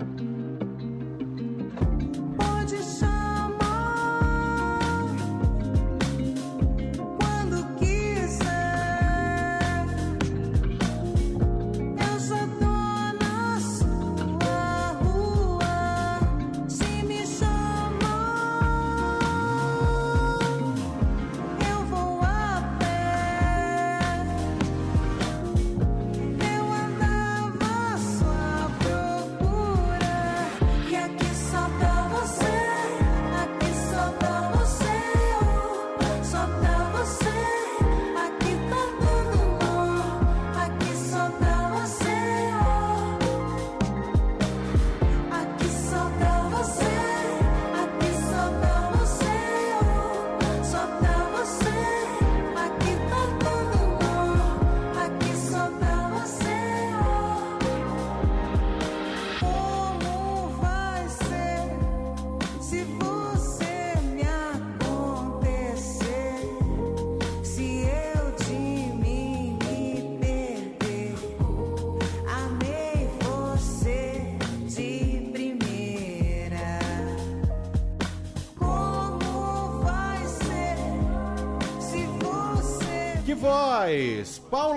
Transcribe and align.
Pode 0.00 0.29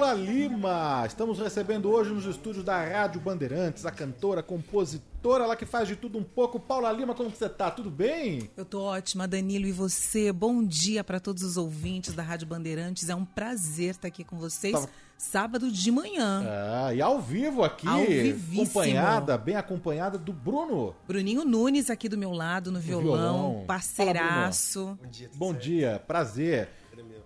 Paula 0.04 0.16
Lima! 0.22 1.06
Estamos 1.08 1.40
recebendo 1.40 1.90
hoje 1.90 2.12
nos 2.12 2.26
estúdios 2.26 2.66
da 2.66 2.84
Rádio 2.84 3.22
Bandeirantes 3.22 3.86
a 3.86 3.92
cantora, 3.92 4.44
compositora, 4.44 5.46
ela 5.46 5.56
que 5.56 5.66
faz 5.66 5.88
de 5.88 5.96
tudo 5.96 6.18
um 6.18 6.24
pouco. 6.26 6.60
Paula 6.60 6.92
Lima, 6.92 7.16
como 7.16 7.32
que 7.32 7.38
você 7.38 7.48
tá? 7.48 7.72
Tudo 7.72 7.90
bem? 7.90 8.50
Eu 8.58 8.66
tô 8.66 8.82
ótima, 8.84 9.26
Danilo, 9.30 9.66
e 9.66 9.72
você? 9.72 10.30
Bom 10.34 10.62
dia 10.62 11.06
para 11.06 11.22
todos 11.22 11.42
os 11.42 11.56
ouvintes 11.56 12.14
da 12.14 12.22
Rádio 12.22 12.46
Bandeirantes. 12.46 13.08
É 13.08 13.16
um 13.16 13.24
prazer 13.24 13.92
estar 13.92 14.10
aqui 14.10 14.26
com 14.26 14.36
vocês. 14.38 14.74
Tava- 14.74 14.90
Sábado 15.16 15.72
de 15.72 15.90
manhã. 15.90 16.44
Ah, 16.46 16.94
e 16.94 17.02
ao 17.02 17.22
vivo 17.22 17.64
aqui, 17.64 17.88
Ao 17.88 18.02
vivíssimo. 18.06 18.64
acompanhada, 18.64 19.38
bem 19.38 19.56
acompanhada 19.56 20.18
do 20.18 20.34
Bruno. 20.34 20.94
Bruninho 21.08 21.46
Nunes 21.46 21.90
aqui 21.90 22.10
do 22.10 22.18
meu 22.18 22.32
lado 22.34 22.74
no 22.74 22.80
violão, 22.82 23.52
violão. 23.52 23.66
parceiraço. 23.66 25.00
Bom 25.36 25.54
dia, 25.54 26.04
prazer. 26.06 26.68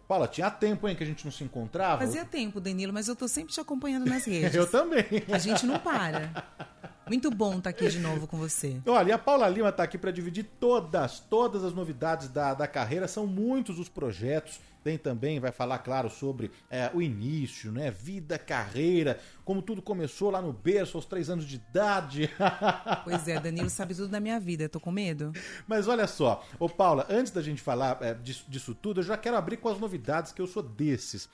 Paula, 0.07 0.27
tinha 0.27 0.49
tempo, 0.49 0.87
hein, 0.87 0.95
que 0.95 1.03
a 1.03 1.05
gente 1.05 1.25
não 1.25 1.31
se 1.31 1.43
encontrava? 1.43 1.99
Fazia 1.99 2.23
tempo, 2.23 2.61
Danilo, 2.61 2.93
mas 2.93 3.07
eu 3.07 3.15
tô 3.15 3.27
sempre 3.27 3.53
te 3.53 3.59
acompanhando 3.59 4.05
nas 4.05 4.23
redes. 4.25 4.55
Eu 4.55 4.65
também. 4.65 5.05
A 5.31 5.37
gente 5.37 5.65
não 5.65 5.77
para. 5.77 6.31
Muito 7.07 7.29
bom 7.29 7.57
estar 7.57 7.69
aqui 7.69 7.87
de 7.89 7.99
novo 7.99 8.25
com 8.27 8.37
você. 8.37 8.77
Olha, 8.85 9.09
e 9.09 9.11
a 9.11 9.17
Paula 9.17 9.47
Lima 9.49 9.69
está 9.69 9.83
aqui 9.83 9.97
para 9.97 10.11
dividir 10.11 10.45
todas, 10.59 11.19
todas 11.19 11.63
as 11.63 11.73
novidades 11.73 12.29
da, 12.29 12.53
da 12.53 12.67
carreira. 12.67 13.07
São 13.07 13.27
muitos 13.27 13.79
os 13.79 13.89
projetos. 13.89 14.59
Tem 14.87 14.97
também, 14.97 15.37
vai 15.37 15.51
falar, 15.51 15.79
claro, 15.79 16.09
sobre 16.09 16.49
é, 16.69 16.89
o 16.93 17.01
início, 17.01 17.73
né? 17.73 17.91
Vida, 17.91 18.39
carreira, 18.39 19.19
como 19.43 19.61
tudo 19.61 19.81
começou 19.81 20.31
lá 20.31 20.41
no 20.41 20.53
berço, 20.53 20.95
aos 20.95 21.05
três 21.05 21.29
anos 21.29 21.43
de 21.43 21.57
idade. 21.57 22.29
Pois 23.03 23.27
é, 23.27 23.37
Danilo 23.37 23.69
sabe 23.69 23.93
tudo 23.93 24.07
da 24.07 24.21
minha 24.21 24.39
vida. 24.39 24.63
Eu 24.63 24.69
tô 24.69 24.79
com 24.79 24.89
medo? 24.89 25.33
Mas 25.67 25.89
olha 25.89 26.07
só, 26.07 26.41
ô 26.57 26.69
Paula, 26.69 27.05
antes 27.09 27.33
da 27.33 27.41
gente 27.41 27.61
falar 27.61 27.97
é, 28.01 28.13
disso, 28.13 28.45
disso 28.47 28.73
tudo, 28.73 29.01
eu 29.01 29.03
já 29.03 29.17
quero 29.17 29.35
abrir 29.35 29.57
com 29.57 29.67
as 29.67 29.77
novidades, 29.77 30.31
que 30.31 30.41
eu 30.41 30.47
sou 30.47 30.63
desses. 30.63 31.27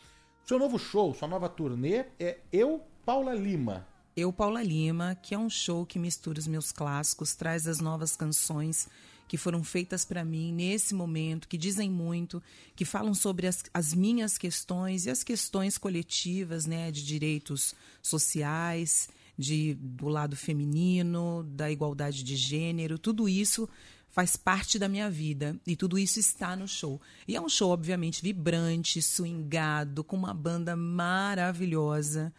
Seu 0.44 0.58
novo 0.58 0.80
show, 0.80 1.14
sua 1.14 1.28
nova 1.28 1.48
turnê 1.48 2.06
é 2.20 2.40
Eu, 2.52 2.82
Paula 3.06 3.36
Lima. 3.36 3.86
Eu, 4.18 4.34
Paula 4.34 4.64
Lima, 4.64 5.14
que 5.22 5.36
é 5.36 5.38
um 5.38 5.50
show 5.50 5.86
que 5.86 6.00
mistura 6.00 6.40
os 6.40 6.48
meus 6.48 6.72
clássicos, 6.72 7.36
traz 7.36 7.68
as 7.68 7.80
novas 7.80 8.16
canções 8.16 8.90
que 9.34 9.38
foram 9.40 9.64
feitas 9.64 10.06
para 10.06 10.24
mim 10.24 10.54
nesse 10.54 10.94
momento, 10.94 11.48
que 11.48 11.58
dizem 11.58 11.90
muito, 11.90 12.40
que 12.76 12.86
falam 12.86 13.16
sobre 13.16 13.48
as, 13.48 13.64
as 13.74 13.92
minhas 13.92 14.38
questões 14.38 15.08
e 15.08 15.10
as 15.10 15.24
questões 15.24 15.76
coletivas, 15.76 16.68
né, 16.68 16.92
de 16.92 17.04
direitos 17.04 17.74
sociais, 18.00 19.10
de 19.36 19.74
do 19.74 20.08
lado 20.08 20.36
feminino, 20.36 21.44
da 21.50 21.72
igualdade 21.72 22.22
de 22.22 22.36
gênero, 22.36 23.00
tudo 23.00 23.28
isso 23.28 23.68
faz 24.08 24.36
parte 24.36 24.78
da 24.78 24.88
minha 24.88 25.10
vida 25.10 25.60
e 25.66 25.76
tudo 25.76 25.98
isso 25.98 26.20
está 26.20 26.56
no 26.56 26.68
show. 26.68 27.02
E 27.28 27.36
é 27.36 27.42
um 27.42 27.50
show 27.50 27.72
obviamente 27.72 28.22
vibrante, 28.22 29.02
swingado, 29.02 30.04
com 30.04 30.16
uma 30.16 30.36
banda 30.36 30.76
maravilhosa 30.76 32.32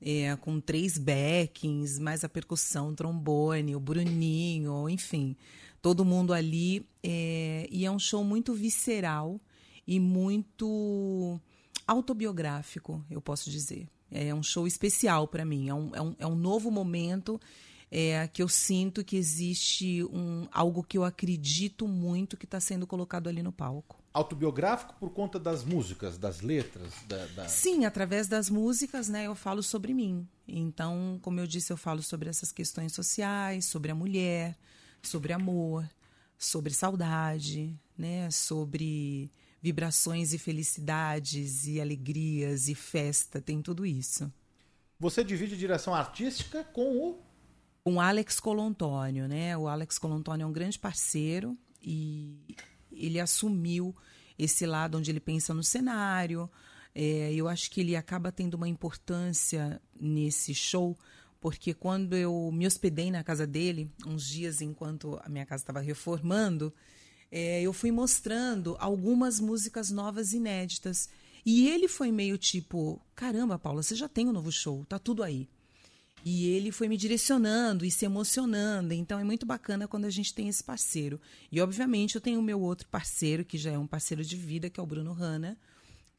é, 0.00 0.34
com 0.36 0.60
três 0.60 0.96
backings, 0.96 1.98
mais 1.98 2.24
a 2.24 2.28
percussão, 2.28 2.94
trombone, 2.94 3.76
o 3.76 3.80
Bruninho, 3.80 4.88
enfim, 4.88 5.36
todo 5.82 6.04
mundo 6.04 6.32
ali. 6.32 6.86
é, 7.02 7.66
e 7.70 7.84
é 7.84 7.90
um 7.90 7.98
show 7.98 8.22
muito 8.24 8.52
visceral 8.54 9.40
e 9.86 9.98
muito 9.98 11.40
autobiográfico, 11.86 13.04
eu 13.10 13.20
posso 13.20 13.50
dizer. 13.50 13.88
É 14.10 14.34
um 14.34 14.42
show 14.42 14.66
especial 14.66 15.26
para 15.28 15.44
mim, 15.44 15.68
é 15.68 15.74
um, 15.74 15.94
é, 15.94 16.00
um, 16.02 16.16
é 16.18 16.26
um 16.26 16.34
novo 16.34 16.70
momento 16.70 17.38
é, 17.90 18.26
que 18.28 18.42
eu 18.42 18.48
sinto 18.48 19.04
que 19.04 19.16
existe 19.16 20.02
um, 20.04 20.46
algo 20.52 20.82
que 20.82 20.96
eu 20.96 21.04
acredito 21.04 21.86
muito 21.86 22.36
que 22.36 22.44
está 22.44 22.60
sendo 22.60 22.86
colocado 22.86 23.28
ali 23.28 23.42
no 23.42 23.52
palco. 23.52 24.02
Autobiográfico 24.12 24.94
por 24.98 25.10
conta 25.10 25.38
das 25.38 25.62
músicas, 25.64 26.16
das 26.18 26.40
letras, 26.40 26.92
da, 27.06 27.24
da- 27.26 27.48
Sim, 27.48 27.84
através 27.84 28.26
das 28.26 28.48
músicas, 28.50 29.08
né, 29.08 29.26
eu 29.26 29.34
falo 29.34 29.62
sobre 29.62 29.92
mim. 29.94 30.26
Então, 30.46 31.18
como 31.22 31.38
eu 31.40 31.46
disse, 31.46 31.72
eu 31.72 31.76
falo 31.76 32.02
sobre 32.02 32.28
essas 32.28 32.50
questões 32.50 32.92
sociais, 32.94 33.66
sobre 33.66 33.90
a 33.90 33.94
mulher, 33.94 34.56
sobre 35.08 35.32
amor, 35.32 35.88
sobre 36.38 36.72
saudade, 36.72 37.78
né, 37.96 38.30
sobre 38.30 39.30
vibrações 39.60 40.32
e 40.32 40.38
felicidades 40.38 41.66
e 41.66 41.80
alegrias 41.80 42.68
e 42.68 42.74
festa, 42.74 43.40
tem 43.40 43.60
tudo 43.60 43.84
isso. 43.84 44.32
Você 45.00 45.24
divide 45.24 45.56
direção 45.56 45.94
artística 45.94 46.64
com 46.64 46.96
o 46.98 47.22
Com 47.84 48.00
Alex 48.00 48.40
Colontônio, 48.40 49.26
né? 49.28 49.56
O 49.56 49.68
Alex 49.68 49.98
Colontônio 49.98 50.44
é 50.44 50.46
um 50.46 50.52
grande 50.52 50.78
parceiro 50.78 51.56
e 51.82 52.36
ele 52.92 53.20
assumiu 53.20 53.94
esse 54.38 54.66
lado 54.66 54.98
onde 54.98 55.10
ele 55.10 55.20
pensa 55.20 55.54
no 55.54 55.62
cenário. 55.62 56.50
É, 56.94 57.32
eu 57.32 57.48
acho 57.48 57.70
que 57.70 57.80
ele 57.80 57.96
acaba 57.96 58.32
tendo 58.32 58.54
uma 58.54 58.68
importância 58.68 59.80
nesse 59.98 60.54
show, 60.54 60.96
porque 61.40 61.72
quando 61.72 62.16
eu 62.16 62.50
me 62.52 62.66
hospedei 62.66 63.10
na 63.10 63.22
casa 63.22 63.46
dele, 63.46 63.90
uns 64.06 64.26
dias 64.26 64.60
enquanto 64.60 65.18
a 65.22 65.28
minha 65.28 65.46
casa 65.46 65.62
estava 65.62 65.80
reformando, 65.80 66.72
é, 67.30 67.62
eu 67.62 67.72
fui 67.72 67.92
mostrando 67.92 68.76
algumas 68.78 69.38
músicas 69.38 69.90
novas 69.90 70.32
inéditas. 70.32 71.08
E 71.44 71.68
ele 71.68 71.88
foi 71.88 72.10
meio 72.10 72.36
tipo: 72.36 73.00
caramba, 73.14 73.58
Paula, 73.58 73.82
você 73.82 73.94
já 73.94 74.08
tem 74.08 74.26
um 74.26 74.32
novo 74.32 74.50
show, 74.50 74.84
tá 74.84 74.98
tudo 74.98 75.22
aí. 75.22 75.48
E 76.24 76.48
ele 76.48 76.72
foi 76.72 76.88
me 76.88 76.96
direcionando 76.96 77.84
e 77.84 77.90
se 77.90 78.04
emocionando. 78.04 78.92
Então 78.92 79.20
é 79.20 79.24
muito 79.24 79.46
bacana 79.46 79.86
quando 79.86 80.04
a 80.04 80.10
gente 80.10 80.34
tem 80.34 80.48
esse 80.48 80.62
parceiro. 80.62 81.20
E 81.50 81.60
obviamente 81.60 82.16
eu 82.16 82.20
tenho 82.20 82.40
o 82.40 82.42
meu 82.42 82.60
outro 82.60 82.88
parceiro, 82.88 83.44
que 83.44 83.56
já 83.56 83.70
é 83.70 83.78
um 83.78 83.86
parceiro 83.86 84.24
de 84.24 84.36
vida, 84.36 84.68
que 84.68 84.80
é 84.80 84.82
o 84.82 84.86
Bruno 84.86 85.12
Hanna, 85.12 85.56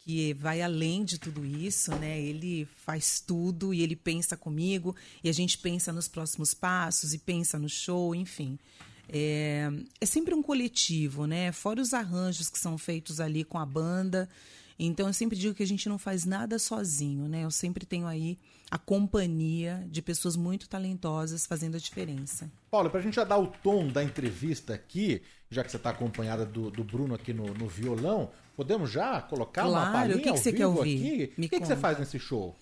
que 0.10 0.34
vai 0.34 0.60
além 0.60 1.06
de 1.06 1.20
tudo 1.20 1.46
isso, 1.46 1.96
né? 1.98 2.20
Ele 2.20 2.68
faz 2.84 3.20
tudo 3.20 3.72
e 3.76 3.84
ele 3.84 3.96
pensa 3.96 4.36
comigo 4.36 4.96
e 5.24 5.30
a 5.30 5.32
gente 5.32 5.56
pensa 5.56 5.94
nos 5.94 6.08
próximos 6.08 6.52
passos 6.52 7.14
e 7.14 7.20
pensa 7.20 7.60
no 7.60 7.70
show, 7.70 8.16
enfim. 8.16 8.58
É, 9.08 9.70
é 10.02 10.06
sempre 10.08 10.34
um 10.34 10.42
coletivo, 10.42 11.28
né? 11.28 11.52
Fora 11.52 11.80
os 11.80 11.94
arranjos 11.94 12.50
que 12.50 12.58
são 12.58 12.76
feitos 12.76 13.20
ali 13.20 13.44
com 13.44 13.60
a 13.60 13.66
banda. 13.68 14.28
Então 14.80 15.06
eu 15.06 15.14
sempre 15.14 15.38
digo 15.38 15.54
que 15.54 15.62
a 15.62 15.68
gente 15.68 15.88
não 15.88 16.00
faz 16.00 16.26
nada 16.26 16.58
sozinho, 16.58 17.28
né? 17.28 17.44
Eu 17.44 17.52
sempre 17.52 17.86
tenho 17.86 18.08
aí 18.08 18.36
a 18.72 18.80
companhia 18.80 19.86
de 19.92 20.02
pessoas 20.02 20.36
muito 20.36 20.68
talentosas 20.68 21.46
fazendo 21.46 21.76
a 21.76 21.80
diferença. 21.80 22.50
Paula, 22.72 22.90
pra 22.90 23.00
gente 23.00 23.16
já 23.16 23.24
dar 23.24 23.38
o 23.38 23.46
tom 23.46 23.88
da 23.90 24.04
entrevista 24.04 24.74
aqui, 24.74 25.22
já 25.52 25.64
que 25.64 25.70
você 25.70 25.78
está 25.78 25.92
acompanhada 25.92 26.48
do, 26.48 26.72
do 26.72 26.84
Bruno 26.84 27.14
aqui 27.14 27.32
no, 27.32 27.54
no 27.54 27.68
violão, 27.68 28.32
podemos 28.60 28.92
já 28.92 29.22
colocar 29.22 29.64
uma 29.66 29.72
Claro, 29.80 29.92
palhinha 29.94 30.18
o 30.18 30.22
que 30.22 30.32
você 30.32 30.52
quer 30.52 30.68
ouvir? 30.68 31.32
o 31.38 31.42
que, 31.44 31.48
que 31.62 31.66
você 31.66 31.78
faz 31.78 31.98
nesse 31.98 32.20
show? 32.20 32.54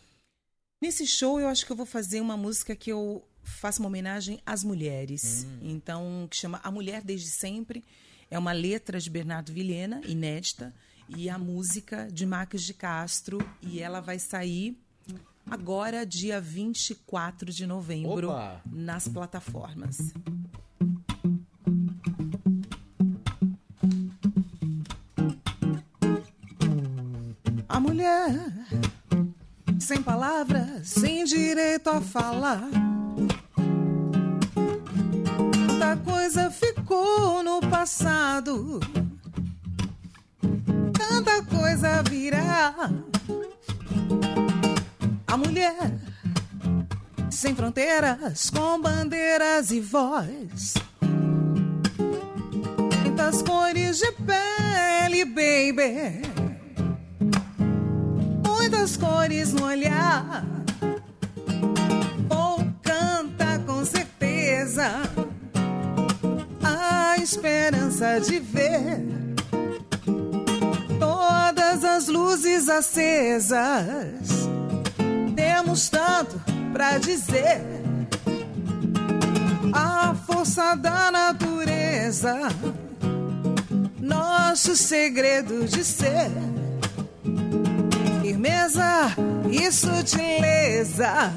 Nesse 0.80 1.08
show, 1.08 1.40
eu 1.40 1.48
acho 1.48 1.66
que 1.66 1.72
eu 1.72 1.76
vou 1.76 1.88
fazer 1.88 2.22
uma 2.22 2.38
música 2.38 2.76
que 2.76 2.92
eu 2.92 3.28
faço 3.42 3.82
uma 3.82 3.88
homenagem 3.88 4.40
às 4.46 4.64
mulheres. 4.64 5.48
Então, 5.60 6.28
que 6.30 6.38
chama 6.38 6.62
A 6.64 6.70
Mulher 6.70 7.02
Desde 7.04 7.30
Sempre. 7.32 7.84
É 8.30 8.38
uma 8.38 8.52
letra 8.52 9.00
de 9.00 9.10
Bernardo 9.10 9.52
Vilhena, 9.52 10.00
inédita, 10.06 10.72
e 11.10 11.32
a 11.32 11.40
música 11.40 12.08
de 12.12 12.28
Marcos 12.28 12.62
de 12.62 12.76
Castro. 12.76 13.40
E 13.64 13.80
ela 13.80 14.00
vai 14.00 14.20
sair 14.20 14.78
agora, 15.50 16.06
dia 16.06 16.40
24 16.40 17.52
de 17.52 17.66
novembro, 17.66 18.30
Opa! 18.30 18.62
nas 18.72 19.08
plataformas. 19.08 20.14
Mulher 27.88 28.52
sem 29.80 30.02
palavras, 30.02 30.90
sem 30.90 31.24
direito 31.24 31.90
a 31.90 32.02
falar. 32.02 32.70
Tanta 35.68 35.96
coisa 36.04 36.52
ficou 36.52 37.42
no 37.44 37.62
passado, 37.62 38.82
tanta 40.92 41.42
coisa 41.44 42.04
virá. 42.04 42.74
A 45.26 45.38
mulher 45.38 45.94
sem 47.32 47.56
fronteiras, 47.56 48.50
com 48.50 48.82
bandeiras 48.82 49.72
e 49.72 49.80
voz. 49.80 50.74
Muitas 53.04 53.42
cores 53.42 54.00
de 54.00 54.12
pele, 54.12 55.24
baby 55.24 56.27
muitas 58.88 58.96
cores 58.96 59.54
no 59.54 59.66
olhar. 59.66 60.46
Vou 62.30 62.66
cantar 62.82 63.60
com 63.66 63.84
certeza 63.84 65.02
a 66.64 67.18
esperança 67.18 68.20
de 68.20 68.40
ver 68.40 69.04
todas 71.00 71.84
as 71.84 72.08
luzes 72.08 72.70
acesas. 72.70 74.48
Temos 75.36 75.90
tanto 75.90 76.42
pra 76.72 76.98
dizer. 76.98 77.62
A 79.74 80.16
força 80.26 80.76
da 80.76 81.12
natureza, 81.12 82.36
nosso 84.00 84.76
segredo 84.76 85.66
de 85.66 85.84
ser 85.84 86.57
firmeza 88.78 89.16
e 89.50 89.72
sutileza. 89.72 91.34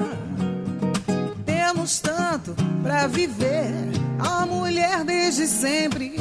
Temos 1.47 2.01
tanto 2.01 2.55
pra 2.83 3.07
viver. 3.07 3.73
A 4.19 4.45
mulher 4.45 5.05
desde 5.05 5.47
sempre. 5.47 6.17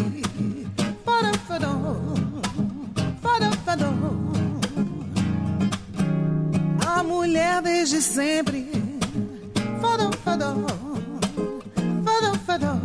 A 6.87 7.03
mulher 7.03 7.61
desde 7.61 8.01
sempre. 8.01 8.69
Farafadó, 9.81 10.55
farafadó, 12.03 12.77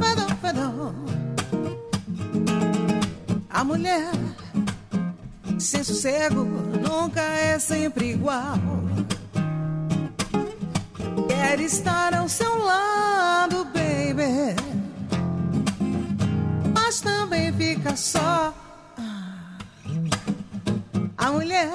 farafadó. 0.00 0.94
A 3.50 3.64
mulher 3.64 4.10
sem 5.58 5.84
sossego 5.84 6.69
nunca 6.80 7.20
é 7.20 7.58
sempre 7.58 8.12
igual. 8.12 8.58
Quer 11.28 11.60
estar 11.60 12.14
ao 12.14 12.28
seu 12.28 12.58
lado, 12.58 13.64
baby, 13.66 14.56
mas 16.74 17.00
também 17.00 17.52
fica 17.52 17.96
só. 17.96 18.54
A 21.16 21.30
mulher, 21.30 21.70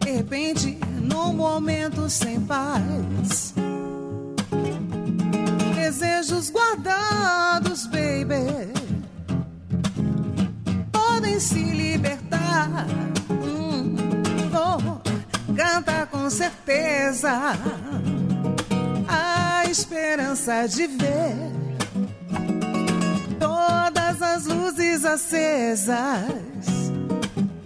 de 0.00 0.10
repente, 0.10 0.78
num 1.00 1.32
momento 1.34 2.08
sem 2.08 2.40
paz. 2.40 3.54
Desejos 5.74 6.50
guardados, 6.50 7.86
baby 7.86 8.74
podem 11.24 11.40
se 11.40 11.62
libertar. 11.62 12.86
Cantar 15.56 16.06
com 16.06 16.28
certeza 16.30 17.30
a 19.08 19.64
esperança 19.70 20.66
de 20.66 20.86
ver 20.86 21.34
todas 23.38 24.22
as 24.22 24.46
luzes 24.46 25.04
acesas. 25.04 25.96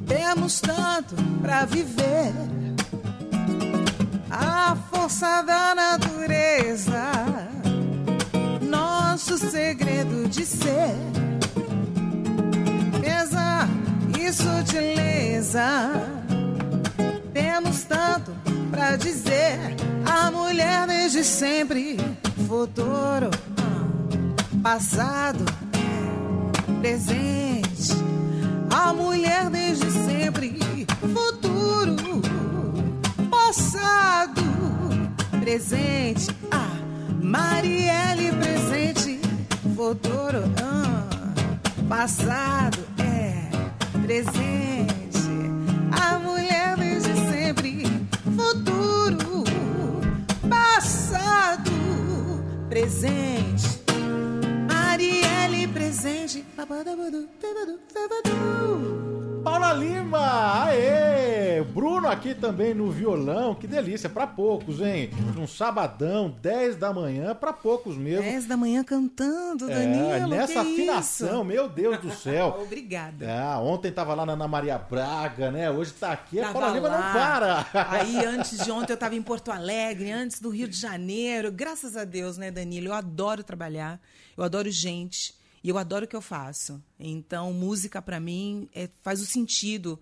Temos 0.07 0.61
tanto 0.61 1.15
pra 1.41 1.65
viver. 1.65 2.33
A 4.31 4.77
força 4.91 5.43
da 5.43 5.75
natureza, 5.75 7.11
nosso 8.61 9.39
segredo 9.39 10.29
de 10.29 10.45
ser 10.45 11.19
beleza 13.09 13.69
e 14.19 14.33
sutileza. 14.33 16.28
Tanto 17.89 18.33
pra 18.71 18.97
dizer. 18.97 19.59
A 20.05 20.31
mulher 20.31 20.87
desde 20.87 21.25
sempre, 21.25 21.97
futuro, 22.47 23.31
passado, 24.63 25.45
presente. 26.81 27.93
A 28.71 28.93
mulher 28.93 29.51
desde 29.51 29.91
sempre, 29.91 30.59
futuro, 31.15 31.97
passado, 33.31 34.43
presente. 35.41 36.29
Ah, 36.51 36.77
Marielle 37.23 38.33
presente, 38.33 39.21
futuro. 39.75 40.43
ah 40.63 40.89
passado 41.89 42.79
é 42.99 43.49
presente. 44.03 44.87
A 45.91 46.19
mulher 46.19 46.48
presente. 52.69 53.83
Marielle 54.67 55.69
presente. 55.69 56.45
Babadabudu, 56.57 57.29
babadu, 57.41 57.79
babadu. 57.95 59.18
Paula 59.51 59.73
Lima! 59.73 60.65
Aê! 60.67 61.63
Bruno 61.63 62.07
aqui 62.07 62.35
também 62.35 62.75
no 62.75 62.91
violão, 62.91 63.55
que 63.55 63.67
delícia, 63.67 64.07
pra 64.07 64.27
poucos, 64.27 64.79
hein? 64.83 65.09
Num 65.35 65.47
sabadão, 65.47 66.29
10 66.43 66.77
da 66.77 66.93
manhã, 66.93 67.35
pra 67.35 67.51
poucos 67.51 67.97
mesmo. 67.97 68.23
10 68.25 68.45
da 68.47 68.59
manhã 68.59 68.85
cantando, 68.85 69.71
É, 69.71 69.75
Danilo. 69.75 70.29
nessa 70.29 70.61
afinação, 70.61 71.29
isso? 71.41 71.45
meu 71.45 71.67
Deus 71.67 71.99
do 71.99 72.11
céu. 72.11 72.59
Obrigada. 72.63 73.27
Ah, 73.27 73.59
ontem 73.59 73.91
tava 73.91 74.15
lá 74.15 74.27
na 74.27 74.35
Ana 74.35 74.47
Maria 74.47 74.77
Braga, 74.77 75.51
né? 75.51 75.71
Hoje 75.71 75.93
tá 75.95 76.13
aqui, 76.13 76.39
a 76.41 76.49
Tava 76.49 76.59
Paula 76.61 76.75
Lima 76.75 76.89
não 76.91 77.13
para. 77.13 77.67
Aí, 77.89 78.23
antes 78.27 78.63
de 78.63 78.71
ontem, 78.71 78.93
eu 78.93 78.97
estava 78.97 79.15
em 79.15 79.23
Porto 79.23 79.51
Alegre, 79.51 80.13
antes 80.13 80.41
do 80.43 80.51
Rio 80.51 80.69
de 80.69 80.77
Janeiro. 80.77 81.51
Graças 81.51 81.97
a 81.97 82.05
Deus, 82.05 82.37
né, 82.37 82.51
Danilo? 82.51 82.89
Eu 82.89 82.95
adoro 82.95 83.43
trabalhar, 83.43 83.99
eu 84.37 84.45
adoro 84.45 84.71
gente 84.71 85.38
e 85.63 85.69
eu 85.69 85.79
adoro 85.79 86.05
o 86.05 86.09
que 86.09 86.17
eu 86.17 86.23
faço. 86.23 86.83
Então, 86.99 87.53
música, 87.53 88.01
para 88.01 88.21
mim, 88.21 88.69
é- 88.75 88.89
faz 89.03 89.21
o 89.21 89.27
sentido 89.27 89.99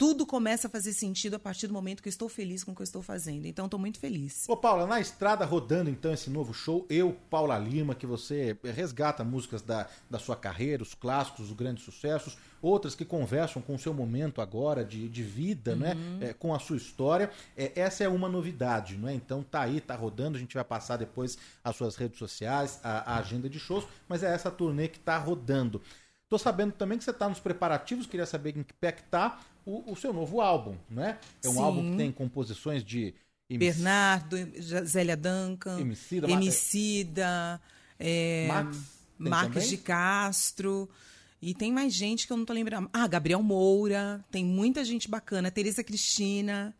tudo 0.00 0.24
começa 0.24 0.66
a 0.66 0.70
fazer 0.70 0.94
sentido 0.94 1.34
a 1.36 1.38
partir 1.38 1.66
do 1.66 1.74
momento 1.74 2.02
que 2.02 2.08
eu 2.08 2.10
estou 2.10 2.26
feliz 2.26 2.64
com 2.64 2.72
o 2.72 2.74
que 2.74 2.80
eu 2.80 2.84
estou 2.84 3.02
fazendo. 3.02 3.44
Então, 3.44 3.66
estou 3.66 3.78
muito 3.78 3.98
feliz. 3.98 4.48
Ô 4.48 4.56
Paula, 4.56 4.86
na 4.86 4.98
estrada 4.98 5.44
rodando 5.44 5.90
então 5.90 6.10
esse 6.10 6.30
novo 6.30 6.54
show, 6.54 6.86
eu, 6.88 7.14
Paula 7.28 7.58
Lima, 7.58 7.94
que 7.94 8.06
você 8.06 8.56
resgata 8.64 9.22
músicas 9.22 9.60
da, 9.60 9.86
da 10.08 10.18
sua 10.18 10.36
carreira, 10.36 10.82
os 10.82 10.94
clássicos, 10.94 11.50
os 11.50 11.52
grandes 11.52 11.84
sucessos, 11.84 12.38
outras 12.62 12.94
que 12.94 13.04
conversam 13.04 13.60
com 13.60 13.74
o 13.74 13.78
seu 13.78 13.92
momento 13.92 14.40
agora 14.40 14.82
de, 14.82 15.06
de 15.06 15.22
vida, 15.22 15.76
né? 15.76 15.94
É, 16.22 16.32
com 16.32 16.54
a 16.54 16.58
sua 16.58 16.78
história. 16.78 17.30
É, 17.54 17.78
essa 17.78 18.02
é 18.02 18.08
uma 18.08 18.26
novidade, 18.26 18.96
não 18.96 19.06
é? 19.06 19.12
Então 19.12 19.42
tá 19.42 19.60
aí, 19.60 19.82
tá 19.82 19.94
rodando, 19.94 20.38
a 20.38 20.40
gente 20.40 20.54
vai 20.54 20.64
passar 20.64 20.96
depois 20.96 21.36
as 21.62 21.76
suas 21.76 21.96
redes 21.96 22.18
sociais, 22.18 22.80
a, 22.82 23.16
a 23.16 23.18
agenda 23.18 23.50
de 23.50 23.58
shows, 23.58 23.86
mas 24.08 24.22
é 24.22 24.32
essa 24.32 24.50
turnê 24.50 24.88
que 24.88 24.98
tá 24.98 25.18
rodando. 25.18 25.82
Tô 26.30 26.38
sabendo 26.38 26.70
também 26.70 26.96
que 26.96 27.02
você 27.02 27.12
tá 27.12 27.28
nos 27.28 27.40
preparativos, 27.40 28.06
queria 28.06 28.24
saber 28.24 28.56
em 28.56 28.62
que 28.62 28.72
pé 28.72 28.92
que 28.92 29.02
tá 29.02 29.40
o, 29.64 29.92
o 29.92 29.96
seu 29.96 30.12
novo 30.12 30.40
álbum, 30.40 30.76
né? 30.88 31.18
É 31.42 31.48
um 31.48 31.54
Sim. 31.54 31.62
álbum 31.62 31.90
que 31.90 31.96
tem 31.96 32.12
composições 32.12 32.84
de 32.84 33.14
MC 33.48 33.58
Bernardo, 33.58 34.36
Zélia 34.84 35.16
Duncan, 35.16 35.80
Emicida, 35.80 36.30
Emicida, 36.30 37.60
é, 37.98 38.46
Max, 38.48 38.76
tem 39.18 39.28
Marques 39.28 39.54
também? 39.54 39.68
de 39.68 39.76
Castro. 39.78 40.88
E 41.42 41.54
tem 41.54 41.72
mais 41.72 41.94
gente 41.94 42.26
que 42.26 42.32
eu 42.32 42.36
não 42.36 42.44
tô 42.44 42.52
lembrando. 42.52 42.90
Ah, 42.92 43.06
Gabriel 43.06 43.42
Moura. 43.42 44.22
Tem 44.30 44.44
muita 44.44 44.84
gente 44.84 45.08
bacana. 45.08 45.50
Tereza 45.50 45.82
Cristina. 45.82 46.74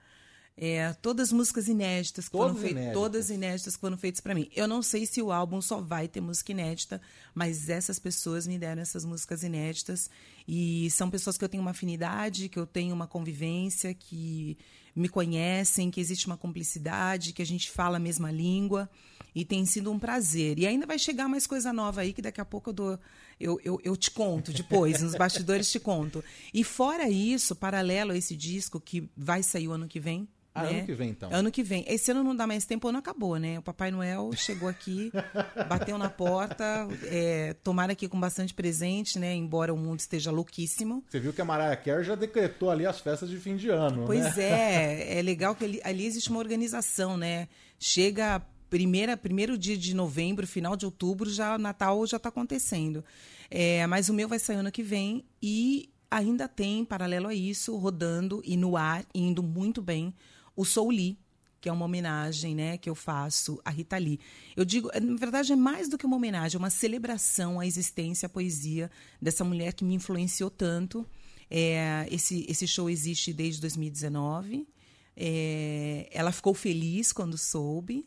É, 0.62 0.92
todas 1.00 1.32
músicas 1.32 1.68
inéditas 1.68 2.26
que 2.26 2.32
Todas 2.32 2.48
foram 2.48 2.60
feitas. 2.60 2.76
inéditas. 2.76 3.02
Todas 3.02 3.30
inéditas 3.30 3.74
que 3.76 3.80
foram 3.80 3.96
feitas 3.96 4.20
para 4.20 4.34
mim. 4.34 4.46
Eu 4.54 4.68
não 4.68 4.82
sei 4.82 5.06
se 5.06 5.22
o 5.22 5.32
álbum 5.32 5.62
só 5.62 5.80
vai 5.80 6.06
ter 6.06 6.20
música 6.20 6.52
inédita, 6.52 7.00
mas 7.34 7.70
essas 7.70 7.98
pessoas 7.98 8.46
me 8.46 8.58
deram 8.58 8.82
essas 8.82 9.02
músicas 9.02 9.42
inéditas. 9.42 10.10
E 10.46 10.90
são 10.90 11.08
pessoas 11.08 11.38
que 11.38 11.44
eu 11.44 11.48
tenho 11.48 11.62
uma 11.62 11.70
afinidade, 11.70 12.50
que 12.50 12.58
eu 12.58 12.66
tenho 12.66 12.94
uma 12.94 13.06
convivência, 13.06 13.94
que 13.94 14.58
me 14.94 15.08
conhecem, 15.08 15.90
que 15.90 15.98
existe 15.98 16.26
uma 16.26 16.36
cumplicidade, 16.36 17.32
que 17.32 17.40
a 17.40 17.46
gente 17.46 17.70
fala 17.70 17.96
a 17.96 18.00
mesma 18.00 18.30
língua. 18.30 18.86
E 19.34 19.46
tem 19.46 19.64
sido 19.64 19.90
um 19.90 19.98
prazer. 19.98 20.58
E 20.58 20.66
ainda 20.66 20.84
vai 20.84 20.98
chegar 20.98 21.26
mais 21.26 21.46
coisa 21.46 21.72
nova 21.72 22.02
aí, 22.02 22.12
que 22.12 22.20
daqui 22.20 22.40
a 22.40 22.44
pouco 22.44 22.68
eu 22.68 22.74
dou. 22.74 22.98
Eu, 23.38 23.58
eu, 23.64 23.80
eu 23.82 23.96
te 23.96 24.10
conto 24.10 24.52
depois, 24.52 25.00
nos 25.00 25.14
bastidores 25.14 25.72
te 25.72 25.80
conto. 25.80 26.22
E 26.52 26.62
fora 26.62 27.08
isso, 27.08 27.56
paralelo 27.56 28.12
a 28.12 28.16
esse 28.18 28.36
disco 28.36 28.78
que 28.78 29.08
vai 29.16 29.42
sair 29.42 29.66
o 29.66 29.72
ano 29.72 29.88
que 29.88 29.98
vem. 29.98 30.28
Ah, 30.60 30.70
né? 30.70 30.78
ano 30.78 30.86
que 30.86 30.94
vem, 30.94 31.08
então. 31.10 31.30
Ano 31.32 31.50
que 31.50 31.62
vem. 31.62 31.84
Esse 31.88 32.10
ano 32.10 32.22
não 32.22 32.34
dá 32.34 32.46
mais 32.46 32.64
tempo, 32.64 32.86
o 32.86 32.90
ano 32.90 32.98
acabou, 32.98 33.36
né? 33.36 33.58
O 33.58 33.62
Papai 33.62 33.90
Noel 33.90 34.30
chegou 34.34 34.68
aqui, 34.68 35.10
bateu 35.68 35.98
na 35.98 36.08
porta, 36.08 36.86
é, 37.04 37.54
tomaram 37.62 37.92
aqui 37.92 38.08
com 38.08 38.18
bastante 38.18 38.54
presente, 38.54 39.18
né? 39.18 39.34
Embora 39.34 39.72
o 39.72 39.76
mundo 39.76 40.00
esteja 40.00 40.30
louquíssimo. 40.30 41.04
Você 41.08 41.20
viu 41.20 41.32
que 41.32 41.40
a 41.40 41.44
Mariah 41.44 41.76
Carey 41.76 42.04
já 42.04 42.14
decretou 42.14 42.70
ali 42.70 42.86
as 42.86 43.00
festas 43.00 43.28
de 43.28 43.36
fim 43.38 43.56
de 43.56 43.68
ano, 43.68 44.04
Pois 44.06 44.36
né? 44.36 44.42
é, 44.42 45.18
é 45.18 45.22
legal 45.22 45.54
que 45.54 45.64
ali, 45.64 45.80
ali 45.84 46.06
existe 46.06 46.30
uma 46.30 46.38
organização, 46.38 47.16
né? 47.16 47.48
Chega 47.78 48.42
primeira, 48.68 49.16
primeiro 49.16 49.58
dia 49.58 49.76
de 49.76 49.94
novembro, 49.94 50.46
final 50.46 50.76
de 50.76 50.86
outubro, 50.86 51.28
já 51.28 51.58
Natal 51.58 52.06
já 52.06 52.16
está 52.16 52.28
acontecendo. 52.28 53.04
É, 53.50 53.84
mas 53.88 54.08
o 54.08 54.14
meu 54.14 54.28
vai 54.28 54.38
sair 54.38 54.56
ano 54.56 54.70
que 54.70 54.82
vem 54.82 55.24
e 55.42 55.90
ainda 56.10 56.48
tem, 56.48 56.84
paralelo 56.84 57.28
a 57.28 57.34
isso, 57.34 57.76
rodando 57.76 58.40
e 58.44 58.56
no 58.56 58.76
ar, 58.76 59.04
indo 59.14 59.42
muito 59.42 59.82
bem, 59.82 60.14
o 60.60 60.64
Soul 60.66 60.90
Lee, 60.90 61.18
que 61.58 61.70
é 61.70 61.72
uma 61.72 61.86
homenagem, 61.86 62.54
né, 62.54 62.76
que 62.76 62.90
eu 62.90 62.94
faço 62.94 63.58
à 63.64 63.70
Rita 63.70 63.96
Lee. 63.96 64.20
Eu 64.54 64.62
digo, 64.62 64.90
na 65.00 65.16
verdade 65.16 65.52
é 65.52 65.56
mais 65.56 65.88
do 65.88 65.96
que 65.96 66.04
uma 66.04 66.16
homenagem, 66.16 66.56
é 66.56 66.58
uma 66.58 66.68
celebração 66.68 67.58
à 67.58 67.66
existência, 67.66 68.26
à 68.26 68.28
poesia 68.28 68.90
dessa 69.20 69.42
mulher 69.42 69.72
que 69.72 69.84
me 69.84 69.94
influenciou 69.94 70.50
tanto. 70.50 71.06
É, 71.50 72.06
esse, 72.10 72.44
esse 72.46 72.66
show 72.66 72.90
existe 72.90 73.32
desde 73.32 73.58
2019. 73.62 74.68
É, 75.16 76.08
ela 76.12 76.30
ficou 76.30 76.52
feliz 76.52 77.10
quando 77.10 77.38
soube. 77.38 78.06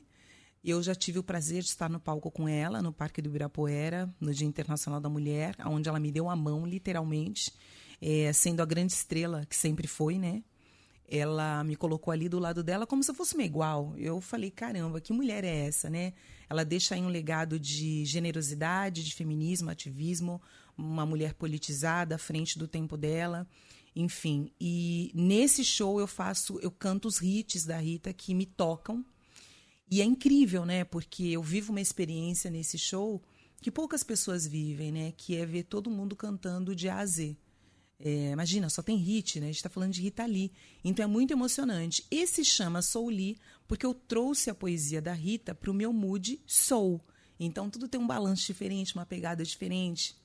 Eu 0.63 0.81
já 0.83 0.93
tive 0.93 1.17
o 1.17 1.23
prazer 1.23 1.63
de 1.63 1.69
estar 1.69 1.89
no 1.89 1.99
palco 1.99 2.29
com 2.29 2.47
ela, 2.47 2.83
no 2.83 2.93
Parque 2.93 3.19
do 3.19 3.29
Ibirapuera, 3.29 4.13
no 4.21 4.31
Dia 4.31 4.47
Internacional 4.47 5.01
da 5.01 5.09
Mulher, 5.09 5.55
onde 5.65 5.89
ela 5.89 5.99
me 5.99 6.11
deu 6.11 6.29
a 6.29 6.35
mão, 6.35 6.67
literalmente, 6.67 7.51
é, 7.99 8.31
sendo 8.31 8.61
a 8.61 8.65
grande 8.65 8.93
estrela 8.93 9.43
que 9.47 9.55
sempre 9.55 9.87
foi, 9.87 10.19
né? 10.19 10.43
Ela 11.07 11.63
me 11.63 11.75
colocou 11.75 12.11
ali 12.11 12.29
do 12.29 12.39
lado 12.39 12.63
dela 12.63 12.87
como 12.87 13.03
se 13.03 13.11
eu 13.11 13.15
fosse 13.15 13.35
uma 13.35 13.43
igual. 13.43 13.93
Eu 13.97 14.21
falei, 14.21 14.49
caramba, 14.49 15.01
que 15.01 15.13
mulher 15.13 15.43
é 15.43 15.65
essa, 15.65 15.89
né? 15.89 16.13
Ela 16.49 16.63
deixa 16.63 16.95
aí 16.95 17.01
um 17.01 17.09
legado 17.09 17.59
de 17.59 18.05
generosidade, 18.05 19.03
de 19.03 19.13
feminismo, 19.13 19.69
ativismo, 19.69 20.41
uma 20.77 21.05
mulher 21.05 21.33
politizada 21.33 22.15
à 22.15 22.17
frente 22.17 22.57
do 22.57 22.67
tempo 22.67 22.97
dela. 22.97 23.47
Enfim, 23.95 24.51
e 24.59 25.11
nesse 25.13 25.63
show 25.63 25.99
eu 25.99 26.07
faço, 26.07 26.59
eu 26.61 26.71
canto 26.71 27.07
os 27.07 27.21
hits 27.21 27.65
da 27.65 27.77
Rita 27.77 28.11
que 28.11 28.33
me 28.33 28.45
tocam. 28.45 29.05
E 29.89 30.01
é 30.01 30.03
incrível, 30.03 30.65
né? 30.65 30.83
Porque 30.83 31.25
eu 31.25 31.43
vivo 31.43 31.71
uma 31.71 31.81
experiência 31.81 32.49
nesse 32.49 32.77
show 32.79 33.21
que 33.61 33.69
poucas 33.69 34.03
pessoas 34.03 34.47
vivem, 34.47 34.91
né? 34.91 35.13
Que 35.15 35.35
é 35.35 35.45
ver 35.45 35.63
todo 35.63 35.91
mundo 35.91 36.15
cantando 36.15 36.75
de 36.75 36.89
A 36.89 36.97
a 36.97 37.05
Z. 37.05 37.37
É, 38.05 38.31
imagina, 38.31 38.69
só 38.69 38.81
tem 38.81 38.97
hit, 38.97 39.39
né? 39.39 39.45
A 39.45 39.47
gente 39.47 39.55
está 39.55 39.69
falando 39.69 39.93
de 39.93 40.01
Rita 40.01 40.25
Lee. 40.25 40.51
Então 40.83 41.05
é 41.05 41.07
muito 41.07 41.31
emocionante. 41.31 42.05
Esse 42.11 42.43
chama 42.43 42.81
Soul 42.81 43.07
Lee 43.07 43.37
porque 43.65 43.85
eu 43.85 43.93
trouxe 43.93 44.49
a 44.49 44.53
poesia 44.53 45.01
da 45.01 45.13
Rita 45.13 45.55
para 45.55 45.71
o 45.71 45.73
meu 45.73 45.93
mood 45.93 46.37
soul. 46.45 46.99
Então 47.39 47.69
tudo 47.69 47.87
tem 47.87 48.01
um 48.01 48.05
balanço 48.05 48.45
diferente, 48.45 48.93
uma 48.93 49.05
pegada 49.05 49.45
diferente. 49.45 50.21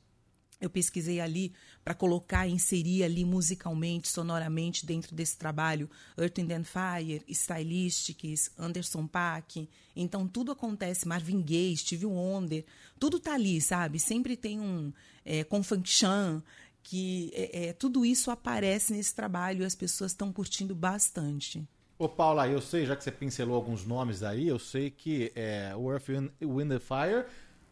Eu 0.61 0.69
pesquisei 0.69 1.21
ali 1.21 1.53
para 1.85 1.95
colocar, 1.95 2.49
inserir 2.49 3.05
ali 3.05 3.25
musicalmente, 3.25 4.09
sonoramente 4.09 4.85
dentro 4.85 5.15
desse 5.15 5.39
trabalho 5.39 5.89
Earth, 6.19 6.41
and 6.41 6.65
Fire, 6.65 7.23
Stylistics, 7.29 8.51
Anderson 8.59 9.07
Paak. 9.07 9.69
Então 9.95 10.27
tudo 10.27 10.51
acontece, 10.51 11.07
Marvin 11.07 11.41
Gaye, 11.41 11.77
Stevie 11.77 12.07
Wonder, 12.07 12.65
tudo 12.99 13.21
tá 13.21 13.35
ali, 13.35 13.61
sabe? 13.61 14.01
Sempre 14.01 14.37
tem 14.37 14.59
um 14.59 14.93
é, 15.25 15.45
Confunction, 15.45 16.41
que 16.83 17.31
é, 17.35 17.67
é, 17.67 17.73
tudo 17.73 18.05
isso 18.05 18.31
aparece 18.31 18.93
nesse 18.93 19.15
trabalho 19.15 19.63
e 19.63 19.65
as 19.65 19.75
pessoas 19.75 20.13
estão 20.13 20.33
curtindo 20.33 20.75
bastante. 20.75 21.67
Ô 21.99 22.09
Paula, 22.09 22.47
eu 22.47 22.61
sei, 22.61 22.87
já 22.87 22.95
que 22.95 23.03
você 23.03 23.11
pincelou 23.11 23.57
alguns 23.57 23.85
nomes 23.85 24.23
aí, 24.23 24.47
eu 24.47 24.59
sei 24.59 24.91
que 24.91 25.33
é, 25.35 25.75
o 25.77 25.91
Earth, 25.91 26.09
Wind 26.41 26.71
and 26.71 26.81
Fire 26.81 27.25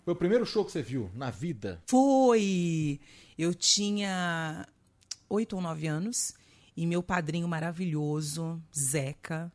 foi 0.04 0.12
o 0.12 0.16
primeiro 0.16 0.44
show 0.44 0.64
que 0.64 0.72
você 0.72 0.82
viu 0.82 1.10
na 1.14 1.30
vida. 1.30 1.80
Foi! 1.86 3.00
Eu 3.38 3.54
tinha 3.54 4.66
oito 5.28 5.56
ou 5.56 5.62
nove 5.62 5.86
anos 5.86 6.32
e 6.76 6.86
meu 6.86 7.02
padrinho 7.02 7.48
maravilhoso, 7.48 8.62
Zeca, 8.76 9.52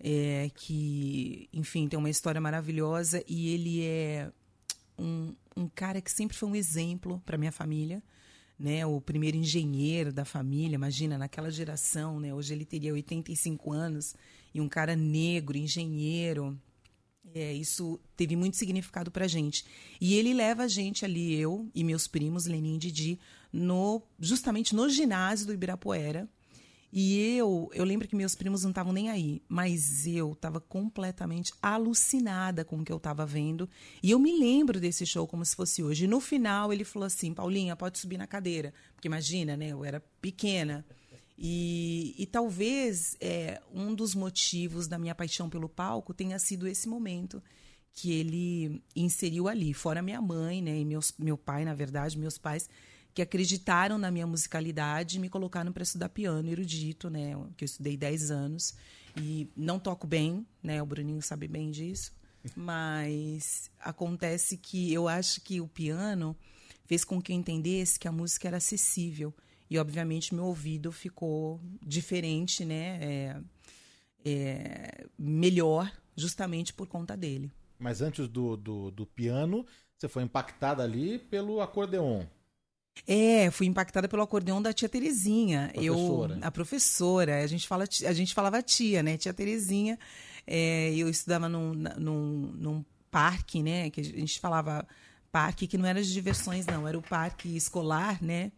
é, 0.00 0.50
que, 0.54 1.48
enfim, 1.52 1.88
tem 1.88 1.98
uma 1.98 2.10
história 2.10 2.40
maravilhosa 2.40 3.22
e 3.26 3.54
ele 3.54 3.84
é 3.84 4.30
um, 4.98 5.34
um 5.56 5.68
cara 5.68 6.00
que 6.00 6.10
sempre 6.10 6.36
foi 6.36 6.48
um 6.48 6.56
exemplo 6.56 7.22
para 7.24 7.38
minha 7.38 7.52
família. 7.52 8.02
Né, 8.58 8.86
o 8.86 9.02
primeiro 9.02 9.36
engenheiro 9.36 10.10
da 10.10 10.24
família, 10.24 10.76
imagina, 10.76 11.18
naquela 11.18 11.50
geração, 11.50 12.18
né, 12.18 12.32
hoje 12.32 12.54
ele 12.54 12.64
teria 12.64 12.90
85 12.90 13.70
anos, 13.70 14.14
e 14.54 14.62
um 14.62 14.68
cara 14.68 14.96
negro, 14.96 15.58
engenheiro, 15.58 16.58
é, 17.34 17.52
isso 17.52 18.00
teve 18.16 18.36
muito 18.36 18.56
significado 18.56 19.10
pra 19.10 19.26
gente. 19.26 19.64
E 20.00 20.14
ele 20.14 20.32
leva 20.32 20.62
a 20.62 20.68
gente 20.68 21.04
ali, 21.04 21.34
eu 21.34 21.68
e 21.74 21.84
meus 21.84 22.06
primos, 22.06 22.46
Lenin 22.46 22.76
e 22.76 22.78
Didi, 22.78 23.20
no, 23.52 24.02
justamente 24.18 24.74
no 24.74 24.88
ginásio 24.88 25.46
do 25.46 25.52
Ibirapuera. 25.52 26.28
E 26.92 27.36
eu, 27.36 27.68
eu 27.74 27.84
lembro 27.84 28.06
que 28.08 28.16
meus 28.16 28.34
primos 28.34 28.62
não 28.62 28.70
estavam 28.70 28.92
nem 28.92 29.10
aí, 29.10 29.42
mas 29.48 30.06
eu 30.06 30.32
estava 30.32 30.60
completamente 30.60 31.52
alucinada 31.60 32.64
com 32.64 32.78
o 32.78 32.84
que 32.84 32.92
eu 32.92 32.96
estava 32.96 33.26
vendo. 33.26 33.68
E 34.02 34.10
eu 34.10 34.18
me 34.18 34.38
lembro 34.38 34.80
desse 34.80 35.04
show 35.04 35.26
como 35.26 35.44
se 35.44 35.56
fosse 35.56 35.82
hoje. 35.82 36.04
E 36.04 36.08
no 36.08 36.20
final 36.20 36.72
ele 36.72 36.84
falou 36.84 37.06
assim: 37.06 37.34
Paulinha, 37.34 37.76
pode 37.76 37.98
subir 37.98 38.16
na 38.16 38.26
cadeira. 38.26 38.72
Porque 38.94 39.08
imagina, 39.08 39.56
né? 39.56 39.68
Eu 39.68 39.84
era 39.84 40.00
pequena. 40.20 40.84
E, 41.38 42.14
e 42.16 42.24
talvez 42.24 43.16
é, 43.20 43.60
um 43.74 43.94
dos 43.94 44.14
motivos 44.14 44.88
da 44.88 44.98
minha 44.98 45.14
paixão 45.14 45.50
pelo 45.50 45.68
palco 45.68 46.14
tenha 46.14 46.38
sido 46.38 46.66
esse 46.66 46.88
momento 46.88 47.42
que 47.92 48.12
ele 48.12 48.82
inseriu 48.94 49.48
ali, 49.48 49.72
fora 49.72 50.02
minha 50.02 50.20
mãe, 50.20 50.60
né, 50.60 50.78
e 50.78 50.84
meus, 50.84 51.14
meu 51.18 51.36
pai, 51.36 51.64
na 51.64 51.74
verdade, 51.74 52.18
meus 52.18 52.36
pais, 52.36 52.68
que 53.16 53.22
acreditaram 53.22 53.96
na 53.96 54.10
minha 54.10 54.26
musicalidade 54.26 55.16
e 55.16 55.18
me 55.18 55.30
colocaram 55.30 55.72
para 55.72 55.82
estudar 55.82 56.10
piano 56.10 56.50
erudito, 56.50 57.08
né, 57.08 57.32
que 57.56 57.64
eu 57.64 57.66
estudei 57.66 57.96
10 57.96 58.30
anos 58.30 58.74
e 59.16 59.50
não 59.56 59.78
toco 59.78 60.06
bem, 60.06 60.46
né, 60.62 60.82
o 60.82 60.86
Bruninho 60.86 61.22
sabe 61.22 61.48
bem 61.48 61.70
disso, 61.70 62.12
mas 62.54 63.70
acontece 63.80 64.58
que 64.58 64.92
eu 64.92 65.08
acho 65.08 65.40
que 65.40 65.62
o 65.62 65.66
piano 65.66 66.36
fez 66.84 67.06
com 67.06 67.18
que 67.22 67.32
eu 67.32 67.36
entendesse 67.36 67.98
que 67.98 68.06
a 68.06 68.12
música 68.12 68.48
era 68.48 68.58
acessível 68.58 69.32
e 69.70 69.78
obviamente 69.78 70.34
meu 70.34 70.44
ouvido 70.44 70.92
ficou 70.92 71.58
diferente, 71.82 72.66
né? 72.66 72.98
É, 73.02 73.40
é, 74.26 75.06
melhor, 75.18 75.90
justamente 76.14 76.74
por 76.74 76.86
conta 76.86 77.16
dele. 77.16 77.50
Mas 77.78 78.02
antes 78.02 78.28
do, 78.28 78.56
do, 78.56 78.90
do 78.90 79.06
piano, 79.06 79.66
você 79.96 80.06
foi 80.06 80.22
impactada 80.22 80.82
ali 80.82 81.18
pelo 81.18 81.62
acordeon. 81.62 82.26
É, 83.06 83.50
fui 83.50 83.66
impactada 83.66 84.08
pelo 84.08 84.22
acordeão 84.22 84.62
da 84.62 84.72
tia 84.72 84.88
Terezinha. 84.88 85.70
Professora. 85.74 86.34
Eu, 86.34 86.40
a 86.42 86.50
professora, 86.50 87.42
a 87.42 87.46
gente, 87.46 87.66
fala, 87.66 87.84
a 87.84 88.12
gente 88.12 88.34
falava 88.34 88.62
tia, 88.62 89.02
né? 89.02 89.16
Tia 89.16 89.32
Terezinha. 89.32 89.98
É, 90.46 90.94
eu 90.94 91.08
estudava 91.08 91.48
num, 91.48 91.72
num, 91.74 92.52
num 92.56 92.84
parque, 93.10 93.62
né? 93.62 93.90
Que 93.90 94.00
a 94.00 94.04
gente 94.04 94.40
falava 94.40 94.86
parque 95.30 95.66
que 95.66 95.76
não 95.76 95.86
era 95.86 96.02
de 96.02 96.12
diversões, 96.12 96.66
não. 96.66 96.86
Era 96.86 96.98
o 96.98 97.02
parque 97.02 97.56
escolar, 97.56 98.22
né? 98.22 98.52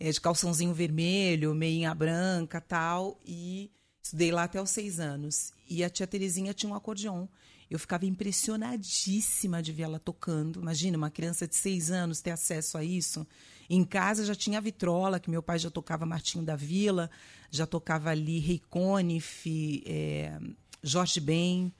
É, 0.00 0.10
de 0.10 0.20
calçãozinho 0.20 0.74
vermelho, 0.74 1.54
meinha 1.54 1.94
branca 1.94 2.60
tal. 2.60 3.20
E 3.24 3.70
estudei 4.02 4.32
lá 4.32 4.44
até 4.44 4.60
os 4.60 4.70
seis 4.70 4.98
anos. 4.98 5.52
E 5.68 5.84
a 5.84 5.90
tia 5.90 6.06
Terezinha 6.06 6.52
tinha 6.52 6.70
um 6.70 6.74
acordeão. 6.74 7.28
Eu 7.70 7.78
ficava 7.78 8.04
impressionadíssima 8.04 9.62
de 9.62 9.72
ver 9.72 9.84
ela 9.84 9.98
tocando. 9.98 10.60
Imagina, 10.60 10.98
uma 10.98 11.10
criança 11.10 11.46
de 11.46 11.56
seis 11.56 11.90
anos 11.90 12.20
ter 12.20 12.30
acesso 12.30 12.76
a 12.76 12.84
isso. 12.84 13.26
Em 13.68 13.84
casa 13.84 14.24
já 14.24 14.34
tinha 14.34 14.58
a 14.58 14.60
vitrola, 14.60 15.20
que 15.20 15.30
meu 15.30 15.42
pai 15.42 15.58
já 15.58 15.70
tocava 15.70 16.04
Martinho 16.04 16.44
da 16.44 16.56
Vila, 16.56 17.10
já 17.50 17.66
tocava 17.66 18.10
ali 18.10 18.38
Rei 18.38 18.60
Conif, 18.68 19.82
é, 19.86 20.38
Jorge 20.82 21.20
Ben, 21.20 21.72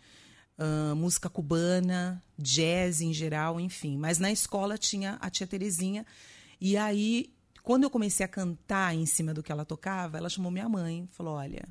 ah, 0.58 0.94
música 0.94 1.28
cubana, 1.28 2.22
jazz 2.38 3.00
em 3.00 3.12
geral, 3.12 3.58
enfim. 3.60 3.98
Mas 3.98 4.18
na 4.18 4.30
escola 4.30 4.78
tinha 4.78 5.18
a 5.20 5.28
tia 5.30 5.46
Terezinha. 5.46 6.06
E 6.60 6.76
aí, 6.76 7.32
quando 7.62 7.84
eu 7.84 7.90
comecei 7.90 8.24
a 8.24 8.28
cantar 8.28 8.94
em 8.94 9.06
cima 9.06 9.34
do 9.34 9.42
que 9.42 9.50
ela 9.50 9.64
tocava, 9.64 10.16
ela 10.18 10.28
chamou 10.28 10.50
minha 10.52 10.68
mãe, 10.68 11.08
falou: 11.10 11.34
olha, 11.34 11.66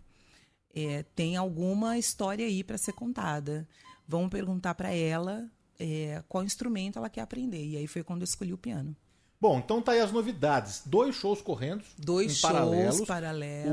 é, 0.74 1.04
tem 1.16 1.38
alguma 1.38 1.98
história 1.98 2.46
aí 2.46 2.64
para 2.64 2.78
ser 2.78 2.94
contada. 2.94 3.68
Vamos 4.08 4.30
perguntar 4.30 4.76
para 4.76 4.92
ela 4.92 5.50
é, 5.80 6.22
qual 6.28 6.44
instrumento 6.44 7.00
ela 7.00 7.10
quer 7.10 7.22
aprender. 7.22 7.66
E 7.66 7.78
aí 7.78 7.88
foi 7.88 8.04
quando 8.04 8.22
eu 8.22 8.26
escolhi 8.26 8.54
o 8.54 8.58
piano. 8.58 8.96
Bom, 9.44 9.58
então 9.58 9.82
tá 9.82 9.92
aí 9.92 10.00
as 10.00 10.10
novidades. 10.10 10.84
Dois 10.86 11.16
shows 11.16 11.42
correndo. 11.42 11.84
Dois 11.98 12.32
em 12.32 12.36
shows 12.36 12.54
paralelos. 12.54 13.02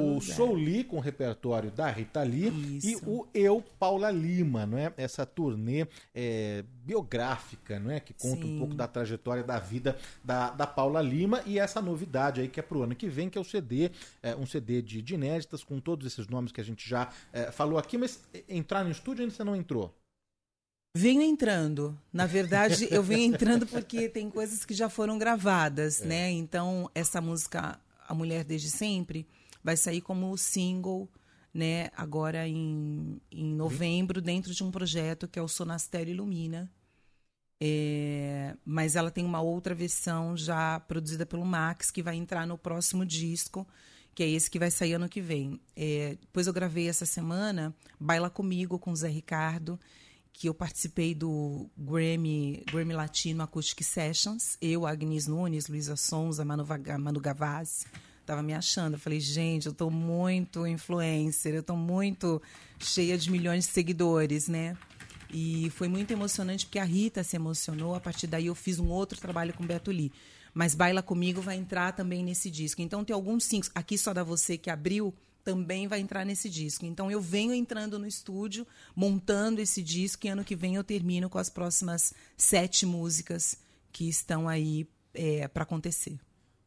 O 0.02 0.16
é. 0.18 0.20
Soul 0.20 0.54
Lee 0.54 0.82
com 0.82 0.96
o 0.96 1.00
repertório 1.00 1.70
da 1.70 1.88
Rita 1.88 2.24
Lee 2.24 2.78
Isso. 2.78 2.88
e 2.88 2.96
o 3.06 3.28
Eu 3.32 3.62
Paula 3.78 4.10
Lima, 4.10 4.66
não 4.66 4.76
é? 4.76 4.92
Essa 4.96 5.24
turnê 5.24 5.86
é, 6.12 6.64
biográfica, 6.84 7.78
não 7.78 7.88
é? 7.88 8.00
Que 8.00 8.12
conta 8.12 8.44
um 8.44 8.48
Sim. 8.48 8.58
pouco 8.58 8.74
da 8.74 8.88
trajetória 8.88 9.44
da 9.44 9.60
vida 9.60 9.96
da, 10.24 10.50
da 10.50 10.66
Paula 10.66 11.00
Lima 11.00 11.40
e 11.46 11.56
essa 11.56 11.80
novidade 11.80 12.40
aí 12.40 12.48
que 12.48 12.58
é 12.58 12.64
pro 12.64 12.82
ano 12.82 12.96
que 12.96 13.08
vem, 13.08 13.30
que 13.30 13.38
é 13.38 13.40
o 13.40 13.44
CD, 13.44 13.92
é, 14.24 14.34
um 14.34 14.46
CD 14.46 14.82
de, 14.82 15.00
de 15.00 15.14
inéditas 15.14 15.62
com 15.62 15.78
todos 15.78 16.04
esses 16.04 16.26
nomes 16.26 16.50
que 16.50 16.60
a 16.60 16.64
gente 16.64 16.88
já 16.88 17.10
é, 17.32 17.52
falou 17.52 17.78
aqui, 17.78 17.96
mas 17.96 18.24
é, 18.34 18.42
entrar 18.48 18.82
no 18.82 18.90
estúdio 18.90 19.22
ainda 19.22 19.32
você 19.32 19.44
não 19.44 19.54
entrou. 19.54 19.94
Venho 20.94 21.22
entrando. 21.22 21.96
Na 22.12 22.26
verdade, 22.26 22.88
eu 22.90 23.02
venho 23.02 23.32
entrando 23.32 23.66
porque 23.66 24.08
tem 24.08 24.28
coisas 24.28 24.64
que 24.64 24.74
já 24.74 24.88
foram 24.88 25.18
gravadas, 25.18 26.00
né? 26.00 26.30
Então, 26.30 26.90
essa 26.94 27.20
música 27.20 27.78
A 28.08 28.14
Mulher 28.14 28.42
Desde 28.44 28.70
Sempre 28.70 29.26
vai 29.62 29.76
sair 29.76 30.00
como 30.00 30.36
single, 30.36 31.08
né? 31.54 31.90
Agora 31.96 32.48
em, 32.48 33.20
em 33.30 33.54
novembro, 33.54 34.20
dentro 34.20 34.52
de 34.52 34.64
um 34.64 34.70
projeto 34.70 35.28
que 35.28 35.38
é 35.38 35.42
o 35.42 35.48
Sonastério 35.48 36.12
Ilumina. 36.12 36.70
É, 37.62 38.56
mas 38.64 38.96
ela 38.96 39.10
tem 39.10 39.24
uma 39.24 39.40
outra 39.40 39.74
versão 39.74 40.36
já 40.36 40.80
produzida 40.80 41.26
pelo 41.26 41.44
Max, 41.44 41.90
que 41.90 42.02
vai 42.02 42.16
entrar 42.16 42.46
no 42.46 42.56
próximo 42.56 43.04
disco, 43.04 43.68
que 44.14 44.22
é 44.22 44.28
esse 44.28 44.50
que 44.50 44.58
vai 44.58 44.70
sair 44.70 44.94
ano 44.94 45.08
que 45.08 45.20
vem. 45.20 45.60
É, 45.76 46.16
depois 46.20 46.46
eu 46.46 46.52
gravei 46.52 46.88
essa 46.88 47.06
semana 47.06 47.72
Baila 47.98 48.30
Comigo 48.30 48.78
com 48.78 48.90
o 48.90 48.96
Zé 48.96 49.08
Ricardo, 49.08 49.78
que 50.32 50.48
eu 50.48 50.54
participei 50.54 51.14
do 51.14 51.68
Grammy, 51.76 52.62
Grammy 52.70 52.94
Latino 52.94 53.42
Acoustic 53.42 53.82
Sessions. 53.82 54.56
Eu, 54.60 54.86
Agnes 54.86 55.26
Nunes, 55.26 55.68
Luísa 55.68 55.96
Sonza, 55.96 56.44
Manu, 56.44 56.66
Manu 56.98 57.20
Gavazzi. 57.20 57.86
Tava 58.24 58.42
me 58.42 58.54
achando. 58.54 58.94
Eu 58.94 58.98
falei, 58.98 59.20
gente, 59.20 59.66
eu 59.66 59.74
tô 59.74 59.90
muito 59.90 60.66
influencer, 60.66 61.54
eu 61.54 61.62
tô 61.62 61.76
muito 61.76 62.40
cheia 62.78 63.18
de 63.18 63.30
milhões 63.30 63.66
de 63.66 63.72
seguidores, 63.72 64.48
né? 64.48 64.76
E 65.32 65.70
foi 65.70 65.88
muito 65.88 66.10
emocionante 66.10 66.66
porque 66.66 66.78
a 66.78 66.84
Rita 66.84 67.22
se 67.22 67.36
emocionou. 67.36 67.94
A 67.94 68.00
partir 68.00 68.26
daí 68.26 68.46
eu 68.46 68.54
fiz 68.54 68.78
um 68.78 68.88
outro 68.88 69.20
trabalho 69.20 69.52
com 69.54 69.66
Beto 69.66 69.90
Lee. 69.90 70.12
Mas 70.52 70.74
Baila 70.74 71.02
Comigo 71.02 71.40
vai 71.40 71.56
entrar 71.56 71.92
também 71.92 72.24
nesse 72.24 72.50
disco. 72.50 72.82
Então 72.82 73.04
tem 73.04 73.14
alguns 73.14 73.44
singles. 73.44 73.70
Aqui 73.74 73.96
Só 73.96 74.12
da 74.12 74.24
Você 74.24 74.58
que 74.58 74.70
abriu 74.70 75.14
também 75.44 75.88
vai 75.88 76.00
entrar 76.00 76.24
nesse 76.24 76.48
disco. 76.48 76.84
Então 76.84 77.10
eu 77.10 77.20
venho 77.20 77.54
entrando 77.54 77.98
no 77.98 78.06
estúdio, 78.06 78.66
montando 78.94 79.60
esse 79.60 79.82
disco 79.82 80.26
e 80.26 80.28
ano 80.30 80.44
que 80.44 80.56
vem 80.56 80.76
eu 80.76 80.84
termino 80.84 81.28
com 81.28 81.38
as 81.38 81.50
próximas 81.50 82.12
sete 82.36 82.86
músicas 82.86 83.56
que 83.92 84.08
estão 84.08 84.48
aí 84.48 84.86
para 85.52 85.64
acontecer. 85.64 86.18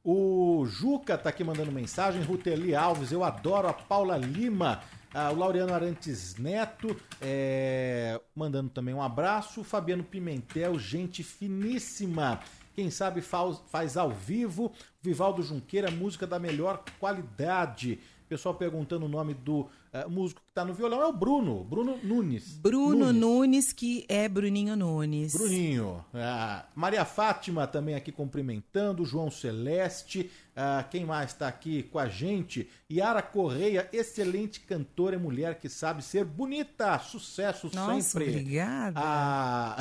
O 0.04 0.66
Juca 0.66 1.18
tá 1.18 1.30
aqui 1.30 1.46
mandando 1.46 1.72
mensagem, 1.72 2.22
Ruteli 2.22 2.76
Alves, 2.76 3.12
eu 3.14 3.24
adoro 3.24 3.70
a 3.70 3.74
Paula 3.74 4.18
Lima. 4.18 4.82
Ah, 5.14 5.32
o 5.32 5.36
Laureano 5.36 5.74
Arantes 5.74 6.36
Neto, 6.38 7.00
é, 7.22 8.20
mandando 8.36 8.72
também 8.72 8.96
um 8.96 9.02
abraço. 9.02 9.64
Fabiano 9.64 10.04
Pimentel, 10.04 10.78
gente 10.80 11.24
finíssima. 11.24 12.40
Quem 12.74 12.90
sabe 12.90 13.22
faz, 13.22 13.62
faz 13.68 13.96
ao 13.96 14.10
vivo. 14.10 14.74
Vivaldo 15.02 15.44
Junqueira, 15.44 15.92
música 15.92 16.26
da 16.26 16.40
melhor 16.40 16.84
qualidade. 17.00 18.00
Pessoal 18.34 18.56
perguntando 18.56 19.06
o 19.06 19.08
nome 19.08 19.36
do 19.36 19.70
eh, 19.94 20.08
músico 20.08 20.42
que 20.42 20.52
tá 20.52 20.66
no 20.66 20.74
violão 20.74 21.02
é 21.04 21.06
o 21.06 21.14
Bruno, 21.14 21.64
Bruno 21.64 22.00
Nunes. 22.04 22.58
Bruno 22.58 23.14
Nunes, 23.14 23.72
que 23.72 24.04
é 24.10 24.28
Bruninho 24.28 24.76
Nunes. 24.76 25.34
Bruninho. 25.34 26.04
Ah, 26.12 26.66
Maria 26.74 27.06
Fátima 27.06 27.68
também 27.68 27.94
aqui 27.94 28.12
cumprimentando. 28.12 29.06
João 29.06 29.30
Celeste. 29.30 30.32
Ah, 30.56 30.86
quem 30.90 31.04
mais 31.04 31.32
está 31.32 31.48
aqui 31.48 31.84
com 31.84 31.98
a 31.98 32.08
gente? 32.08 32.70
Yara 32.92 33.24
Correia, 33.24 33.90
excelente 33.92 34.60
cantora 34.60 35.16
e 35.16 35.20
mulher 35.20 35.60
que 35.60 35.68
sabe 35.68 36.04
ser 36.04 36.26
bonita. 36.26 37.00
Sucesso 37.00 37.72
Nossa, 37.74 38.02
sempre. 38.02 38.30
obrigada. 38.30 39.00
Ah, 39.00 39.78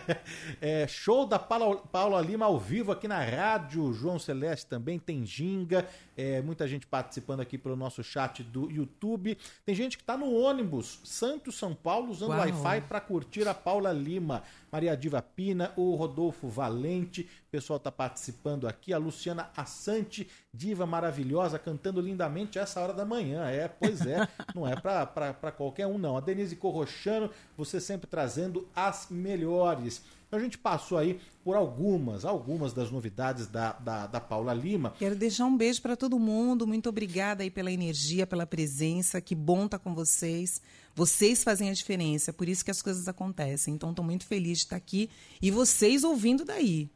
é, 0.60 0.86
show 0.86 1.26
da 1.26 1.38
Paula, 1.38 1.76
Paula 1.76 2.20
Lima 2.22 2.46
ao 2.46 2.58
vivo 2.58 2.90
aqui 2.92 3.06
na 3.06 3.22
rádio. 3.22 3.92
João 3.92 4.18
Celeste 4.18 4.66
também 4.66 4.98
tem 4.98 5.26
ginga. 5.26 5.86
É, 6.16 6.40
muita 6.40 6.66
gente 6.66 6.86
participando 6.86 7.40
aqui 7.40 7.58
pelo 7.58 7.76
nosso 7.76 8.02
chat 8.02 8.42
do 8.42 8.70
YouTube. 8.70 9.36
Tem 9.64 9.74
gente 9.74 9.96
que 9.96 10.02
está 10.02 10.16
no 10.16 10.32
ônibus 10.32 11.00
Santos 11.04 11.56
São 11.56 11.74
Paulo 11.74 12.10
usando. 12.10 12.30
Wi-Fi 12.30 12.82
para 12.82 13.00
curtir 13.00 13.46
a 13.48 13.54
Paula 13.54 13.92
Lima. 13.92 14.42
Maria 14.74 14.96
Diva 14.96 15.22
Pina, 15.22 15.72
o 15.76 15.94
Rodolfo 15.94 16.48
Valente, 16.48 17.22
o 17.46 17.50
pessoal 17.52 17.76
está 17.76 17.92
participando 17.92 18.66
aqui. 18.66 18.92
A 18.92 18.98
Luciana 18.98 19.48
Assante, 19.56 20.28
diva 20.52 20.84
maravilhosa, 20.84 21.60
cantando 21.60 22.00
lindamente 22.00 22.58
essa 22.58 22.80
hora 22.80 22.92
da 22.92 23.04
manhã. 23.04 23.48
É, 23.48 23.68
pois 23.68 24.04
é, 24.04 24.28
não 24.52 24.66
é 24.66 24.74
para 24.74 25.52
qualquer 25.52 25.86
um, 25.86 25.96
não. 25.96 26.16
A 26.16 26.20
Denise 26.20 26.56
Corrochano, 26.56 27.30
você 27.56 27.80
sempre 27.80 28.08
trazendo 28.08 28.68
as 28.74 29.06
melhores. 29.08 30.02
Então 30.34 30.40
a 30.40 30.44
gente 30.44 30.58
passou 30.58 30.98
aí 30.98 31.20
por 31.44 31.54
algumas, 31.54 32.24
algumas 32.24 32.72
das 32.72 32.90
novidades 32.90 33.46
da, 33.46 33.70
da, 33.74 34.08
da 34.08 34.20
Paula 34.20 34.52
Lima. 34.52 34.92
Quero 34.98 35.14
deixar 35.14 35.44
um 35.44 35.56
beijo 35.56 35.80
para 35.80 35.94
todo 35.96 36.18
mundo. 36.18 36.66
Muito 36.66 36.88
obrigada 36.88 37.44
aí 37.44 37.50
pela 37.52 37.70
energia, 37.70 38.26
pela 38.26 38.44
presença. 38.44 39.20
Que 39.20 39.32
bom 39.32 39.66
estar 39.66 39.78
com 39.78 39.94
vocês. 39.94 40.60
Vocês 40.92 41.44
fazem 41.44 41.70
a 41.70 41.72
diferença, 41.72 42.32
por 42.32 42.48
isso 42.48 42.64
que 42.64 42.70
as 42.72 42.82
coisas 42.82 43.06
acontecem. 43.06 43.74
Então, 43.74 43.90
estou 43.90 44.04
muito 44.04 44.26
feliz 44.26 44.58
de 44.58 44.64
estar 44.64 44.74
aqui 44.76 45.08
e 45.40 45.52
vocês 45.52 46.02
ouvindo 46.02 46.44
daí. 46.44 46.90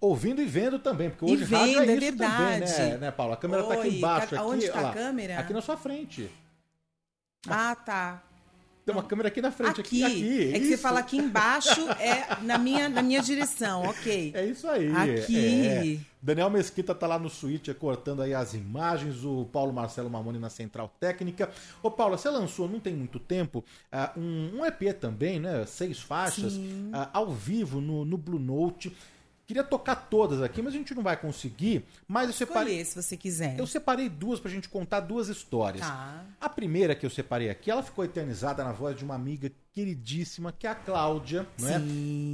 Ouvindo 0.00 0.40
e 0.40 0.46
vendo 0.46 0.78
também, 0.78 1.10
porque 1.10 1.26
E 1.26 1.34
hoje 1.34 1.44
rádio 1.44 1.78
é 1.78 1.80
vendo, 1.80 1.90
é 1.90 1.92
isso 1.92 2.00
verdade. 2.00 2.72
também, 2.72 2.90
né, 2.92 2.96
né, 2.98 3.10
Paula? 3.10 3.34
A 3.34 3.36
câmera 3.36 3.64
tá 3.64 3.74
aqui 3.74 3.88
embaixo. 3.98 4.28
ca- 4.28 4.36
Aqui, 4.36 4.44
aonde 4.48 4.68
tá 4.68 4.78
a 4.78 4.82
lá. 4.82 4.92
câmera? 4.94 5.38
Aqui 5.38 5.52
na 5.52 5.60
sua 5.60 5.76
frente. 5.76 6.30
Ah, 7.46 7.74
tá. 7.74 8.22
Tem 8.88 8.94
uma 8.94 9.02
câmera 9.02 9.28
aqui 9.28 9.42
na 9.42 9.50
frente. 9.50 9.82
Aqui, 9.82 10.02
Aqui. 10.02 10.14
aqui. 10.14 10.48
é 10.48 10.58
que 10.58 10.64
você 10.64 10.72
isso. 10.72 10.82
fala 10.82 11.00
aqui 11.00 11.18
embaixo, 11.18 11.90
é 12.00 12.38
na 12.40 12.56
minha, 12.56 12.88
na 12.88 13.02
minha 13.02 13.20
direção, 13.20 13.82
ok. 13.82 14.32
É 14.34 14.46
isso 14.46 14.66
aí. 14.66 14.90
Aqui. 14.90 15.66
é. 15.66 15.98
Daniel 16.22 16.48
Mesquita 16.48 16.94
tá 16.94 17.06
lá 17.06 17.18
no 17.18 17.28
switch 17.28 17.68
cortando 17.74 18.22
aí 18.22 18.32
as 18.32 18.54
imagens, 18.54 19.26
o 19.26 19.44
Paulo 19.52 19.74
Marcelo 19.74 20.08
Mamoni 20.08 20.38
na 20.38 20.48
central 20.48 20.90
técnica. 20.98 21.50
Ô 21.82 21.90
Paula, 21.90 22.16
você 22.16 22.30
lançou 22.30 22.66
não 22.66 22.80
tem 22.80 22.94
muito 22.94 23.18
tempo 23.18 23.62
ah, 23.92 24.10
um, 24.16 24.58
um 24.58 24.64
EP 24.64 24.98
também, 24.98 25.38
né? 25.38 25.66
Seis 25.66 26.00
faixas 26.00 26.58
ah, 26.90 27.10
ao 27.12 27.30
vivo 27.30 27.82
no, 27.82 28.06
no 28.06 28.16
Blue 28.16 28.40
Note. 28.40 28.90
Queria 29.48 29.64
tocar 29.64 29.96
todas 29.96 30.42
aqui, 30.42 30.60
mas 30.60 30.74
a 30.74 30.76
gente 30.76 30.94
não 30.94 31.02
vai 31.02 31.16
conseguir. 31.16 31.82
Mas 32.06 32.26
eu 32.26 32.34
separei, 32.34 32.82
Escolher, 32.82 32.84
se 32.84 33.02
você 33.02 33.16
quiser. 33.16 33.58
eu 33.58 33.66
separei 33.66 34.06
duas 34.06 34.38
pra 34.38 34.50
gente 34.50 34.68
contar 34.68 35.00
duas 35.00 35.28
histórias. 35.28 35.86
Tá. 35.86 36.22
A 36.38 36.50
primeira 36.50 36.94
que 36.94 37.06
eu 37.06 37.08
separei 37.08 37.48
aqui, 37.48 37.70
ela 37.70 37.82
ficou 37.82 38.04
eternizada 38.04 38.62
na 38.62 38.72
voz 38.72 38.94
de 38.94 39.02
uma 39.02 39.14
amiga 39.14 39.50
queridíssima, 39.72 40.52
que 40.52 40.66
é 40.66 40.70
a 40.70 40.74
Cláudia, 40.74 41.46
não 41.58 41.66
é? 41.66 41.80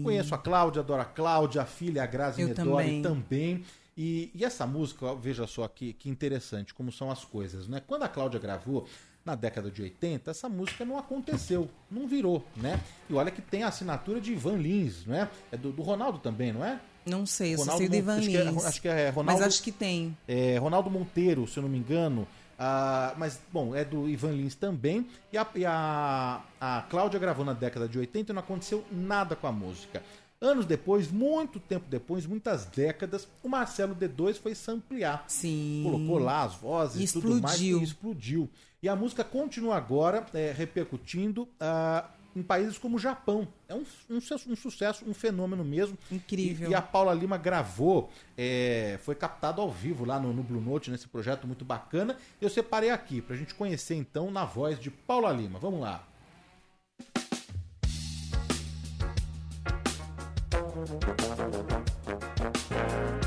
Conheço 0.02 0.34
a 0.34 0.38
Cláudia, 0.38 0.80
adoro 0.80 1.02
a 1.02 1.04
Cláudia, 1.04 1.62
a 1.62 1.64
filha, 1.64 2.02
a 2.02 2.06
Grazi 2.06 2.42
Eu 2.42 2.48
Medori 2.48 3.00
também. 3.00 3.02
também. 3.02 3.64
E, 3.96 4.32
e 4.34 4.44
essa 4.44 4.66
música, 4.66 5.14
veja 5.14 5.46
só 5.46 5.68
que, 5.68 5.92
que 5.92 6.10
interessante 6.10 6.74
como 6.74 6.90
são 6.90 7.12
as 7.12 7.24
coisas, 7.24 7.68
né? 7.68 7.80
Quando 7.86 8.02
a 8.02 8.08
Cláudia 8.08 8.40
gravou, 8.40 8.88
na 9.24 9.36
década 9.36 9.70
de 9.70 9.80
80, 9.80 10.32
essa 10.32 10.48
música 10.48 10.84
não 10.84 10.98
aconteceu, 10.98 11.70
não 11.88 12.08
virou, 12.08 12.44
né? 12.56 12.80
E 13.08 13.14
olha 13.14 13.30
que 13.30 13.40
tem 13.40 13.62
a 13.62 13.68
assinatura 13.68 14.20
de 14.20 14.32
Ivan 14.32 14.56
Lins, 14.56 15.06
não 15.06 15.14
é? 15.14 15.30
É 15.52 15.56
do, 15.56 15.70
do 15.70 15.80
Ronaldo 15.80 16.18
também, 16.18 16.52
não 16.52 16.64
é? 16.64 16.80
Não 17.06 17.26
sei, 17.26 17.54
eu 17.54 17.58
só 17.58 17.64
Ronaldo 17.64 17.78
sei 17.80 17.88
do 17.88 17.96
Ivan 17.96 18.16
acho 18.18 18.28
que 18.30 18.36
é- 18.36 18.44
Lins. 18.44 18.64
acho 18.64 18.82
que 18.82 18.88
é 18.88 19.08
Ronaldo- 19.10 19.40
Mas 19.40 19.48
acho 19.54 19.62
que 19.62 19.72
tem. 19.72 20.16
É, 20.26 20.56
Ronaldo 20.58 20.90
Monteiro, 20.90 21.46
se 21.46 21.58
eu 21.58 21.62
não 21.62 21.70
me 21.70 21.78
engano. 21.78 22.26
Ah, 22.58 23.14
mas, 23.18 23.40
bom, 23.52 23.74
é 23.74 23.84
do 23.84 24.08
Ivan 24.08 24.30
Lins 24.32 24.54
também. 24.54 25.06
E, 25.32 25.36
a, 25.36 25.46
e 25.56 25.64
a, 25.66 26.40
a 26.60 26.82
Cláudia 26.88 27.18
gravou 27.18 27.44
na 27.44 27.52
década 27.52 27.88
de 27.88 27.98
80 27.98 28.30
e 28.30 28.34
não 28.34 28.40
aconteceu 28.40 28.84
nada 28.92 29.34
com 29.34 29.46
a 29.46 29.52
música. 29.52 30.02
Anos 30.40 30.64
depois, 30.66 31.10
muito 31.10 31.58
tempo 31.58 31.86
depois, 31.88 32.26
muitas 32.26 32.64
décadas, 32.66 33.26
o 33.42 33.48
Marcelo 33.48 33.94
D2 33.94 34.34
foi 34.38 34.54
se 34.54 34.70
ampliar. 34.70 35.24
Sim. 35.26 35.80
Colocou 35.84 36.18
lá 36.18 36.42
as 36.44 36.54
vozes 36.54 37.10
E 37.10 37.12
tudo 37.20 37.40
mais 37.40 37.54
explodiu. 37.56 37.80
e 37.80 37.84
explodiu. 37.84 38.50
E 38.82 38.88
a 38.88 38.94
música 38.94 39.24
continua 39.24 39.76
agora 39.76 40.24
é, 40.34 40.52
repercutindo 40.56 41.48
ah, 41.58 42.04
em 42.34 42.42
países 42.42 42.78
como 42.78 42.96
o 42.96 42.98
Japão. 42.98 43.48
É 43.68 43.74
um, 43.74 43.84
um 44.10 44.18
um 44.18 44.56
sucesso, 44.56 45.04
um 45.06 45.14
fenômeno 45.14 45.64
mesmo. 45.64 45.96
Incrível. 46.10 46.68
E, 46.68 46.72
e 46.72 46.74
a 46.74 46.82
Paula 46.82 47.14
Lima 47.14 47.36
gravou, 47.36 48.10
é, 48.36 48.98
foi 49.02 49.14
captado 49.14 49.60
ao 49.60 49.70
vivo 49.70 50.04
lá 50.04 50.18
no, 50.18 50.32
no 50.32 50.42
Blue 50.42 50.60
Note, 50.60 50.90
nesse 50.90 51.08
projeto 51.08 51.46
muito 51.46 51.64
bacana. 51.64 52.16
Eu 52.40 52.50
separei 52.50 52.90
aqui 52.90 53.20
pra 53.20 53.36
gente 53.36 53.54
conhecer 53.54 53.94
então 53.94 54.30
na 54.30 54.44
voz 54.44 54.78
de 54.78 54.90
Paula 54.90 55.32
Lima. 55.32 55.58
Vamos 55.58 55.80
lá. 55.80 56.06
Deixa, 62.44 63.23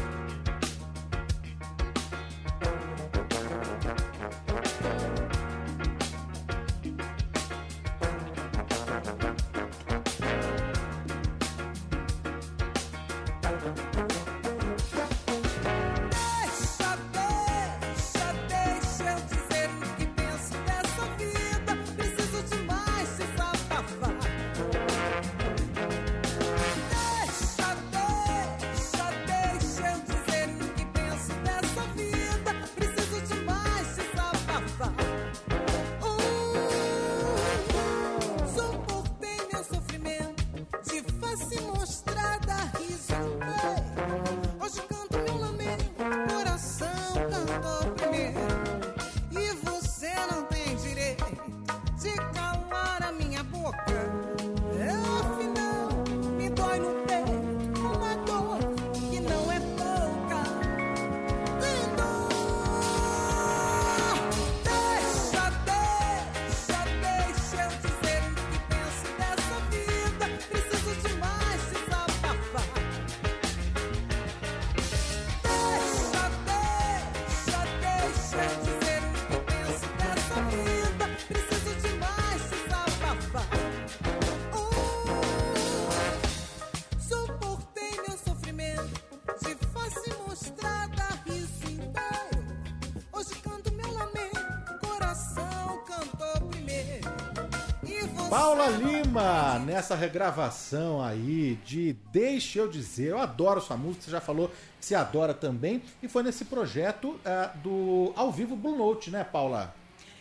Paula 98.37 98.67
Lima, 98.67 99.57
nessa 99.57 99.95
regravação 99.95 101.01
aí 101.01 101.57
de 101.65 101.93
Deixa 102.11 102.59
Eu 102.59 102.69
Dizer. 102.69 103.07
Eu 103.07 103.17
adoro 103.17 103.59
sua 103.59 103.75
música, 103.75 104.03
você 104.03 104.11
já 104.11 104.21
falou 104.21 104.49
que 104.79 104.85
você 104.85 104.93
adora 104.93 105.33
também. 105.33 105.81
E 106.03 106.07
foi 106.07 106.21
nesse 106.21 106.45
projeto 106.45 107.19
ah, 107.25 107.51
do 107.63 108.13
Ao 108.15 108.31
Vivo 108.31 108.55
Blue 108.55 108.77
Note, 108.77 109.09
né, 109.09 109.23
Paula? 109.23 109.73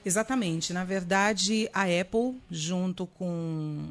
Exatamente. 0.02 0.72
Na 0.72 0.82
verdade, 0.82 1.68
a 1.74 1.82
Apple, 1.82 2.40
junto 2.50 3.06
com 3.06 3.90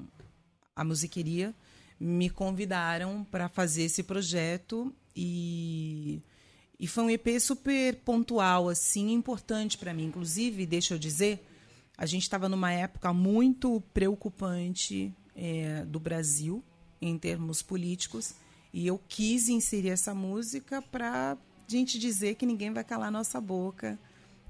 a 0.76 0.84
musiqueria, 0.84 1.54
me 2.00 2.28
convidaram 2.28 3.24
para 3.30 3.48
fazer 3.48 3.84
esse 3.84 4.02
projeto 4.02 4.92
e, 5.16 6.20
e 6.80 6.88
foi 6.88 7.04
um 7.04 7.10
EP 7.12 7.40
super 7.40 7.96
pontual, 7.98 8.70
assim, 8.70 9.12
importante 9.12 9.78
para 9.78 9.94
mim. 9.94 10.06
Inclusive, 10.06 10.66
deixa 10.66 10.96
eu 10.96 10.98
dizer, 10.98 11.46
a 11.98 12.06
gente 12.06 12.24
estava 12.24 12.50
numa 12.50 12.72
época 12.72 13.14
muito 13.14 13.82
preocupante 13.94 15.14
eh, 15.36 15.84
do 15.88 16.00
Brasil 16.00 16.64
em 17.02 17.18
termos 17.18 17.62
políticos 17.62 18.34
e 18.74 18.86
eu 18.86 19.00
quis 19.08 19.48
inserir 19.48 19.90
essa 19.90 20.14
música 20.14 20.82
para 20.82 21.38
gente 21.68 21.98
dizer 21.98 22.36
que 22.36 22.46
ninguém 22.46 22.72
vai 22.74 22.84
calar 22.84 23.12
nossa 23.12 23.40
boca 23.40 23.98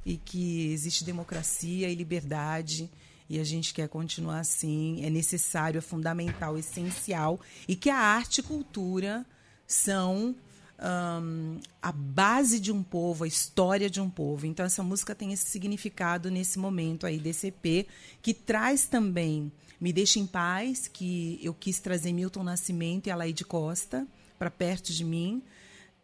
e 0.06 0.18
que 0.18 0.72
existe 0.72 1.04
democracia 1.04 1.90
e 1.90 1.96
liberdade 1.96 2.90
e 3.30 3.40
a 3.40 3.44
gente 3.44 3.74
quer 3.74 3.88
continuar 3.88 4.40
assim. 4.40 5.04
É 5.04 5.10
necessário, 5.10 5.80
é 5.80 5.82
fundamental, 5.82 6.58
essencial 6.58 7.40
e 7.68 7.76
que 7.76 7.90
a 7.90 7.98
arte 7.98 8.40
e 8.40 8.44
cultura 8.44 9.26
são 9.68 10.36
hum, 10.80 11.60
a 11.82 11.92
base 11.92 12.60
de 12.60 12.72
um 12.72 12.84
povo, 12.84 13.24
a 13.24 13.28
história 13.28 13.90
de 13.90 14.00
um 14.02 14.10
povo. 14.10 14.46
Então 14.46 14.66
essa 14.66 14.84
música 14.84 15.16
tem 15.16 15.32
esse 15.34 15.46
significado 15.50 16.30
nesse 16.32 16.60
momento 16.60 17.06
aí 17.06 17.20
desse 17.20 17.48
EP 17.48 17.88
que 18.22 18.34
traz 18.34 18.86
também 18.86 19.52
Me 19.80 19.92
Deixa 19.94 20.20
em 20.20 20.26
Paz, 20.28 20.88
que 20.88 21.40
eu 21.44 21.54
quis 21.54 21.80
trazer 21.80 22.12
Milton 22.14 22.44
Nascimento 22.44 23.08
e 23.08 23.12
a 23.12 23.16
Laide 23.16 23.44
Costa 23.46 24.08
para 24.40 24.50
perto 24.52 24.92
de 24.92 25.04
mim. 25.04 25.42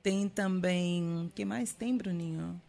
Tem 0.03 0.27
também, 0.27 1.31
que 1.35 1.45
mais 1.45 1.73
tem, 1.73 1.95
Bruninho? 1.95 2.59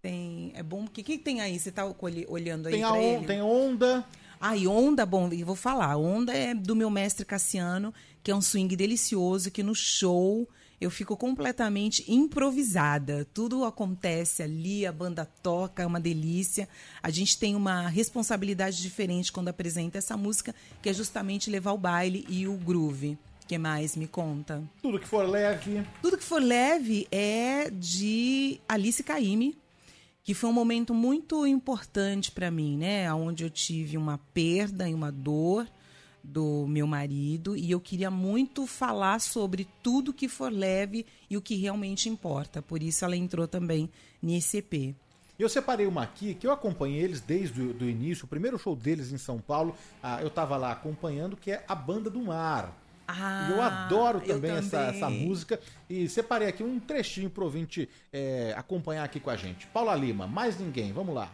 Tem, 0.00 0.52
é 0.54 0.62
bom, 0.62 0.84
o 0.84 0.88
que, 0.90 1.02
que 1.02 1.18
tem 1.18 1.40
aí? 1.40 1.58
Você 1.58 1.68
está 1.68 1.84
olhando 2.28 2.66
aí 2.66 2.74
Tem, 2.74 2.82
a 2.82 2.92
on- 2.92 2.96
ele? 2.96 3.26
tem 3.26 3.40
Onda. 3.42 4.04
Ah, 4.40 4.56
e 4.56 4.66
Onda, 4.66 5.06
bom, 5.06 5.28
eu 5.32 5.46
vou 5.46 5.54
falar. 5.54 5.96
Onda 5.96 6.32
é 6.32 6.52
do 6.52 6.74
meu 6.74 6.90
mestre 6.90 7.24
Cassiano, 7.24 7.94
que 8.22 8.30
é 8.30 8.34
um 8.34 8.40
swing 8.40 8.74
delicioso, 8.74 9.50
que 9.52 9.62
no 9.62 9.74
show 9.74 10.48
eu 10.82 10.90
fico 10.90 11.16
completamente 11.16 12.04
improvisada. 12.10 13.24
Tudo 13.32 13.64
acontece 13.64 14.42
ali, 14.42 14.84
a 14.84 14.90
banda 14.90 15.24
toca, 15.24 15.84
é 15.84 15.86
uma 15.86 16.00
delícia. 16.00 16.68
A 17.00 17.08
gente 17.08 17.38
tem 17.38 17.54
uma 17.54 17.88
responsabilidade 17.88 18.82
diferente 18.82 19.30
quando 19.30 19.48
apresenta 19.48 19.98
essa 19.98 20.16
música, 20.16 20.52
que 20.82 20.88
é 20.88 20.92
justamente 20.92 21.48
levar 21.48 21.72
o 21.72 21.78
baile 21.78 22.26
e 22.28 22.48
o 22.48 22.54
groove. 22.54 23.16
O 23.44 23.46
que 23.46 23.56
mais 23.56 23.94
me 23.94 24.08
conta? 24.08 24.60
Tudo 24.82 24.98
que 24.98 25.06
for 25.06 25.24
leve. 25.24 25.86
Tudo 26.00 26.18
que 26.18 26.24
for 26.24 26.42
leve 26.42 27.06
é 27.12 27.70
de 27.70 28.60
Alice 28.68 29.04
Caymmi, 29.04 29.56
que 30.24 30.34
foi 30.34 30.50
um 30.50 30.54
momento 30.54 30.92
muito 30.92 31.46
importante 31.46 32.32
para 32.32 32.50
mim, 32.50 32.76
né? 32.76 33.12
Onde 33.14 33.44
eu 33.44 33.50
tive 33.50 33.96
uma 33.96 34.18
perda 34.34 34.88
e 34.88 34.94
uma 34.94 35.12
dor 35.12 35.68
do 36.22 36.66
meu 36.68 36.86
marido 36.86 37.56
e 37.56 37.70
eu 37.70 37.80
queria 37.80 38.10
muito 38.10 38.66
falar 38.66 39.20
sobre 39.20 39.66
tudo 39.82 40.12
que 40.12 40.28
for 40.28 40.52
leve 40.52 41.04
e 41.28 41.36
o 41.36 41.42
que 41.42 41.54
realmente 41.56 42.08
importa. 42.08 42.62
Por 42.62 42.82
isso 42.82 43.04
ela 43.04 43.16
entrou 43.16 43.48
também 43.48 43.90
nesse 44.22 44.58
EP. 44.58 44.94
Eu 45.38 45.48
separei 45.48 45.86
uma 45.86 46.02
aqui 46.02 46.34
que 46.34 46.46
eu 46.46 46.52
acompanhei 46.52 47.00
eles 47.00 47.20
desde 47.20 47.60
o 47.60 47.88
início. 47.88 48.26
O 48.26 48.28
primeiro 48.28 48.58
show 48.58 48.76
deles 48.76 49.12
em 49.12 49.18
São 49.18 49.38
Paulo, 49.40 49.74
ah, 50.02 50.22
eu 50.22 50.30
tava 50.30 50.56
lá 50.56 50.70
acompanhando, 50.70 51.36
que 51.36 51.50
é 51.50 51.64
a 51.66 51.74
Banda 51.74 52.08
do 52.08 52.20
Mar. 52.20 52.72
Ah, 53.08 53.48
E 53.48 53.52
eu 53.52 53.60
adoro 53.62 54.18
eu 54.24 54.34
também, 54.34 54.52
essa, 54.52 54.78
também. 54.78 54.96
essa 54.96 55.10
música. 55.10 55.60
E 55.90 56.08
separei 56.08 56.48
aqui 56.48 56.62
um 56.62 56.78
trechinho 56.78 57.28
pro 57.28 57.44
ouvinte 57.44 57.88
é, 58.12 58.54
acompanhar 58.56 59.02
aqui 59.04 59.18
com 59.18 59.30
a 59.30 59.36
gente. 59.36 59.66
Paula 59.68 59.94
Lima, 59.96 60.26
mais 60.26 60.58
ninguém, 60.58 60.92
vamos 60.92 61.14
lá. 61.14 61.32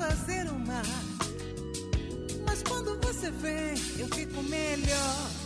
Fazer 0.00 0.50
um 0.50 0.58
mar. 0.60 0.82
Mas 2.46 2.62
quando 2.62 2.98
você 3.02 3.30
vem, 3.30 3.74
eu 3.98 4.08
fico 4.08 4.42
melhor. 4.44 5.39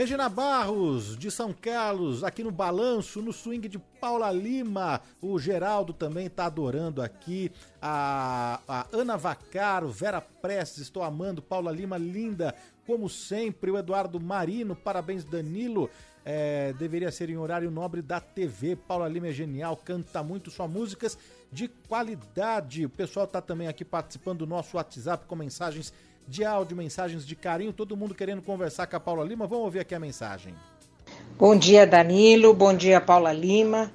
Regina 0.00 0.30
Barros, 0.30 1.14
de 1.14 1.30
São 1.30 1.52
Carlos, 1.52 2.24
aqui 2.24 2.42
no 2.42 2.50
Balanço, 2.50 3.20
no 3.20 3.34
swing 3.34 3.68
de 3.68 3.78
Paula 3.78 4.32
Lima. 4.32 5.02
O 5.20 5.38
Geraldo 5.38 5.92
também 5.92 6.26
tá 6.30 6.46
adorando 6.46 7.02
aqui. 7.02 7.52
A, 7.82 8.60
a 8.66 8.86
Ana 8.94 9.18
Vacaro, 9.18 9.90
Vera 9.90 10.22
Prestes, 10.22 10.84
estou 10.84 11.02
amando. 11.02 11.42
Paula 11.42 11.70
Lima, 11.70 11.98
linda, 11.98 12.54
como 12.86 13.10
sempre. 13.10 13.70
O 13.70 13.76
Eduardo 13.76 14.18
Marino, 14.18 14.74
parabéns, 14.74 15.22
Danilo. 15.22 15.90
É, 16.24 16.72
deveria 16.78 17.12
ser 17.12 17.28
em 17.28 17.36
horário 17.36 17.70
nobre 17.70 18.00
da 18.00 18.20
TV. 18.20 18.76
Paula 18.76 19.06
Lima 19.06 19.28
é 19.28 19.32
genial, 19.32 19.76
canta 19.76 20.22
muito, 20.22 20.50
só 20.50 20.66
músicas 20.66 21.18
de 21.52 21.68
qualidade. 21.68 22.86
O 22.86 22.90
pessoal 22.90 23.26
tá 23.26 23.42
também 23.42 23.68
aqui 23.68 23.84
participando 23.84 24.38
do 24.38 24.46
nosso 24.46 24.78
WhatsApp 24.78 25.26
com 25.26 25.36
mensagens 25.36 25.92
de 26.26 26.44
áudio, 26.44 26.76
mensagens 26.76 27.26
de 27.26 27.34
carinho, 27.34 27.72
todo 27.72 27.96
mundo 27.96 28.14
querendo 28.14 28.42
conversar 28.42 28.86
com 28.86 28.96
a 28.96 29.00
Paula 29.00 29.24
Lima. 29.24 29.46
Vamos 29.46 29.64
ouvir 29.64 29.80
aqui 29.80 29.94
a 29.94 30.00
mensagem. 30.00 30.54
Bom 31.38 31.56
dia, 31.56 31.86
Danilo. 31.86 32.54
Bom 32.54 32.74
dia, 32.74 33.00
Paula 33.00 33.32
Lima. 33.32 33.90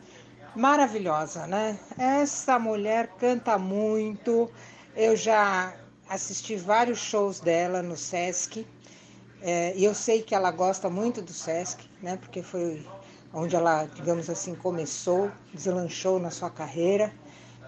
Maravilhosa, 0.55 1.45
né? 1.47 1.77
Essa 1.97 2.57
mulher 2.57 3.09
canta 3.19 3.57
muito. 3.57 4.49
Eu 4.95 5.15
já 5.15 5.75
assisti 6.09 6.55
vários 6.55 6.99
shows 6.99 7.39
dela 7.39 7.81
no 7.81 7.97
Sesc. 7.97 8.65
É, 9.41 9.73
e 9.75 9.83
eu 9.83 9.93
sei 9.93 10.21
que 10.21 10.33
ela 10.33 10.51
gosta 10.51 10.89
muito 10.89 11.21
do 11.21 11.31
Sesc, 11.31 11.87
né? 12.01 12.17
Porque 12.17 12.41
foi 12.41 12.85
onde 13.33 13.55
ela, 13.55 13.85
digamos 13.85 14.29
assim, 14.29 14.55
começou, 14.55 15.29
deslanchou 15.53 16.19
na 16.19 16.31
sua 16.31 16.49
carreira. 16.49 17.13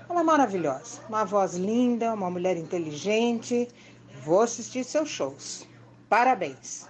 Ela 0.10 0.22
é 0.22 0.24
maravilhosa. 0.24 1.02
Uma 1.10 1.26
voz 1.26 1.56
linda, 1.56 2.14
uma 2.14 2.30
mulher 2.30 2.56
inteligente. 2.56 3.68
Vou 4.28 4.42
assistir 4.42 4.84
seus 4.84 5.08
shows. 5.08 5.66
Parabéns. 6.10 6.86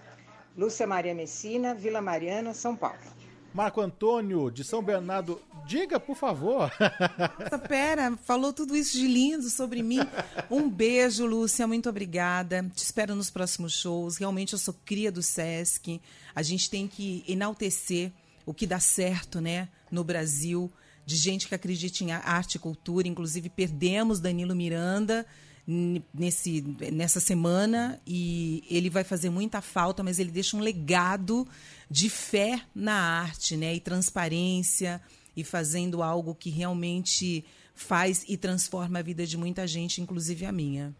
Lúcia 0.58 0.88
Maria 0.88 1.13
Messina, 1.13 1.76
Vila 1.76 2.02
Mariana, 2.02 2.52
São 2.52 2.76
Paulo. 2.76 2.97
Marco 3.54 3.80
Antônio, 3.80 4.50
de 4.50 4.63
São 4.63 4.82
Bernardo, 4.82 5.39
diga, 5.63 6.00
por 6.00 6.15
favor. 6.15 6.71
Nossa, 7.39 7.60
Pera, 7.60 8.17
falou 8.26 8.52
tudo 8.52 8.76
isso 8.76 8.97
de 8.97 9.08
lindo 9.08 9.47
sobre 9.52 9.84
mim. 9.84 10.00
Um 10.50 10.67
beijo, 10.67 11.28
Lúcia, 11.28 11.67
muito 11.67 11.88
obrigada. 11.88 12.63
Te 12.73 12.82
espero 12.82 13.13
nos 13.13 13.30
próximos 13.30 13.73
shows. 13.73 14.17
Realmente 14.17 14.54
eu 14.54 14.60
sou 14.60 14.73
cria 14.84 15.12
do 15.12 15.21
SESC. 15.21 16.02
A 16.34 16.41
gente 16.41 16.71
tem 16.71 16.88
que 16.88 17.23
enaltecer 17.28 18.12
o 18.47 18.54
que 18.54 18.65
dá 18.65 18.80
certo, 18.80 19.39
né, 19.39 19.69
no 19.91 20.04
Brasil, 20.04 20.71
de 21.06 21.15
gente 21.15 21.47
que 21.47 21.54
acredita 21.54 22.04
em 22.04 22.13
arte 22.13 22.56
e 22.56 22.60
cultura. 22.60 23.08
Inclusive, 23.08 23.47
perdemos 23.47 24.19
Danilo 24.19 24.56
Miranda 24.56 25.23
nesse, 25.67 26.62
nessa 26.93 27.19
semana 27.19 27.99
e 28.08 28.63
ele 28.69 28.89
vai 28.89 29.03
fazer 29.03 29.30
muita 29.30 29.60
falta, 29.62 30.01
mas 30.01 30.17
ele 30.17 30.32
deixa 30.32 30.56
um 30.56 30.62
legado 30.62 31.45
de 31.91 32.10
fé 32.10 32.62
na 32.73 32.93
arte, 32.93 33.58
né, 33.58 33.75
e 33.75 33.80
transparência 33.80 35.01
e 35.36 35.43
fazendo 35.43 36.01
algo 36.01 36.34
que 36.34 36.49
realmente 36.49 37.43
faz 37.75 38.23
e 38.27 38.38
transforma 38.38 38.99
a 38.99 39.03
vida 39.03 39.25
de 39.25 39.38
muita 39.38 39.67
gente, 39.67 40.01
inclusive 40.01 40.45
a 40.45 40.51
minha. 40.51 40.95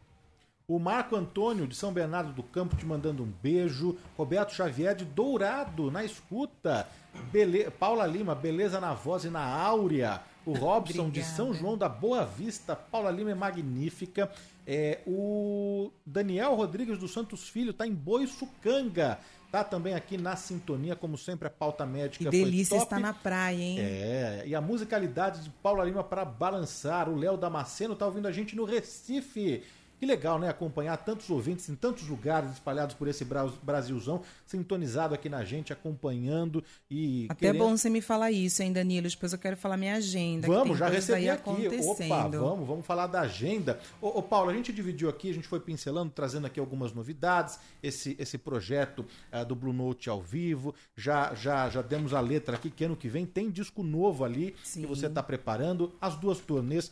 O 0.68 0.80
Marco 0.80 1.16
Antônio, 1.16 1.66
de 1.66 1.74
São 1.74 1.94
Bernardo 1.94 2.34
do 2.34 2.44
Campo, 2.44 2.76
te 2.76 2.86
mandando 2.86 3.24
um 3.24 3.34
beijo. 3.42 3.98
Roberto 4.18 4.54
Xavier, 4.54 4.94
de 4.94 5.06
Dourado, 5.06 5.90
na 5.90 6.04
escuta. 6.04 6.86
Bele... 7.32 7.72
Paula 7.72 8.06
Lima, 8.06 8.36
beleza 8.36 8.78
na 8.82 8.94
voz 8.94 9.24
e 9.24 9.30
na 9.30 9.46
áurea. 9.46 10.22
O 10.46 10.52
Robson, 10.52 11.10
de 11.10 11.22
Obrigada. 11.22 11.36
São 11.36 11.54
João 11.54 11.78
da 11.78 11.88
Boa 11.88 12.26
Vista. 12.26 12.76
Paula 12.76 13.10
Lima 13.10 13.32
é 13.32 13.36
magnífica. 13.36 14.30
É, 14.68 15.00
o 15.08 15.92
Daniel 16.06 16.54
Rodrigues 16.54 17.00
dos 17.00 17.12
Santos 17.14 17.48
Filho 17.48 17.72
tá 17.72 17.88
em 17.88 17.94
Boiçucanga. 17.94 19.18
Tá 19.50 19.64
também 19.64 19.96
aqui 19.96 20.18
na 20.18 20.36
sintonia, 20.36 20.94
como 20.94 21.18
sempre, 21.18 21.48
a 21.48 21.50
pauta 21.50 21.86
médica 21.86 22.26
Que 22.26 22.38
foi 22.38 22.46
delícia 22.46 22.76
top. 22.76 22.84
estar 22.84 23.00
na 23.00 23.14
praia, 23.14 23.64
hein? 23.64 23.80
É, 23.80 24.44
e 24.46 24.54
a 24.54 24.60
musicalidade 24.60 25.42
de 25.42 25.50
Paula 25.50 25.86
Lima 25.86 26.04
para 26.04 26.26
balançar. 26.26 27.08
O 27.08 27.16
Léo 27.16 27.38
Damasceno 27.38 27.96
tá 27.96 28.06
ouvindo 28.06 28.28
a 28.28 28.32
gente 28.32 28.58
no 28.58 28.66
Recife. 28.66 29.64
Que 30.00 30.06
legal, 30.06 30.38
né? 30.38 30.48
Acompanhar 30.48 30.96
tantos 30.98 31.30
ouvintes 31.30 31.68
em 31.70 31.76
tantos 31.76 32.08
lugares 32.08 32.52
espalhados 32.52 32.94
por 32.96 33.08
esse 33.08 33.26
Bra- 33.26 33.52
Brasilzão, 33.64 34.22
sintonizado 34.46 35.16
aqui 35.16 35.28
na 35.28 35.44
gente, 35.44 35.74
acompanhando 35.74 36.64
e. 36.90 37.26
Até 37.30 37.48
querendo- 37.48 37.58
bom 37.64 37.76
você 37.76 37.90
me 37.90 38.00
falar 38.02 38.32
isso, 38.32 38.62
hein, 38.62 38.72
Danilo? 38.72 39.10
Depois 39.10 39.34
eu 39.34 39.40
quero 39.40 39.58
falar 39.58 39.76
minha 39.76 39.96
agenda. 39.96 40.48
que 40.48 40.54
Vamos, 40.54 40.68
tem 40.70 40.78
já 40.78 40.88
recebi 40.88 41.30
aqui. 41.30 41.68
Opa, 41.84 42.28
vamos, 42.28 42.68
vamos 42.68 42.86
falar 42.86 43.08
da 43.08 43.22
agenda. 43.22 43.80
Ô, 44.00 44.20
ô, 44.20 44.22
Paulo, 44.24 44.52
a 44.52 44.54
gente 44.54 44.72
dividiu 44.72 45.10
aqui, 45.10 45.32
a 45.32 45.34
gente 45.34 45.48
foi 45.48 45.60
pincelando, 45.60 46.12
trazendo 46.14 46.46
aqui 46.46 46.60
algumas 46.60 46.94
novidades. 46.94 47.60
Esse, 47.82 48.16
esse 48.20 48.38
projeto 48.38 49.06
ah, 49.32 49.44
do 49.44 49.56
Blue 49.56 49.74
Note 49.74 50.10
ao 50.10 50.22
vivo. 50.22 50.76
Já, 50.96 51.34
já, 51.34 51.70
já 51.70 51.82
demos 51.82 52.14
a 52.14 52.20
letra 52.20 52.56
aqui 52.56 52.70
que 52.70 52.84
ano 52.84 52.96
que 52.96 53.10
vem 53.10 53.26
tem 53.26 53.50
disco 53.50 53.82
novo 53.82 54.24
ali 54.24 54.56
Sim. 54.64 54.82
que 54.82 54.88
você 54.88 55.08
está 55.08 55.24
preparando. 55.24 55.96
As 56.00 56.16
duas 56.16 56.38
turnês 56.40 56.92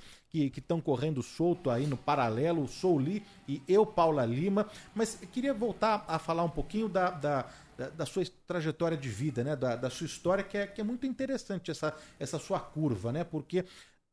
que 0.50 0.60
estão 0.60 0.80
correndo 0.82 1.22
solto 1.24 1.70
aí 1.70 1.86
no 1.88 1.98
paralelo, 1.98 2.64
o 2.64 2.68
Soul 2.68 2.98
Lee 3.00 3.24
e 3.48 3.62
eu, 3.68 3.86
Paula 3.86 4.26
Lima. 4.26 4.68
Mas 4.94 5.16
queria 5.32 5.54
voltar 5.54 6.04
a 6.08 6.20
falar 6.20 6.44
um 6.44 6.50
pouquinho 6.50 6.88
da, 6.90 7.10
da, 7.10 7.46
da- 7.98 8.06
sua 8.06 8.24
trajetória 8.48 8.98
de 8.98 9.10
vida, 9.10 9.44
né? 9.44 9.56
Da, 9.56 9.76
da 9.76 9.90
sua 9.90 10.06
história, 10.06 10.44
que 10.44 10.58
é, 10.58 10.68
que 10.68 10.82
é 10.82 10.84
muito 10.84 11.06
interessante 11.06 11.72
essa, 11.72 11.96
essa 12.20 12.38
sua 12.40 12.60
curva, 12.60 13.12
né? 13.12 13.24
Porque 13.24 13.66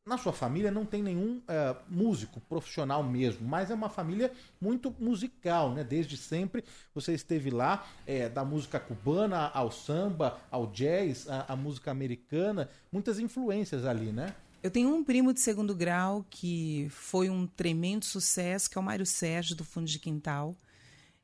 na 0.04 0.18
sua 0.18 0.32
família 0.32 0.70
não 0.70 0.84
tem 0.84 1.00
nenhum 1.00 1.40
eh, 1.46 1.76
músico 1.88 2.40
profissional 2.40 3.04
mesmo, 3.04 3.46
mas 3.46 3.70
é 3.70 3.74
uma 3.74 3.88
família 3.88 4.32
muito 4.60 4.92
musical, 4.98 5.70
né? 5.72 5.84
Desde 5.84 6.16
sempre 6.16 6.64
você 6.92 7.12
esteve 7.14 7.50
lá, 7.50 7.86
eh, 8.04 8.28
da 8.28 8.44
música 8.44 8.80
cubana 8.80 9.48
ao 9.54 9.70
samba, 9.70 10.40
ao 10.50 10.66
jazz, 10.66 11.28
à 11.28 11.54
música 11.54 11.92
americana, 11.92 12.68
muitas 12.90 13.20
influências 13.20 13.84
ali, 13.86 14.10
né? 14.10 14.34
Eu 14.62 14.70
tenho 14.70 14.94
um 14.94 15.02
primo 15.02 15.32
de 15.34 15.40
segundo 15.40 15.74
grau 15.74 16.24
que 16.30 16.86
foi 16.90 17.28
um 17.28 17.46
tremendo 17.48 18.04
sucesso, 18.04 18.70
que 18.70 18.78
é 18.78 18.80
o 18.80 18.84
Mário 18.84 19.04
Sérgio, 19.04 19.56
do 19.56 19.64
Fundo 19.64 19.86
de 19.86 19.98
Quintal. 19.98 20.56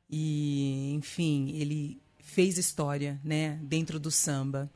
E, 0.09 0.93
enfim, 0.95 1.51
ele 1.55 2.01
fez 2.19 2.57
história, 2.57 3.19
né, 3.23 3.57
dentro 3.63 3.97
do 3.97 4.11
samba. 4.11 4.69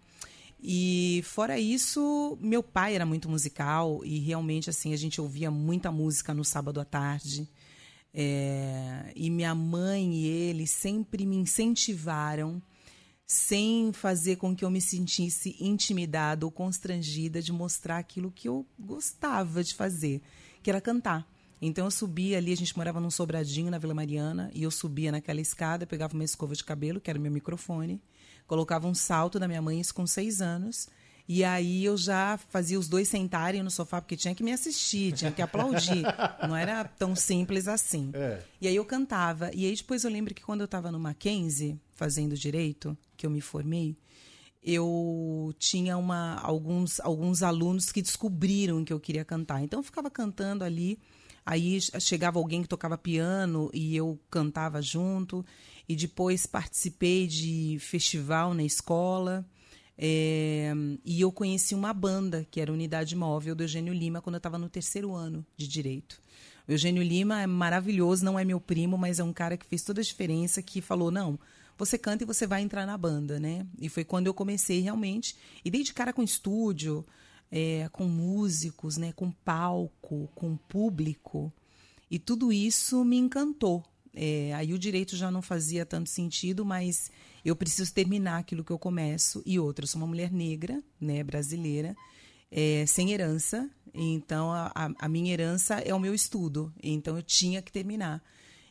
E 0.62 1.21
fora 1.26 1.60
isso, 1.60 2.38
meu 2.39 2.63
pai 2.63 2.95
era 2.95 3.06
muito 3.06 3.28
musical 3.28 3.99
e 4.06 4.19
realmente 4.19 4.69
assim 4.69 4.93
a 4.93 4.97
gente 4.97 5.19
ouvia 5.19 5.52
muita 5.52 5.91
música 5.91 6.34
no 6.34 6.45
sábado 6.45 6.80
à 6.80 6.86
tarde. 6.86 7.49
É, 8.13 9.12
e 9.13 9.30
minha 9.30 9.54
mãe 9.54 10.13
e 10.13 10.26
ele 10.26 10.65
sempre 10.65 11.26
me 11.26 11.36
incentivaram, 11.36 12.62
sem 13.34 13.91
fazer 13.91 14.36
com 14.36 14.56
que 14.56 14.63
eu 14.63 14.69
me 14.69 14.80
sentisse 14.80 15.56
intimidada 15.60 16.46
ou 16.46 16.52
constrangida 16.52 17.41
de 17.41 17.52
mostrar 17.52 17.98
aquilo 17.98 18.30
que 18.30 18.48
eu 18.48 18.63
gostava 18.78 19.63
de 19.63 19.74
fazer, 19.74 20.22
que 20.62 20.69
era 20.69 20.80
cantar. 20.80 21.28
Então 21.60 21.86
eu 21.86 21.89
subia 21.89 22.38
ali, 22.38 22.54
a 22.54 22.56
gente 22.56 22.78
morava 22.78 23.00
num 23.00 23.10
sobradinho 23.10 23.72
na 23.72 23.80
Vila 23.80 23.96
Mariana, 23.96 24.52
e 24.54 24.62
eu 24.62 24.69
subia 24.69 25.12
naquela 25.12 25.41
escada, 25.41 25.88
pegava 25.88 26.13
uma 26.13 26.24
escova 26.24 26.54
de 26.54 26.63
cabelo, 26.63 27.02
que 27.02 27.10
era 27.10 27.17
meu 27.17 27.32
microfone, 27.32 28.00
colocava 28.46 28.88
um 28.88 28.93
salto 28.93 29.39
da 29.39 29.48
minha 29.48 29.63
mãe, 29.63 29.80
isso 29.80 29.96
com 29.96 30.06
seis 30.06 30.39
anos, 30.39 30.88
E 31.28 31.44
aí 31.44 31.86
eu 31.86 31.96
já 31.96 32.38
fazia 32.50 32.78
os 32.78 32.90
dois 32.90 33.08
sentarem 33.08 33.64
no 33.64 33.72
sofá, 33.72 34.02
porque 34.02 34.18
tinha 34.18 34.36
que 34.36 34.44
me 34.44 34.52
assistir, 34.52 35.14
tinha 35.14 35.32
que 35.32 35.42
aplaudir. 35.42 36.04
Não 36.48 36.56
era 36.56 36.84
tão 36.84 37.16
simples 37.16 37.68
assim. 37.68 38.12
É. 38.14 38.42
E 38.60 38.68
aí 38.68 38.76
eu 38.76 38.84
cantava. 38.84 39.50
E 39.54 39.66
aí 39.66 39.74
depois 39.76 40.04
eu 40.04 40.12
lembro 40.12 40.34
que 40.34 40.44
quando 40.44 40.62
eu 40.62 40.66
estava 40.66 40.92
no 40.92 41.00
Mackenzie, 41.00 41.80
fazendo 41.94 42.36
direito, 42.36 42.98
que 43.16 43.26
eu 43.26 43.30
me 43.30 43.40
formei, 43.40 43.96
eu 44.62 45.54
tinha 45.58 45.98
uma, 45.98 46.36
alguns, 46.36 47.00
alguns 47.00 47.42
alunos 47.42 47.92
que 47.92 48.02
descobriram 48.02 48.84
que 48.84 48.92
eu 48.92 49.00
queria 49.00 49.24
cantar. 49.24 49.64
Então 49.64 49.80
eu 49.80 49.84
ficava 49.84 50.10
cantando 50.10 50.64
ali, 50.66 51.00
aí 51.46 51.80
chegava 52.00 52.38
alguém 52.38 52.62
que 52.62 52.68
tocava 52.68 52.98
piano 52.98 53.70
e 53.74 53.96
eu 53.96 54.20
cantava 54.30 54.82
junto. 54.82 55.46
E 55.88 55.96
depois 55.96 56.46
participei 56.46 57.28
de 57.28 57.78
festival 57.80 58.54
na 58.54 58.64
escola. 58.64 59.46
É, 59.98 60.74
e 61.06 61.22
eu 61.22 61.32
conheci 61.32 61.76
uma 61.76 61.94
banda, 61.94 62.46
que 62.50 62.60
era 62.60 62.72
a 62.72 62.74
Unidade 62.74 63.16
Móvel 63.16 63.56
do 63.56 63.64
Eugênio 63.64 63.94
Lima, 63.94 64.22
quando 64.22 64.36
eu 64.36 64.40
estava 64.40 64.58
no 64.58 64.70
terceiro 64.70 65.14
ano 65.14 65.46
de 65.56 65.68
Direito. 65.68 66.22
O 66.68 66.72
Eugênio 66.72 67.04
Lima 67.04 67.42
é 67.42 67.48
maravilhoso, 67.48 68.24
não 68.24 68.40
é 68.40 68.46
meu 68.46 68.60
primo, 68.60 68.98
mas 68.98 69.20
é 69.20 69.24
um 69.24 69.34
cara 69.34 69.58
que 69.58 69.66
fez 69.66 69.84
toda 69.84 70.02
a 70.02 70.04
diferença, 70.04 70.62
que 70.62 70.82
falou, 70.82 71.12
não, 71.12 71.38
você 71.78 71.98
canta 71.98 72.24
e 72.24 72.28
você 72.28 72.48
vai 72.48 72.62
entrar 72.62 72.86
na 72.86 72.98
banda, 72.98 73.40
né? 73.40 73.66
E 73.80 73.90
foi 73.90 74.04
quando 74.04 74.28
eu 74.28 74.34
comecei 74.34 74.80
realmente, 74.80 75.36
e 75.64 75.70
dei 75.70 75.84
de 75.84 75.94
cara 75.94 76.14
com 76.14 76.24
estúdio, 76.24 77.06
é, 77.52 77.88
com 77.92 78.06
músicos, 78.06 78.98
né? 78.98 79.12
com 79.12 79.30
palco, 79.32 80.30
com 80.34 80.56
público, 80.56 81.54
e 82.10 82.18
tudo 82.18 82.52
isso 82.52 83.04
me 83.04 83.18
encantou. 83.18 83.84
É, 84.14 84.54
aí 84.54 84.74
o 84.74 84.80
direito 84.80 85.16
já 85.16 85.32
não 85.32 85.42
fazia 85.42 85.86
tanto 85.86 86.10
sentido, 86.10 86.64
mas 86.64 87.12
eu 87.44 87.56
preciso 87.56 87.94
terminar 87.94 88.40
aquilo 88.40 88.64
que 88.64 88.72
eu 88.72 88.80
começo. 88.80 89.42
E 89.46 89.60
outra, 89.60 89.84
eu 89.84 89.88
sou 89.88 90.02
uma 90.02 90.08
mulher 90.08 90.32
negra, 90.32 90.82
né, 91.00 91.24
brasileira, 91.24 91.96
é, 92.52 92.86
sem 92.86 93.12
herança. 93.12 93.70
Então, 93.94 94.52
a, 94.52 94.72
a 94.98 95.10
minha 95.10 95.34
herança 95.34 95.76
é 95.76 95.94
o 95.94 96.00
meu 96.00 96.14
estudo. 96.14 96.74
Então, 96.82 97.18
eu 97.18 97.24
tinha 97.24 97.62
que 97.62 97.72
terminar. 97.72 98.24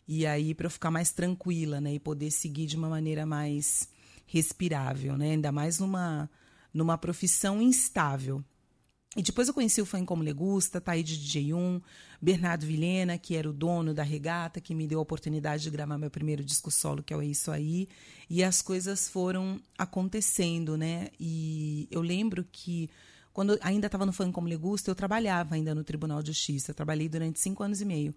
E 0.07 0.27
aí, 0.27 0.55
para 0.55 0.67
eu 0.67 0.71
ficar 0.71 0.91
mais 0.91 1.13
tranquila, 1.13 1.81
né, 1.81 1.95
e 1.95 2.01
poder 2.01 2.31
seguir 2.31 2.67
de 2.67 2.77
uma 2.77 2.89
maneira 2.89 3.25
mais 3.27 3.89
respirável, 4.27 5.17
né, 5.17 5.33
ainda 5.33 5.53
mais 5.53 5.79
numa, 5.79 6.29
numa 6.73 6.97
profissão 6.97 7.61
instável. 7.61 8.43
E 9.15 9.23
depois 9.23 9.47
eu 9.47 9.55
conheci 9.55 9.81
o 9.81 9.87
Fã 9.87 10.03
Como 10.05 10.23
Legusta, 10.23 10.81
Taíde 10.81 11.19
DJ1, 11.19 11.83
Bernardo 12.23 12.65
Vilhena, 12.65 13.19
que 13.19 13.35
era 13.35 13.51
o 13.51 13.53
dono 13.53 13.93
da 13.93 14.05
regata, 14.05 14.61
que 14.61 14.77
me 14.77 14.87
deu 14.87 15.01
a 15.01 15.03
oportunidade 15.03 15.65
de 15.65 15.71
gravar 15.71 15.99
meu 15.99 16.09
primeiro 16.09 16.45
disco 16.45 16.71
solo, 16.71 17.03
que 17.03 17.13
é 17.13 17.17
É 17.17 17.25
Isso 17.25 17.51
Aí. 17.51 17.89
E 18.31 18.45
as 18.45 18.63
coisas 18.63 19.09
foram 19.09 19.61
acontecendo, 19.77 20.77
né? 20.77 21.09
E 21.19 21.89
eu 21.91 22.01
lembro 22.01 22.47
que 22.53 22.89
quando 23.33 23.59
ainda 23.61 23.87
estava 23.87 24.07
no 24.07 24.13
Fã 24.13 24.31
Como 24.31 24.47
Legusta, 24.47 24.89
eu 24.89 24.95
trabalhava 24.95 25.57
ainda 25.57 25.75
no 25.75 25.83
Tribunal 25.83 26.23
de 26.23 26.29
Justiça. 26.29 26.71
Eu 26.71 26.77
trabalhei 26.77 27.09
durante 27.09 27.41
cinco 27.41 27.65
anos 27.65 27.81
e 27.81 27.85
meio. 27.85 28.15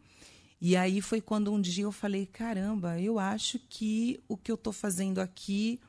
E 0.61 0.77
aí 0.77 1.01
foi 1.01 1.19
quando 1.19 1.51
um 1.51 1.59
dia 1.59 1.85
eu 1.85 1.91
falei, 1.91 2.27
caramba, 2.27 3.01
eu 3.01 3.17
acho 3.17 3.59
que 3.67 4.19
o 4.27 4.37
que 4.37 4.51
eu 4.51 4.55
estou 4.55 4.71
fazendo 4.71 5.19
aqui 5.19 5.79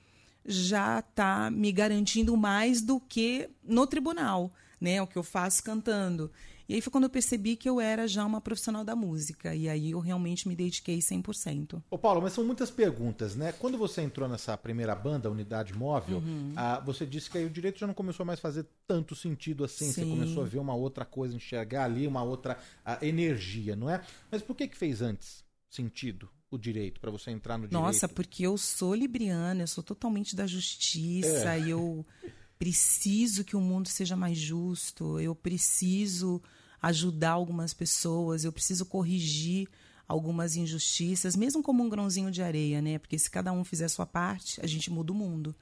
já 0.42 1.00
está 1.00 1.50
me 1.50 1.70
garantindo 1.70 2.34
mais 2.34 2.80
do 2.80 2.98
que 2.98 3.50
no 3.62 3.86
tribunal 3.86 4.50
né? 4.80 5.00
O 5.00 5.06
que 5.06 5.16
eu 5.16 5.22
faço 5.22 5.62
cantando. 5.62 6.30
E 6.68 6.74
aí 6.74 6.80
foi 6.80 6.90
quando 6.90 7.04
eu 7.04 7.10
percebi 7.10 7.54
que 7.56 7.68
eu 7.68 7.80
era 7.80 8.08
já 8.08 8.24
uma 8.24 8.40
profissional 8.40 8.84
da 8.84 8.96
música. 8.96 9.54
E 9.54 9.68
aí 9.68 9.92
eu 9.92 10.00
realmente 10.00 10.48
me 10.48 10.56
dediquei 10.56 10.98
100%. 10.98 11.82
Ô 11.88 11.96
Paulo, 11.96 12.20
mas 12.20 12.32
são 12.32 12.44
muitas 12.44 12.70
perguntas, 12.70 13.36
né? 13.36 13.52
Quando 13.52 13.78
você 13.78 14.02
entrou 14.02 14.28
nessa 14.28 14.56
primeira 14.56 14.94
banda, 14.94 15.30
Unidade 15.30 15.72
Móvel, 15.74 16.18
Uhum. 16.18 16.52
ah, 16.56 16.80
você 16.80 17.06
disse 17.06 17.30
que 17.30 17.38
aí 17.38 17.44
o 17.46 17.50
direito 17.50 17.78
já 17.78 17.86
não 17.86 17.94
começou 17.94 18.26
mais 18.26 18.38
a 18.40 18.42
fazer 18.42 18.66
tanto 18.86 19.14
sentido 19.14 19.64
assim. 19.64 19.92
Você 19.92 20.02
Sim. 20.04 20.10
começou 20.10 20.42
a 20.42 20.46
ver 20.46 20.58
uma 20.58 20.74
outra 20.74 21.04
coisa, 21.04 21.36
enxergar 21.36 21.84
ali 21.84 22.06
uma 22.06 22.22
outra 22.24 22.58
ah, 22.84 22.98
energia, 23.00 23.76
não 23.76 23.88
é? 23.88 24.02
Mas 24.30 24.42
por 24.42 24.56
que 24.56 24.66
que 24.66 24.76
fez 24.76 25.00
antes 25.02 25.44
sentido 25.70 26.28
o 26.50 26.56
direito, 26.58 27.00
para 27.00 27.10
você 27.10 27.30
entrar 27.30 27.58
no 27.58 27.66
direito? 27.68 27.84
Nossa, 27.84 28.08
porque 28.08 28.44
eu 28.44 28.56
sou 28.58 28.94
libriana, 28.94 29.62
eu 29.62 29.66
sou 29.68 29.84
totalmente 29.84 30.34
da 30.34 30.46
justiça 30.46 31.56
É. 31.56 31.60
eu 31.68 32.04
preciso 32.58 33.44
que 33.44 33.54
o 33.56 33.60
mundo 33.60 33.88
seja 33.88 34.16
mais 34.16 34.38
justo, 34.38 35.20
eu 35.20 35.34
preciso 35.34 36.42
ajudar 36.80 37.32
algumas 37.32 37.72
pessoas, 37.74 38.44
eu 38.44 38.52
preciso 38.52 38.86
corrigir 38.86 39.68
algumas 40.08 40.56
injustiças, 40.56 41.34
mesmo 41.34 41.62
como 41.62 41.82
um 41.82 41.88
grãozinho 41.88 42.30
de 42.30 42.42
areia, 42.42 42.80
né? 42.80 42.98
Porque 42.98 43.18
se 43.18 43.30
cada 43.30 43.52
um 43.52 43.64
fizer 43.64 43.86
a 43.86 43.88
sua 43.88 44.06
parte, 44.06 44.60
a 44.60 44.66
gente 44.66 44.90
muda 44.90 45.12
o 45.12 45.14
mundo. 45.14 45.54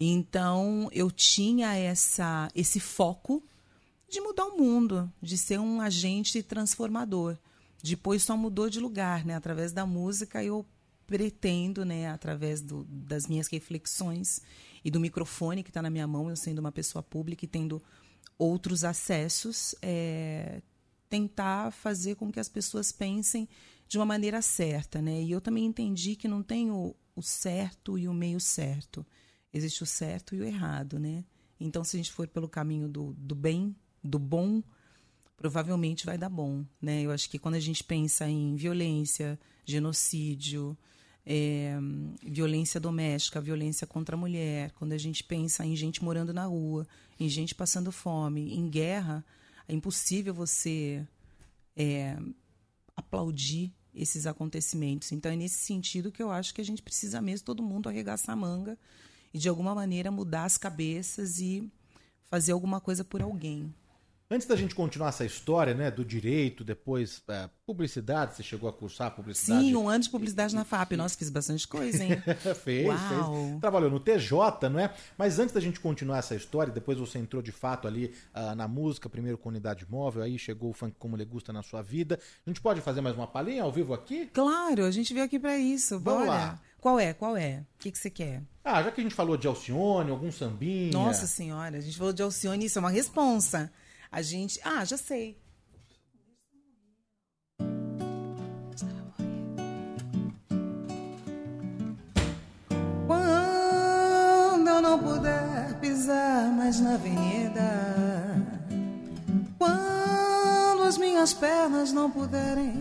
Então, 0.00 0.88
eu 0.92 1.10
tinha 1.10 1.74
essa 1.74 2.50
esse 2.54 2.80
foco 2.80 3.42
de 4.08 4.20
mudar 4.20 4.46
o 4.46 4.56
mundo, 4.56 5.12
de 5.20 5.36
ser 5.36 5.58
um 5.58 5.80
agente 5.80 6.42
transformador. 6.42 7.36
Depois 7.82 8.22
só 8.22 8.36
mudou 8.36 8.70
de 8.70 8.80
lugar, 8.80 9.24
né? 9.24 9.34
Através 9.34 9.72
da 9.72 9.84
música 9.84 10.42
eu 10.42 10.64
pretendo, 11.06 11.84
né, 11.84 12.08
através 12.08 12.62
do, 12.62 12.84
das 12.84 13.26
minhas 13.26 13.46
reflexões 13.48 14.40
e 14.84 14.90
do 14.90 15.00
microfone 15.00 15.62
que 15.62 15.70
está 15.70 15.82
na 15.82 15.90
minha 15.90 16.06
mão, 16.06 16.30
eu 16.30 16.36
sendo 16.36 16.60
uma 16.60 16.72
pessoa 16.72 17.02
pública 17.02 17.44
e 17.44 17.48
tendo 17.48 17.82
outros 18.38 18.84
acessos, 18.84 19.74
é, 19.80 20.62
tentar 21.08 21.70
fazer 21.70 22.16
com 22.16 22.30
que 22.30 22.40
as 22.40 22.48
pessoas 22.48 22.90
pensem 22.90 23.48
de 23.86 23.98
uma 23.98 24.06
maneira 24.06 24.42
certa, 24.42 25.00
né? 25.00 25.22
E 25.22 25.30
eu 25.30 25.40
também 25.40 25.64
entendi 25.64 26.16
que 26.16 26.26
não 26.26 26.42
tem 26.42 26.70
o, 26.70 26.94
o 27.14 27.22
certo 27.22 27.98
e 27.98 28.08
o 28.08 28.14
meio 28.14 28.40
certo. 28.40 29.06
Existe 29.52 29.82
o 29.82 29.86
certo 29.86 30.34
e 30.34 30.40
o 30.40 30.44
errado, 30.44 30.98
né? 30.98 31.24
Então, 31.60 31.84
se 31.84 31.96
a 31.96 31.98
gente 31.98 32.12
for 32.12 32.26
pelo 32.26 32.48
caminho 32.48 32.88
do, 32.88 33.14
do 33.14 33.34
bem, 33.34 33.76
do 34.02 34.18
bom, 34.18 34.62
provavelmente 35.36 36.06
vai 36.06 36.18
dar 36.18 36.28
bom, 36.28 36.64
né? 36.80 37.02
Eu 37.02 37.10
acho 37.10 37.30
que 37.30 37.38
quando 37.38 37.54
a 37.54 37.60
gente 37.60 37.84
pensa 37.84 38.28
em 38.28 38.56
violência, 38.56 39.38
genocídio, 39.64 40.76
é, 41.26 41.76
violência 42.22 42.78
doméstica, 42.78 43.40
violência 43.40 43.86
contra 43.86 44.14
a 44.14 44.18
mulher, 44.18 44.72
quando 44.72 44.92
a 44.92 44.98
gente 44.98 45.24
pensa 45.24 45.64
em 45.64 45.74
gente 45.74 46.04
morando 46.04 46.32
na 46.32 46.44
rua, 46.44 46.86
em 47.18 47.28
gente 47.28 47.54
passando 47.54 47.90
fome, 47.90 48.54
em 48.54 48.68
guerra, 48.68 49.24
é 49.66 49.74
impossível 49.74 50.34
você 50.34 51.06
é, 51.76 52.16
aplaudir 52.96 53.72
esses 53.94 54.26
acontecimentos. 54.26 55.12
Então 55.12 55.30
é 55.30 55.36
nesse 55.36 55.58
sentido 55.58 56.12
que 56.12 56.22
eu 56.22 56.30
acho 56.30 56.52
que 56.52 56.60
a 56.60 56.64
gente 56.64 56.82
precisa 56.82 57.22
mesmo 57.22 57.46
todo 57.46 57.62
mundo 57.62 57.88
arregaçar 57.88 58.34
a 58.34 58.36
manga 58.36 58.78
e 59.32 59.38
de 59.38 59.48
alguma 59.48 59.74
maneira 59.74 60.10
mudar 60.10 60.44
as 60.44 60.58
cabeças 60.58 61.40
e 61.40 61.70
fazer 62.24 62.52
alguma 62.52 62.80
coisa 62.80 63.04
por 63.04 63.22
alguém. 63.22 63.72
Antes 64.30 64.46
da 64.46 64.56
gente 64.56 64.74
continuar 64.74 65.10
essa 65.10 65.24
história, 65.24 65.74
né, 65.74 65.90
do 65.90 66.02
direito, 66.02 66.64
depois 66.64 67.22
é, 67.28 67.48
publicidade, 67.66 68.34
você 68.34 68.42
chegou 68.42 68.68
a 68.70 68.72
cursar 68.72 69.10
publicidade? 69.14 69.66
Sim, 69.66 69.76
um 69.76 69.86
ano 69.86 70.02
de 70.02 70.08
publicidade 70.08 70.54
na 70.54 70.64
FAP. 70.64 70.92
Nossa, 70.92 71.16
fiz 71.16 71.28
bastante 71.28 71.68
coisa, 71.68 72.02
hein? 72.02 72.22
fez, 72.64 72.86
Uau. 72.86 72.98
fez. 73.48 73.60
Trabalhou 73.60 73.90
no 73.90 74.00
TJ, 74.00 74.70
não 74.70 74.80
é? 74.80 74.94
Mas 75.18 75.38
antes 75.38 75.54
da 75.54 75.60
gente 75.60 75.78
continuar 75.78 76.18
essa 76.18 76.34
história, 76.34 76.72
depois 76.72 76.98
você 76.98 77.18
entrou 77.18 77.42
de 77.42 77.52
fato 77.52 77.86
ali 77.86 78.14
ah, 78.32 78.54
na 78.54 78.66
música, 78.66 79.10
primeiro 79.10 79.36
com 79.36 79.50
unidade 79.50 79.86
móvel, 79.90 80.22
aí 80.22 80.38
chegou 80.38 80.70
o 80.70 80.74
funk 80.74 80.96
como 80.98 81.16
ele 81.16 81.26
gusta 81.26 81.52
na 81.52 81.62
sua 81.62 81.82
vida. 81.82 82.18
A 82.46 82.50
gente 82.50 82.62
pode 82.62 82.80
fazer 82.80 83.02
mais 83.02 83.14
uma 83.14 83.26
palhinha 83.26 83.62
ao 83.62 83.70
vivo 83.70 83.92
aqui? 83.92 84.26
Claro, 84.32 84.86
a 84.86 84.90
gente 84.90 85.12
veio 85.12 85.26
aqui 85.26 85.38
pra 85.38 85.58
isso. 85.58 86.00
Vamos 86.00 86.26
Bora. 86.26 86.38
lá. 86.38 86.60
Qual 86.80 86.98
é? 86.98 87.12
Qual 87.12 87.36
é? 87.36 87.64
O 87.76 87.78
que, 87.78 87.92
que 87.92 87.98
você 87.98 88.08
quer? 88.08 88.42
Ah, 88.64 88.82
já 88.82 88.90
que 88.90 89.00
a 89.00 89.04
gente 89.04 89.14
falou 89.14 89.36
de 89.36 89.46
Alcione, 89.46 90.10
algum 90.10 90.32
sambinha. 90.32 90.92
Nossa 90.92 91.26
senhora, 91.26 91.76
a 91.76 91.80
gente 91.80 91.96
falou 91.96 92.12
de 92.12 92.22
Alcione, 92.22 92.64
isso 92.64 92.78
é 92.78 92.80
uma 92.80 92.90
responsa. 92.90 93.70
A 94.14 94.22
gente. 94.22 94.60
Ah, 94.64 94.84
já 94.84 94.96
sei. 94.96 95.36
Quando 103.08 104.68
eu 104.68 104.80
não 104.80 105.00
puder 105.00 105.80
pisar 105.80 106.48
mais 106.52 106.78
na 106.78 106.94
avenida, 106.94 107.60
quando 109.58 110.84
as 110.84 110.96
minhas 110.96 111.34
pernas 111.34 111.92
não 111.92 112.08
puderem 112.08 112.72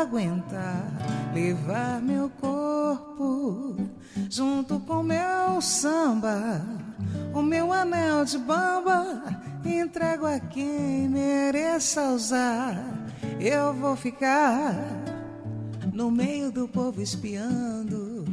aguentar, 0.00 0.84
levar 1.32 2.02
meu 2.02 2.28
corpo 2.28 3.76
junto 4.28 4.80
com 4.80 5.04
meu 5.04 5.60
samba, 5.60 6.60
o 7.32 7.40
meu 7.40 7.72
anel 7.72 8.24
de 8.24 8.36
bamba, 8.38 9.22
entrego 9.68 10.26
a 10.26 10.38
quem 10.40 11.08
mereça 11.08 12.10
usar. 12.10 12.76
Eu 13.40 13.72
vou 13.74 13.96
ficar 13.96 14.74
no 15.92 16.10
meio 16.10 16.50
do 16.50 16.66
povo 16.68 17.02
espiando, 17.02 18.24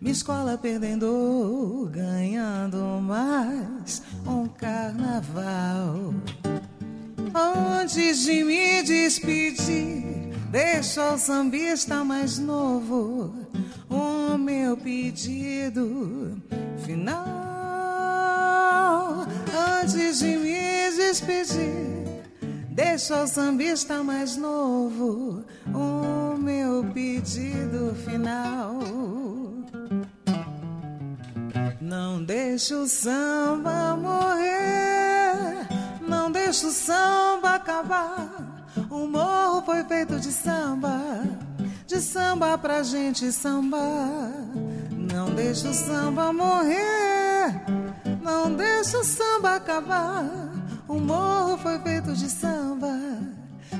minha 0.00 0.12
escola 0.12 0.58
perdendo, 0.58 1.88
ganhando 1.92 2.78
mais 3.02 4.02
um 4.26 4.46
carnaval. 4.48 6.14
Antes 7.34 8.24
de 8.24 8.42
me 8.42 8.82
despedir, 8.82 10.32
deixa 10.50 11.12
o 11.12 11.18
sambista 11.18 12.02
mais 12.04 12.38
novo 12.38 13.48
o 13.88 14.36
meu 14.36 14.76
pedido 14.76 16.36
final. 16.84 17.47
Antes 19.54 20.18
de 20.18 20.36
me 20.36 20.90
despedir, 20.96 22.22
deixa 22.70 23.20
ao 23.20 23.26
sambista 23.26 24.02
mais 24.02 24.36
novo 24.36 25.44
o 25.72 26.36
meu 26.38 26.84
pedido 26.92 27.94
final. 28.04 28.78
Não 31.80 32.22
deixe 32.22 32.74
o 32.74 32.86
samba 32.86 33.96
morrer, 33.96 35.66
não 36.06 36.30
deixe 36.30 36.66
o 36.66 36.70
samba 36.70 37.54
acabar. 37.54 38.66
O 38.90 39.06
morro 39.06 39.62
foi 39.62 39.82
feito 39.84 40.20
de 40.20 40.30
samba, 40.30 41.00
de 41.86 42.00
samba 42.00 42.58
pra 42.58 42.82
gente 42.82 43.32
sambar. 43.32 44.30
Não 44.90 45.30
deixe 45.34 45.66
o 45.66 45.72
samba 45.72 46.32
morrer, 46.32 47.07
não 48.58 48.64
deixe 48.64 48.96
o 48.96 49.04
samba 49.04 49.54
acabar. 49.54 50.26
O 50.88 50.94
morro 50.94 51.56
foi 51.58 51.78
feito 51.78 52.12
de 52.12 52.28
samba, 52.28 52.92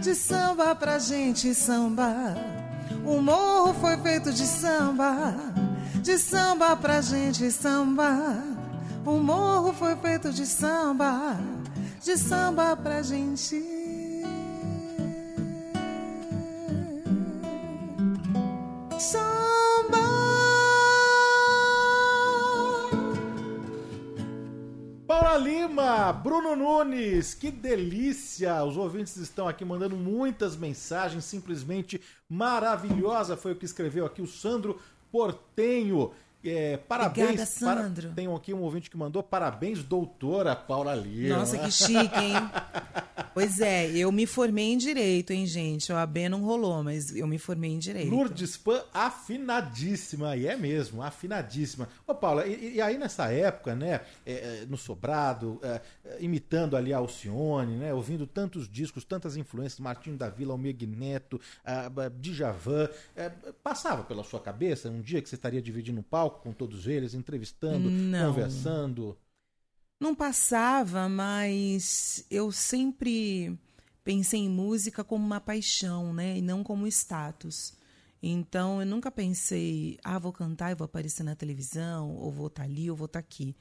de 0.00 0.14
samba 0.14 0.74
pra 0.74 1.00
gente 1.00 1.52
sambar. 1.52 2.36
O 3.04 3.20
morro 3.20 3.74
foi 3.74 3.96
feito 3.96 4.32
de 4.32 4.46
samba, 4.46 5.34
de 6.00 6.16
samba 6.16 6.76
pra 6.76 7.00
gente 7.00 7.50
sambar. 7.50 8.44
O 9.04 9.18
morro 9.18 9.72
foi 9.72 9.96
feito 9.96 10.32
de 10.32 10.46
samba, 10.46 11.36
de 12.00 12.16
samba 12.16 12.76
pra 12.76 13.02
gente. 13.02 13.77
Lima, 25.68 26.10
Bruno 26.14 26.56
Nunes, 26.56 27.34
que 27.34 27.50
delícia! 27.50 28.64
Os 28.64 28.78
ouvintes 28.78 29.18
estão 29.18 29.46
aqui 29.46 29.66
mandando 29.66 29.94
muitas 29.94 30.56
mensagens, 30.56 31.26
simplesmente 31.26 32.00
maravilhosa 32.26 33.36
foi 33.36 33.52
o 33.52 33.54
que 33.54 33.66
escreveu 33.66 34.06
aqui 34.06 34.22
o 34.22 34.26
Sandro 34.26 34.80
Portenho. 35.12 36.12
É, 36.44 36.76
parabéns. 36.76 37.26
Obrigada, 37.26 37.46
Sandro. 37.46 38.02
Para... 38.08 38.14
Tem 38.14 38.32
aqui 38.32 38.54
um 38.54 38.62
ouvinte 38.62 38.88
que 38.88 38.96
mandou 38.96 39.22
parabéns, 39.22 39.82
doutora 39.82 40.54
Paula 40.54 40.94
Lima. 40.94 41.38
Nossa, 41.38 41.58
que 41.58 41.70
chique, 41.70 42.18
hein? 42.18 42.34
pois 43.34 43.60
é, 43.60 43.90
eu 43.90 44.12
me 44.12 44.24
formei 44.24 44.72
em 44.72 44.76
direito, 44.76 45.32
hein, 45.32 45.46
gente? 45.46 45.92
O 45.92 45.96
AB 45.96 46.28
não 46.28 46.42
rolou, 46.42 46.82
mas 46.84 47.14
eu 47.14 47.26
me 47.26 47.38
formei 47.38 47.72
em 47.72 47.78
direito. 47.78 48.10
Lourdes 48.10 48.56
Pan 48.56 48.82
afinadíssima, 48.94 50.36
e 50.36 50.46
é 50.46 50.56
mesmo, 50.56 51.02
afinadíssima. 51.02 51.88
Ô, 52.06 52.14
Paula, 52.14 52.46
e, 52.46 52.76
e 52.76 52.80
aí 52.80 52.96
nessa 52.96 53.32
época, 53.32 53.74
né, 53.74 54.00
é, 54.24 54.32
é, 54.32 54.66
no 54.68 54.76
Sobrado, 54.76 55.58
é, 55.62 55.80
é, 56.04 56.16
imitando 56.20 56.76
ali 56.76 56.92
a 56.92 56.98
Alcione, 56.98 57.76
né, 57.76 57.92
ouvindo 57.92 58.26
tantos 58.26 58.68
discos, 58.68 59.04
tantas 59.04 59.36
influências, 59.36 59.80
Martinho 59.80 60.16
da 60.16 60.28
Vila, 60.28 60.52
Almir 60.52 60.76
Neto, 60.88 61.40
ah, 61.64 61.90
Djavan, 62.20 62.88
é, 63.16 63.30
passava 63.62 64.04
pela 64.04 64.22
sua 64.22 64.40
cabeça 64.40 64.88
um 64.88 65.00
dia 65.00 65.20
que 65.20 65.28
você 65.28 65.34
estaria 65.34 65.60
dividindo 65.60 65.98
um 65.98 66.02
palco 66.02 66.27
com 66.30 66.52
todos 66.52 66.86
eles, 66.86 67.14
entrevistando, 67.14 67.90
Não. 67.90 68.30
conversando? 68.30 69.16
Não 70.00 70.14
passava, 70.14 71.08
mas 71.08 72.24
eu 72.30 72.52
sempre 72.52 73.58
pensei 74.04 74.40
em 74.40 74.48
música 74.48 75.02
como 75.02 75.24
uma 75.24 75.40
paixão, 75.40 76.14
né? 76.14 76.38
E 76.38 76.42
não 76.42 76.62
como 76.62 76.86
status. 76.86 77.74
Então 78.22 78.80
eu 78.80 78.86
nunca 78.86 79.10
pensei, 79.10 79.98
ah, 80.02 80.18
vou 80.18 80.32
cantar 80.32 80.70
e 80.70 80.74
vou 80.74 80.84
aparecer 80.84 81.22
na 81.22 81.34
televisão, 81.36 82.16
ou 82.16 82.30
vou 82.30 82.46
estar 82.46 82.64
ali, 82.64 82.90
ou 82.90 82.96
vou 82.96 83.06
estar 83.06 83.18
aqui. 83.18 83.56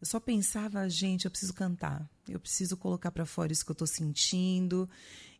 Eu 0.00 0.06
só 0.06 0.18
pensava, 0.18 0.88
gente, 0.88 1.24
eu 1.26 1.30
preciso 1.30 1.52
cantar. 1.52 2.08
Eu 2.28 2.40
preciso 2.40 2.76
colocar 2.76 3.10
para 3.10 3.26
fora 3.26 3.52
isso 3.52 3.64
que 3.64 3.70
eu 3.70 3.74
estou 3.74 3.86
sentindo 3.86 4.88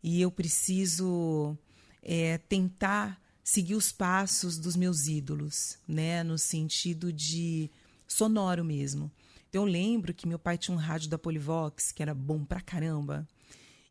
e 0.03 0.21
eu 0.21 0.31
preciso 0.31 1.57
é, 2.03 2.39
tentar 2.39 3.21
seguir 3.51 3.75
os 3.75 3.91
passos 3.91 4.61
dos 4.61 4.77
meus 4.77 5.09
ídolos, 5.09 5.77
né, 5.87 6.23
no 6.23 6.39
sentido 6.39 7.13
de 7.13 7.69
sonoro 8.07 8.65
mesmo. 8.65 9.11
Então, 9.49 9.67
eu 9.67 9.69
lembro 9.69 10.15
que 10.15 10.29
meu 10.29 10.39
pai 10.39 10.57
tinha 10.57 10.73
um 10.73 10.79
rádio 10.79 11.11
da 11.11 11.19
Polivox, 11.19 11.91
que 11.91 12.01
era 12.01 12.15
bom 12.15 12.45
pra 12.45 12.61
caramba. 12.61 13.27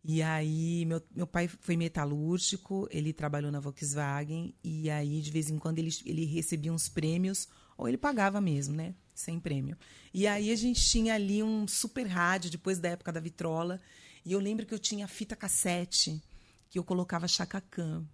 E 0.02 0.22
aí, 0.22 0.86
meu, 0.86 1.04
meu 1.14 1.28
pai 1.28 1.50
foi 1.50 1.76
metalúrgico, 1.76 2.88
ele 2.90 3.12
trabalhou 3.12 3.52
na 3.52 3.60
Volkswagen, 3.60 4.56
e 4.64 4.90
aí, 4.90 5.22
de 5.22 5.30
vez 5.30 5.50
em 5.50 5.60
quando, 5.60 5.80
ele, 5.80 5.94
ele 6.06 6.24
recebia 6.24 6.72
uns 6.72 6.88
prêmios, 6.88 7.50
ou 7.78 7.86
ele 7.86 7.98
pagava 7.98 8.40
mesmo, 8.40 8.74
né? 8.74 8.96
Sem 9.14 9.42
prêmio. 9.42 9.78
E 10.14 10.26
aí, 10.26 10.54
a 10.54 10.56
gente 10.56 10.80
tinha 10.80 11.16
ali 11.16 11.44
um 11.44 11.68
super 11.68 12.08
rádio, 12.08 12.50
depois 12.50 12.80
da 12.80 12.88
época 12.88 13.12
da 13.12 13.20
vitrola, 13.20 13.82
e 14.24 14.32
eu 14.32 14.40
lembro 14.40 14.66
que 14.66 14.74
eu 14.74 14.80
tinha 14.80 15.06
fita 15.06 15.36
cassete, 15.36 16.24
que 16.70 16.80
eu 16.80 16.84
colocava 16.86 17.28
Khan. 17.70 18.08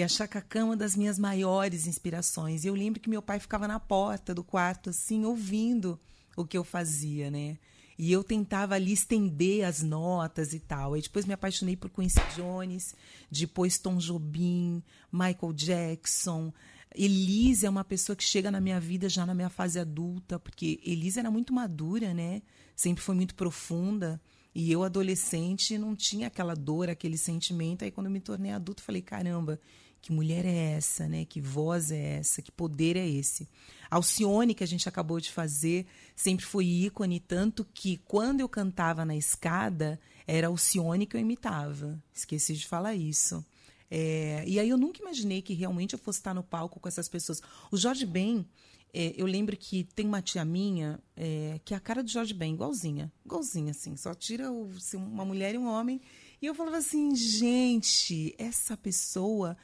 E 0.00 0.02
a 0.02 0.08
Chaka 0.08 0.40
Khan 0.40 0.60
é 0.60 0.64
uma 0.64 0.76
das 0.78 0.96
minhas 0.96 1.18
maiores 1.18 1.86
inspirações. 1.86 2.64
E 2.64 2.68
eu 2.68 2.74
lembro 2.74 2.98
que 2.98 3.10
meu 3.10 3.20
pai 3.20 3.38
ficava 3.38 3.68
na 3.68 3.78
porta 3.78 4.34
do 4.34 4.42
quarto, 4.42 4.88
assim, 4.88 5.26
ouvindo 5.26 6.00
o 6.34 6.46
que 6.46 6.56
eu 6.56 6.64
fazia, 6.64 7.30
né? 7.30 7.58
E 7.98 8.10
eu 8.10 8.24
tentava 8.24 8.76
ali 8.76 8.94
estender 8.94 9.62
as 9.62 9.82
notas 9.82 10.54
e 10.54 10.58
tal. 10.58 10.94
Aí 10.94 11.02
depois 11.02 11.26
me 11.26 11.34
apaixonei 11.34 11.76
por 11.76 11.90
Quincy 11.90 12.18
Jones, 12.34 12.94
depois 13.30 13.76
Tom 13.76 13.98
Jobim, 13.98 14.82
Michael 15.12 15.52
Jackson. 15.52 16.50
Elise 16.94 17.66
é 17.66 17.68
uma 17.68 17.84
pessoa 17.84 18.16
que 18.16 18.24
chega 18.24 18.50
na 18.50 18.58
minha 18.58 18.80
vida 18.80 19.06
já 19.06 19.26
na 19.26 19.34
minha 19.34 19.50
fase 19.50 19.78
adulta, 19.78 20.38
porque 20.38 20.80
Elise 20.82 21.20
era 21.20 21.30
muito 21.30 21.52
madura, 21.52 22.14
né? 22.14 22.40
Sempre 22.74 23.04
foi 23.04 23.14
muito 23.14 23.34
profunda. 23.34 24.18
E 24.54 24.72
eu, 24.72 24.82
adolescente, 24.82 25.76
não 25.76 25.94
tinha 25.94 26.28
aquela 26.28 26.54
dor, 26.54 26.88
aquele 26.88 27.18
sentimento. 27.18 27.84
Aí, 27.84 27.90
quando 27.90 28.06
eu 28.06 28.10
me 28.10 28.18
tornei 28.18 28.50
adulto, 28.50 28.82
falei: 28.82 29.02
caramba, 29.02 29.60
que 30.00 30.12
mulher 30.12 30.44
é 30.44 30.72
essa, 30.72 31.06
né? 31.08 31.24
Que 31.24 31.40
voz 31.40 31.90
é 31.90 32.18
essa? 32.18 32.40
Que 32.40 32.50
poder 32.50 32.96
é 32.96 33.06
esse? 33.06 33.48
Alcione, 33.90 34.54
que 34.54 34.64
a 34.64 34.66
gente 34.66 34.88
acabou 34.88 35.20
de 35.20 35.30
fazer, 35.30 35.86
sempre 36.14 36.46
foi 36.46 36.64
ícone, 36.64 37.18
tanto 37.18 37.66
que 37.74 37.96
quando 37.98 38.40
eu 38.40 38.48
cantava 38.48 39.04
na 39.04 39.16
escada, 39.16 40.00
era 40.26 40.46
Alcione 40.46 41.06
que 41.06 41.16
eu 41.16 41.20
imitava. 41.20 42.00
Esqueci 42.14 42.54
de 42.54 42.66
falar 42.66 42.94
isso. 42.94 43.44
É, 43.90 44.44
e 44.46 44.60
aí 44.60 44.68
eu 44.68 44.78
nunca 44.78 45.02
imaginei 45.02 45.42
que 45.42 45.52
realmente 45.52 45.94
eu 45.94 45.98
fosse 45.98 46.20
estar 46.20 46.32
no 46.32 46.44
palco 46.44 46.78
com 46.78 46.88
essas 46.88 47.08
pessoas. 47.08 47.42
O 47.72 47.76
Jorge 47.76 48.06
Ben, 48.06 48.46
é, 48.94 49.12
eu 49.16 49.26
lembro 49.26 49.56
que 49.56 49.82
tem 49.82 50.06
uma 50.06 50.22
tia 50.22 50.44
minha 50.44 51.00
é, 51.16 51.60
que 51.64 51.74
é 51.74 51.76
a 51.76 51.80
cara 51.80 52.02
do 52.02 52.08
Jorge 52.08 52.32
Ben, 52.32 52.54
igualzinha. 52.54 53.12
Igualzinha, 53.24 53.72
assim. 53.72 53.96
Só 53.96 54.14
tira 54.14 54.52
o, 54.52 54.70
assim, 54.76 54.96
uma 54.96 55.24
mulher 55.24 55.56
e 55.56 55.58
um 55.58 55.66
homem. 55.66 56.00
E 56.40 56.46
eu 56.46 56.54
falava 56.54 56.76
assim, 56.76 57.14
gente, 57.14 58.34
essa 58.38 58.76
pessoa. 58.76 59.56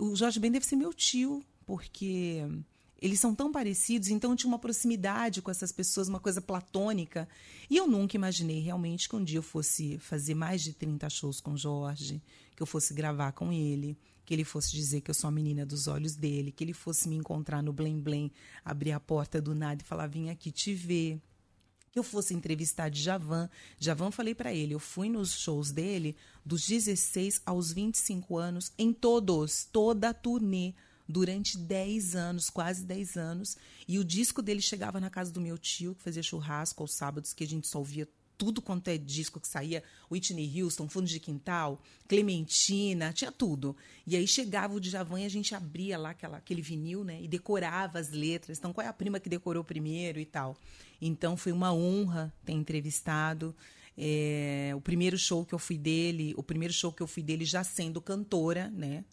O 0.00 0.16
Jorge 0.16 0.40
Ben 0.40 0.50
deve 0.50 0.64
ser 0.64 0.76
meu 0.76 0.94
tio, 0.94 1.44
porque 1.66 2.42
eles 3.02 3.20
são 3.20 3.34
tão 3.34 3.52
parecidos, 3.52 4.08
então 4.08 4.30
eu 4.30 4.36
tinha 4.36 4.48
uma 4.48 4.58
proximidade 4.58 5.42
com 5.42 5.50
essas 5.50 5.70
pessoas, 5.70 6.08
uma 6.08 6.18
coisa 6.18 6.40
platônica. 6.40 7.28
E 7.68 7.76
eu 7.76 7.86
nunca 7.86 8.16
imaginei 8.16 8.60
realmente 8.60 9.06
que 9.06 9.14
um 9.14 9.22
dia 9.22 9.36
eu 9.36 9.42
fosse 9.42 9.98
fazer 9.98 10.34
mais 10.34 10.62
de 10.62 10.72
30 10.72 11.08
shows 11.10 11.38
com 11.38 11.52
o 11.52 11.56
Jorge, 11.56 12.22
que 12.56 12.62
eu 12.62 12.66
fosse 12.66 12.94
gravar 12.94 13.32
com 13.32 13.52
ele, 13.52 13.94
que 14.24 14.32
ele 14.32 14.42
fosse 14.42 14.70
dizer 14.72 15.02
que 15.02 15.10
eu 15.10 15.14
sou 15.14 15.28
a 15.28 15.30
menina 15.30 15.66
dos 15.66 15.86
olhos 15.86 16.16
dele, 16.16 16.50
que 16.50 16.64
ele 16.64 16.72
fosse 16.72 17.06
me 17.06 17.16
encontrar 17.16 17.62
no 17.62 17.72
Blém 17.72 18.00
Blém, 18.00 18.32
abrir 18.64 18.92
a 18.92 19.00
porta 19.00 19.38
do 19.38 19.54
nada 19.54 19.82
e 19.82 19.84
falar: 19.84 20.06
vim 20.06 20.30
aqui 20.30 20.50
te 20.50 20.72
ver. 20.72 21.20
Que 21.92 21.98
eu 21.98 22.04
fosse 22.04 22.34
entrevistar 22.34 22.88
Djavan. 22.88 23.50
Djavan, 23.78 24.10
falei 24.10 24.34
para 24.34 24.54
ele, 24.54 24.74
eu 24.74 24.78
fui 24.78 25.08
nos 25.08 25.32
shows 25.32 25.72
dele 25.72 26.16
dos 26.44 26.66
16 26.66 27.42
aos 27.44 27.72
25 27.72 28.36
anos, 28.36 28.72
em 28.78 28.92
todos, 28.92 29.64
toda 29.64 30.10
a 30.10 30.14
turnê 30.14 30.72
durante 31.08 31.58
10 31.58 32.14
anos, 32.14 32.48
quase 32.48 32.84
10 32.84 33.16
anos. 33.16 33.56
E 33.88 33.98
o 33.98 34.04
disco 34.04 34.40
dele 34.40 34.62
chegava 34.62 35.00
na 35.00 35.10
casa 35.10 35.32
do 35.32 35.40
meu 35.40 35.58
tio, 35.58 35.94
que 35.96 36.02
fazia 36.04 36.22
churrasco 36.22 36.82
aos 36.82 36.94
sábados, 36.94 37.32
que 37.32 37.42
a 37.42 37.46
gente 37.46 37.66
só 37.66 37.78
ouvia 37.78 38.08
tudo 38.40 38.62
quanto 38.62 38.88
é 38.88 38.96
disco 38.96 39.38
que 39.38 39.46
saía, 39.46 39.82
Whitney 40.10 40.62
Houston, 40.62 40.88
Fundo 40.88 41.06
de 41.06 41.20
Quintal, 41.20 41.78
Clementina, 42.08 43.12
tinha 43.12 43.30
tudo. 43.30 43.76
E 44.06 44.16
aí 44.16 44.26
chegava 44.26 44.72
o 44.72 44.80
Djavan 44.80 45.20
e 45.20 45.26
a 45.26 45.28
gente 45.28 45.54
abria 45.54 45.98
lá 45.98 46.10
aquela, 46.10 46.38
aquele 46.38 46.62
vinil, 46.62 47.04
né? 47.04 47.20
E 47.20 47.28
decorava 47.28 47.98
as 47.98 48.08
letras. 48.08 48.56
Então, 48.56 48.72
qual 48.72 48.86
é 48.86 48.88
a 48.88 48.94
prima 48.94 49.20
que 49.20 49.28
decorou 49.28 49.62
primeiro 49.62 50.18
e 50.18 50.24
tal. 50.24 50.56
Então, 51.00 51.36
foi 51.36 51.52
uma 51.52 51.72
honra 51.72 52.32
ter 52.44 52.52
entrevistado. 52.52 53.54
É, 53.96 54.72
o 54.74 54.80
primeiro 54.80 55.18
show 55.18 55.44
que 55.44 55.54
eu 55.54 55.58
fui 55.58 55.76
dele, 55.76 56.34
o 56.36 56.42
primeiro 56.42 56.72
show 56.72 56.92
que 56.92 57.02
eu 57.02 57.06
fui 57.06 57.22
dele 57.22 57.44
já 57.44 57.62
sendo 57.64 58.00
cantora, 58.00 58.68
né? 58.70 59.04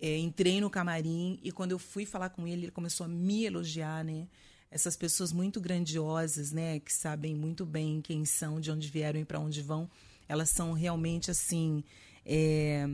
É, 0.00 0.18
entrei 0.18 0.60
no 0.60 0.68
camarim 0.68 1.38
e 1.42 1.50
quando 1.50 1.72
eu 1.72 1.78
fui 1.78 2.04
falar 2.04 2.28
com 2.30 2.46
ele, 2.46 2.64
ele 2.64 2.70
começou 2.70 3.04
a 3.04 3.08
me 3.08 3.44
elogiar, 3.44 4.04
né? 4.04 4.26
Essas 4.70 4.96
pessoas 4.96 5.32
muito 5.32 5.60
grandiosas, 5.60 6.52
né? 6.52 6.80
Que 6.80 6.92
sabem 6.92 7.34
muito 7.34 7.64
bem 7.64 8.00
quem 8.02 8.24
são, 8.24 8.60
de 8.60 8.70
onde 8.70 8.88
vieram 8.88 9.20
e 9.20 9.24
para 9.24 9.40
onde 9.40 9.62
vão. 9.62 9.88
Elas 10.28 10.50
são 10.50 10.72
realmente, 10.72 11.30
assim, 11.30 11.84
é, 12.24 12.84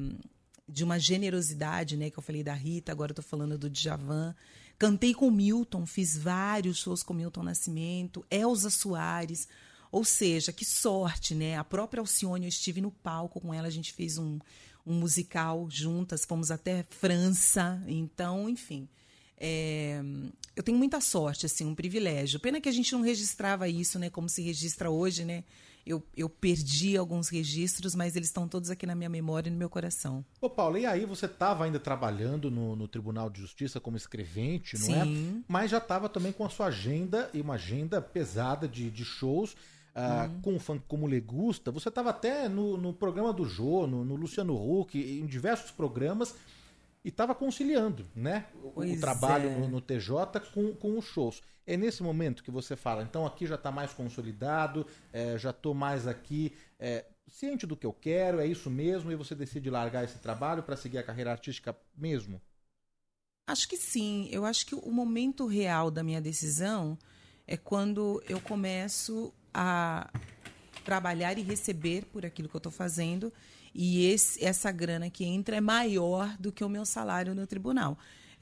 de 0.68 0.84
uma 0.84 0.98
generosidade, 0.98 1.96
né? 1.96 2.10
Que 2.10 2.18
eu 2.18 2.22
falei 2.22 2.44
da 2.44 2.54
Rita, 2.54 2.92
agora 2.92 3.12
eu 3.12 3.16
tô 3.16 3.22
falando 3.22 3.58
do 3.58 3.70
Djavan. 3.70 4.34
Cantei 4.82 5.14
com 5.14 5.30
Milton, 5.30 5.86
fiz 5.86 6.18
vários 6.18 6.78
shows 6.78 7.04
com 7.04 7.14
Milton 7.14 7.44
Nascimento, 7.44 8.26
Elza 8.28 8.68
Soares. 8.68 9.46
Ou 9.92 10.04
seja, 10.04 10.52
que 10.52 10.64
sorte, 10.64 11.36
né? 11.36 11.56
A 11.56 11.62
própria 11.62 12.00
Alcione, 12.00 12.46
eu 12.46 12.48
estive 12.48 12.80
no 12.80 12.90
palco 12.90 13.40
com 13.40 13.54
ela, 13.54 13.68
a 13.68 13.70
gente 13.70 13.92
fez 13.92 14.18
um, 14.18 14.40
um 14.84 14.94
musical 14.94 15.68
juntas, 15.70 16.24
fomos 16.24 16.50
até 16.50 16.84
França. 16.90 17.80
Então, 17.86 18.48
enfim. 18.48 18.88
é, 19.38 20.02
eu 20.56 20.64
tenho 20.64 20.76
muita 20.76 21.00
sorte, 21.00 21.46
assim, 21.46 21.64
um 21.64 21.76
privilégio. 21.76 22.40
Pena 22.40 22.60
que 22.60 22.68
a 22.68 22.72
gente 22.72 22.92
não 22.92 23.02
registrava 23.02 23.68
isso, 23.68 24.00
né? 24.00 24.10
Como 24.10 24.28
se 24.28 24.42
registra 24.42 24.90
hoje, 24.90 25.24
né? 25.24 25.44
Eu, 25.84 26.02
eu 26.16 26.28
perdi 26.28 26.96
alguns 26.96 27.28
registros, 27.28 27.94
mas 27.94 28.14
eles 28.14 28.28
estão 28.28 28.46
todos 28.46 28.70
aqui 28.70 28.86
na 28.86 28.94
minha 28.94 29.08
memória 29.08 29.48
e 29.48 29.52
no 29.52 29.58
meu 29.58 29.68
coração. 29.68 30.24
Ô, 30.40 30.48
Paulo, 30.48 30.78
e 30.78 30.86
aí 30.86 31.04
você 31.04 31.26
estava 31.26 31.64
ainda 31.64 31.80
trabalhando 31.80 32.50
no, 32.52 32.76
no 32.76 32.86
Tribunal 32.86 33.28
de 33.28 33.40
Justiça 33.40 33.80
como 33.80 33.96
escrevente, 33.96 34.78
não 34.78 34.94
é? 34.94 35.04
Sim. 35.04 35.44
Mas 35.48 35.70
já 35.72 35.78
estava 35.78 36.08
também 36.08 36.30
com 36.32 36.44
a 36.44 36.48
sua 36.48 36.66
agenda 36.66 37.28
e 37.34 37.40
uma 37.40 37.54
agenda 37.54 38.00
pesada 38.00 38.68
de, 38.68 38.90
de 38.90 39.04
shows. 39.04 39.56
ah, 39.94 40.28
Uhum. 40.32 40.40
Com 40.40 40.56
o 40.56 40.60
funk 40.60 40.84
como 40.86 41.06
legusta, 41.06 41.70
você 41.72 41.88
estava 41.88 42.10
até 42.10 42.48
no, 42.48 42.76
no 42.76 42.92
programa 42.94 43.32
do 43.32 43.44
Jô, 43.44 43.86
no, 43.86 44.04
no 44.04 44.14
Luciano 44.14 44.54
Huck, 44.56 44.96
em 44.98 45.26
diversos 45.26 45.70
programas, 45.72 46.34
e 47.04 47.08
estava 47.08 47.34
conciliando 47.34 48.06
né, 48.14 48.46
o- 48.62 48.68
o 48.68 48.72
Pois 48.72 49.00
trabalho 49.00 49.50
é. 49.50 49.58
no, 49.58 49.68
no 49.68 49.80
TJ 49.80 50.40
com, 50.54 50.72
com 50.76 50.96
os 50.96 51.04
shows. 51.04 51.42
É 51.66 51.76
nesse 51.76 52.02
momento 52.02 52.42
que 52.42 52.50
você 52.50 52.74
fala, 52.74 53.02
então 53.02 53.24
aqui 53.24 53.46
já 53.46 53.54
está 53.54 53.70
mais 53.70 53.92
consolidado, 53.92 54.86
eh, 55.12 55.38
já 55.38 55.50
estou 55.50 55.74
mais 55.74 56.06
aqui 56.08 56.52
eh, 56.78 57.04
ciente 57.28 57.66
do 57.66 57.76
que 57.76 57.86
eu 57.86 57.92
quero, 57.92 58.40
é 58.40 58.46
isso 58.46 58.68
mesmo, 58.68 59.12
e 59.12 59.16
você 59.16 59.34
decide 59.34 59.70
largar 59.70 60.04
esse 60.04 60.18
trabalho 60.18 60.62
para 60.62 60.76
seguir 60.76 60.98
a 60.98 61.02
carreira 61.04 61.30
artística 61.30 61.76
mesmo? 61.96 62.40
Acho 63.46 63.68
que 63.68 63.76
sim. 63.76 64.28
Eu 64.30 64.44
acho 64.44 64.66
que 64.66 64.74
o 64.74 64.90
momento 64.90 65.46
real 65.46 65.90
da 65.90 66.02
minha 66.02 66.20
decisão 66.20 66.98
é 67.46 67.56
quando 67.56 68.22
eu 68.28 68.40
começo 68.40 69.32
a 69.52 70.10
trabalhar 70.84 71.38
e 71.38 71.42
receber 71.42 72.04
por 72.06 72.24
aquilo 72.24 72.48
que 72.48 72.54
eu 72.56 72.58
estou 72.58 72.72
fazendo 72.72 73.32
e 73.74 74.06
esse- 74.06 74.44
essa 74.44 74.70
grana 74.72 75.10
que 75.10 75.24
entra 75.24 75.56
é 75.56 75.60
maior 75.60 76.36
do 76.38 76.52
que 76.52 76.64
o 76.64 76.68
meu 76.68 76.84
salário 76.84 77.34
no 77.34 77.46
tribunal. 77.46 77.98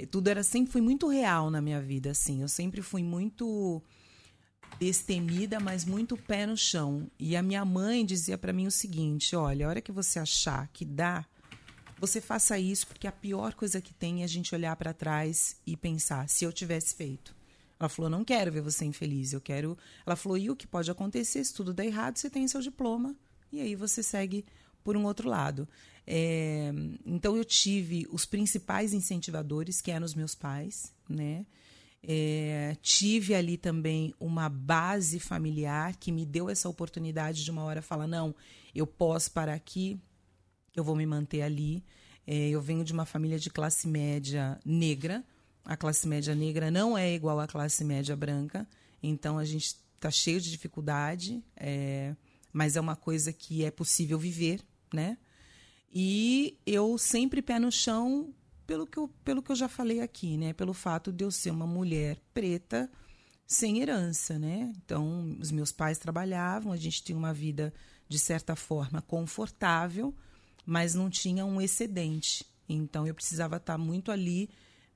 Tudo 0.07 0.29
era 0.29 0.43
sempre 0.43 0.73
foi 0.73 0.81
muito 0.81 1.09
real 1.09 1.51
na 1.51 1.61
minha 1.61 1.81
vida, 1.81 2.11
assim. 2.11 2.43
Eu 2.43 2.49
sempre 2.49 2.83
fui 2.83 3.03
muito 3.03 3.83
destemida, 4.79 5.61
mas 5.61 5.85
muito 5.85 6.17
pé 6.17 6.47
no 6.47 6.57
chão. 6.57 7.11
E 7.19 7.37
a 7.37 7.43
minha 7.43 7.65
mãe 7.65 8.05
dizia 8.05 8.39
para 8.39 8.53
mim 8.53 8.67
o 8.67 8.71
seguinte: 8.71 9.37
olha, 9.37 9.67
a 9.67 9.69
hora 9.69 9.81
que 9.81 9.93
você 9.93 10.19
achar 10.19 10.69
que 10.69 10.85
dá, 10.85 11.27
você 11.99 12.21
faça 12.21 12.59
isso, 12.59 12.87
porque 12.87 13.07
a 13.07 13.13
pior 13.13 13.55
coisa 13.55 13.81
que 13.81 13.93
tem 13.93 14.23
é 14.23 14.25
a 14.25 14.29
gente 14.29 14.55
olhar 14.55 14.75
para 14.77 14.95
trás 14.95 15.57
e 15.67 15.77
pensar, 15.77 16.29
se 16.29 16.45
eu 16.45 16.53
tivesse 16.53 16.95
feito. 16.95 17.37
Ela 17.79 17.89
falou, 17.89 18.11
não 18.11 18.25
quero 18.25 18.53
ver 18.53 18.61
você 18.61 18.85
infeliz, 18.85 19.33
eu 19.33 19.41
quero. 19.41 19.77
Ela 20.07 20.17
falou, 20.17 20.37
e 20.37 20.51
o 20.51 20.57
que 20.57 20.67
pode 20.67 20.91
acontecer? 20.91 21.45
Se 21.45 21.53
tudo 21.53 21.73
der 21.73 21.87
errado, 21.87 22.17
você 22.17 22.29
tem 22.29 22.47
seu 22.47 22.61
diploma, 22.61 23.15
e 23.53 23.61
aí 23.61 23.75
você 23.75 24.03
segue 24.03 24.45
por 24.83 24.97
um 24.97 25.05
outro 25.05 25.29
lado. 25.29 25.69
É, 26.07 26.73
então 27.05 27.37
eu 27.37 27.45
tive 27.45 28.07
os 28.11 28.25
principais 28.25 28.93
incentivadores, 28.93 29.81
que 29.81 29.91
eram 29.91 30.05
os 30.05 30.15
meus 30.15 30.35
pais, 30.35 30.93
né? 31.09 31.47
É, 32.03 32.77
tive 32.81 33.35
ali 33.35 33.59
também 33.59 34.15
uma 34.19 34.49
base 34.49 35.21
familiar 35.21 35.95
que 35.97 36.11
me 36.11 36.25
deu 36.25 36.49
essa 36.49 36.69
oportunidade 36.69 37.45
de 37.45 37.51
uma 37.51 37.63
hora 37.63 37.83
falar, 37.83 38.07
não, 38.07 38.35
eu 38.75 38.87
posso 38.87 39.31
parar 39.33 39.53
aqui, 39.53 40.01
eu 40.75 40.83
vou 40.83 40.97
me 40.97 41.05
manter 41.05 41.43
ali. 41.43 41.85
É, 42.27 42.49
eu 42.49 42.61
venho 42.61 42.85
de 42.85 42.93
uma 42.93 43.05
família 43.05 43.39
de 43.39 43.51
classe 43.51 43.87
média 43.87 44.59
negra. 44.65 45.25
A 45.65 45.77
classe 45.77 46.09
média 46.09 46.35
negra 46.35 46.71
não 46.71 46.97
é 46.97 47.15
igual 47.15 47.39
à 47.39 47.47
classe 47.47 47.85
média 47.85 48.17
branca. 48.17 48.67
Então 49.03 49.39
a 49.39 49.45
gente 49.45 49.77
está 49.95 50.11
cheio 50.11 50.41
de 50.41 50.51
dificuldade, 50.51 51.45
é, 51.57 52.15
mas 52.53 52.77
é 52.77 52.81
uma 52.81 52.97
coisa 52.97 53.33
que 53.33 53.65
é 53.65 53.71
possível 53.71 54.19
viver, 54.19 54.63
né? 54.93 55.19
E 55.93 56.59
eu 56.65 56.97
sempre 56.97 57.43
pé 57.43 57.59
no 57.59 57.71
chão 57.71 58.33
pelo 58.67 58.87
que 58.87 58.99
eu, 58.99 59.09
pelo 59.25 59.43
que 59.43 59.51
eu 59.51 59.57
já 59.57 59.69
falei 59.69 60.01
aqui, 60.01 60.37
né? 60.37 60.53
Pelo 60.53 60.73
fato 60.73 61.13
de 61.13 61.25
eu 61.25 61.31
ser 61.31 61.51
uma 61.51 61.67
mulher 61.67 62.21
preta 62.33 62.91
sem 63.47 63.81
herança, 63.81 64.39
né? 64.39 64.73
Então, 64.77 65.37
os 65.41 65.51
meus 65.51 65.73
pais 65.73 65.99
trabalhavam, 65.99 66.71
a 66.71 66.77
gente 66.77 67.03
tinha 67.03 67.19
uma 67.19 67.35
vida 67.35 67.75
de 68.09 68.17
certa 68.17 68.55
forma 68.55 69.03
confortável, 69.03 70.15
mas 70.65 70.95
não 70.95 71.11
tinha 71.11 71.45
um 71.45 71.61
excedente. 71.61 72.47
Então, 72.69 73.07
eu 73.07 73.15
precisava 73.15 73.57
estar 73.57 73.77
muito 73.77 74.13
ali 74.13 74.49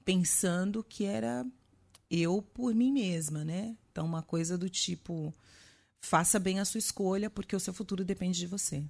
pensando 0.05 0.85
que 0.85 1.05
era 1.05 1.45
eu 2.09 2.41
por 2.41 2.73
mim 2.73 2.93
mesma, 2.93 3.45
né? 3.45 3.77
Então, 3.91 4.07
uma 4.07 4.23
coisa 4.23 4.57
do 4.57 4.69
tipo, 4.69 5.35
faça 6.01 6.39
bem 6.39 6.61
a 6.61 6.65
sua 6.65 6.79
escolha, 6.79 7.29
porque 7.29 7.57
o 7.57 7.61
seu 7.61 7.75
futuro 7.75 8.05
depende 8.05 8.39
de 8.39 8.47
você. 8.47 8.85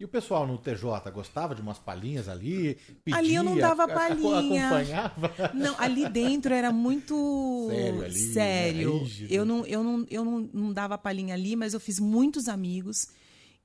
E 0.00 0.04
o 0.04 0.08
pessoal 0.08 0.46
no 0.46 0.56
TJ 0.56 1.10
gostava 1.12 1.56
de 1.56 1.60
umas 1.60 1.76
palhinhas 1.76 2.28
ali? 2.28 2.76
Pedia, 3.04 3.18
Ali 3.18 3.34
eu 3.34 3.42
não 3.42 3.56
dava 3.58 3.88
palhinha. 3.88 4.68
Acompanhava? 4.68 5.32
Não, 5.52 5.74
ali 5.76 6.08
dentro 6.08 6.54
era 6.54 6.70
muito 6.70 7.66
Sério 7.68 8.04
ali, 8.04 8.32
sério. 8.32 8.92
né? 8.94 8.98
Rígido. 9.00 9.32
Eu 9.34 9.44
não, 9.44 9.66
eu 9.66 9.82
não, 9.82 10.06
eu 10.08 10.24
não, 10.24 10.50
não 10.52 10.72
dava 10.72 10.96
palhinha 10.96 11.34
ali, 11.34 11.56
mas 11.56 11.74
eu 11.74 11.80
fiz 11.80 11.98
muitos 11.98 12.46
amigos 12.46 13.08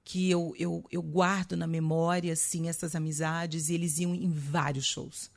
que 0.04 0.28
eu, 0.30 0.56
eu, 0.58 0.84
eu 0.92 1.04
guardo 1.04 1.56
na 1.56 1.68
memória 1.68 2.34
assim 2.34 2.68
essas 2.68 2.96
amizades 2.96 3.70
e 3.70 3.76
eles 3.76 4.00
iam 4.00 4.16
em 4.16 4.32
vários 4.32 4.86
shows. 4.86 5.30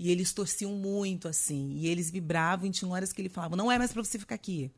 E 0.00 0.10
eles 0.10 0.32
torciam 0.32 0.72
muito 0.72 1.28
assim, 1.28 1.74
e 1.76 1.86
eles 1.86 2.10
vibravam 2.10 2.66
e 2.66 2.70
tinha 2.70 2.90
horas 2.90 3.12
que 3.12 3.20
ele 3.22 3.28
falava: 3.28 3.54
"Não 3.54 3.70
é 3.70 3.78
mais 3.78 3.92
para 3.92 4.02
você 4.02 4.18
ficar 4.18 4.34
aqui. 4.34 4.68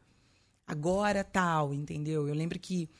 Agora 0.66 1.24
tal", 1.24 1.72
entendeu? 1.72 2.28
Eu 2.28 2.34
lembro 2.34 2.58
que 2.58 2.90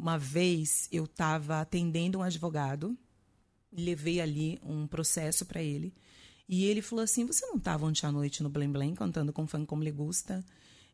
uma 0.00 0.18
vez 0.18 0.88
eu 0.90 1.04
estava 1.04 1.60
atendendo 1.60 2.18
um 2.18 2.22
advogado 2.22 2.96
levei 3.72 4.20
ali 4.20 4.58
um 4.62 4.86
processo 4.86 5.44
para 5.46 5.62
ele. 5.62 5.94
E 6.48 6.64
ele 6.64 6.82
falou 6.82 7.04
assim: 7.04 7.24
Você 7.26 7.46
não 7.46 7.56
estava 7.56 7.86
ontem 7.86 8.06
à 8.06 8.12
noite 8.12 8.42
no 8.42 8.50
Blém 8.50 8.70
Blém 8.70 8.94
cantando 8.94 9.32
com 9.32 9.46
fã 9.46 9.64
como 9.64 9.82
lhe 9.82 9.92
gusta? 9.92 10.44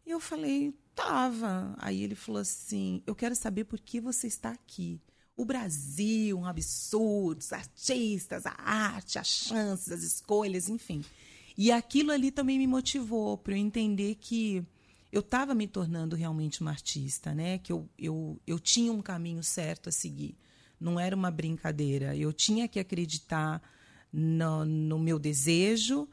E 0.05 0.11
eu 0.11 0.21
falei: 0.21 0.75
Tava. 0.95 1.75
Aí 1.79 2.03
ele 2.03 2.15
falou 2.15 2.41
assim: 2.41 3.03
Eu 3.07 3.15
quero 3.15 3.35
saber 3.35 3.65
por 3.65 3.81
que 3.81 4.01
você 4.01 4.27
está 4.27 4.51
aqui. 4.51 5.01
O 5.37 5.45
Brasil, 5.45 6.39
um 6.39 6.47
absurdo, 6.47 7.41
os 7.41 7.53
artistas, 7.53 8.47
a 8.47 8.55
arte, 8.59 9.19
as 9.19 9.27
chances, 9.27 9.93
as 9.93 10.03
escolhas, 10.03 10.69
enfim. 10.69 11.05
E 11.59 11.71
aquilo 11.71 12.11
ali 12.11 12.31
também 12.31 12.59
me 12.59 12.67
motivou 12.67 13.37
para 13.37 13.53
eu 13.53 13.59
entender 13.59 14.15
que 14.17 14.65
eu 15.13 15.21
estava 15.21 15.55
me 15.55 15.67
tornando 15.67 16.17
realmente 16.17 16.61
uma 16.61 16.71
artista, 16.71 17.35
né? 17.35 17.59
Que 17.59 17.73
eu, 17.73 17.89
eu, 17.99 18.41
eu 18.47 18.59
tinha 18.59 18.93
um 18.93 19.01
caminho 19.01 19.43
certo 19.43 19.89
a 19.89 19.93
seguir. 19.93 20.37
Não 20.81 21.01
era 21.01 21.15
uma 21.15 21.31
brincadeira. 21.31 22.17
Eu 22.17 22.33
tinha 22.33 22.69
que 22.69 22.79
acreditar 22.79 23.63
no, 24.13 24.65
no 24.65 24.99
meu 24.99 25.19
desejo 25.19 26.09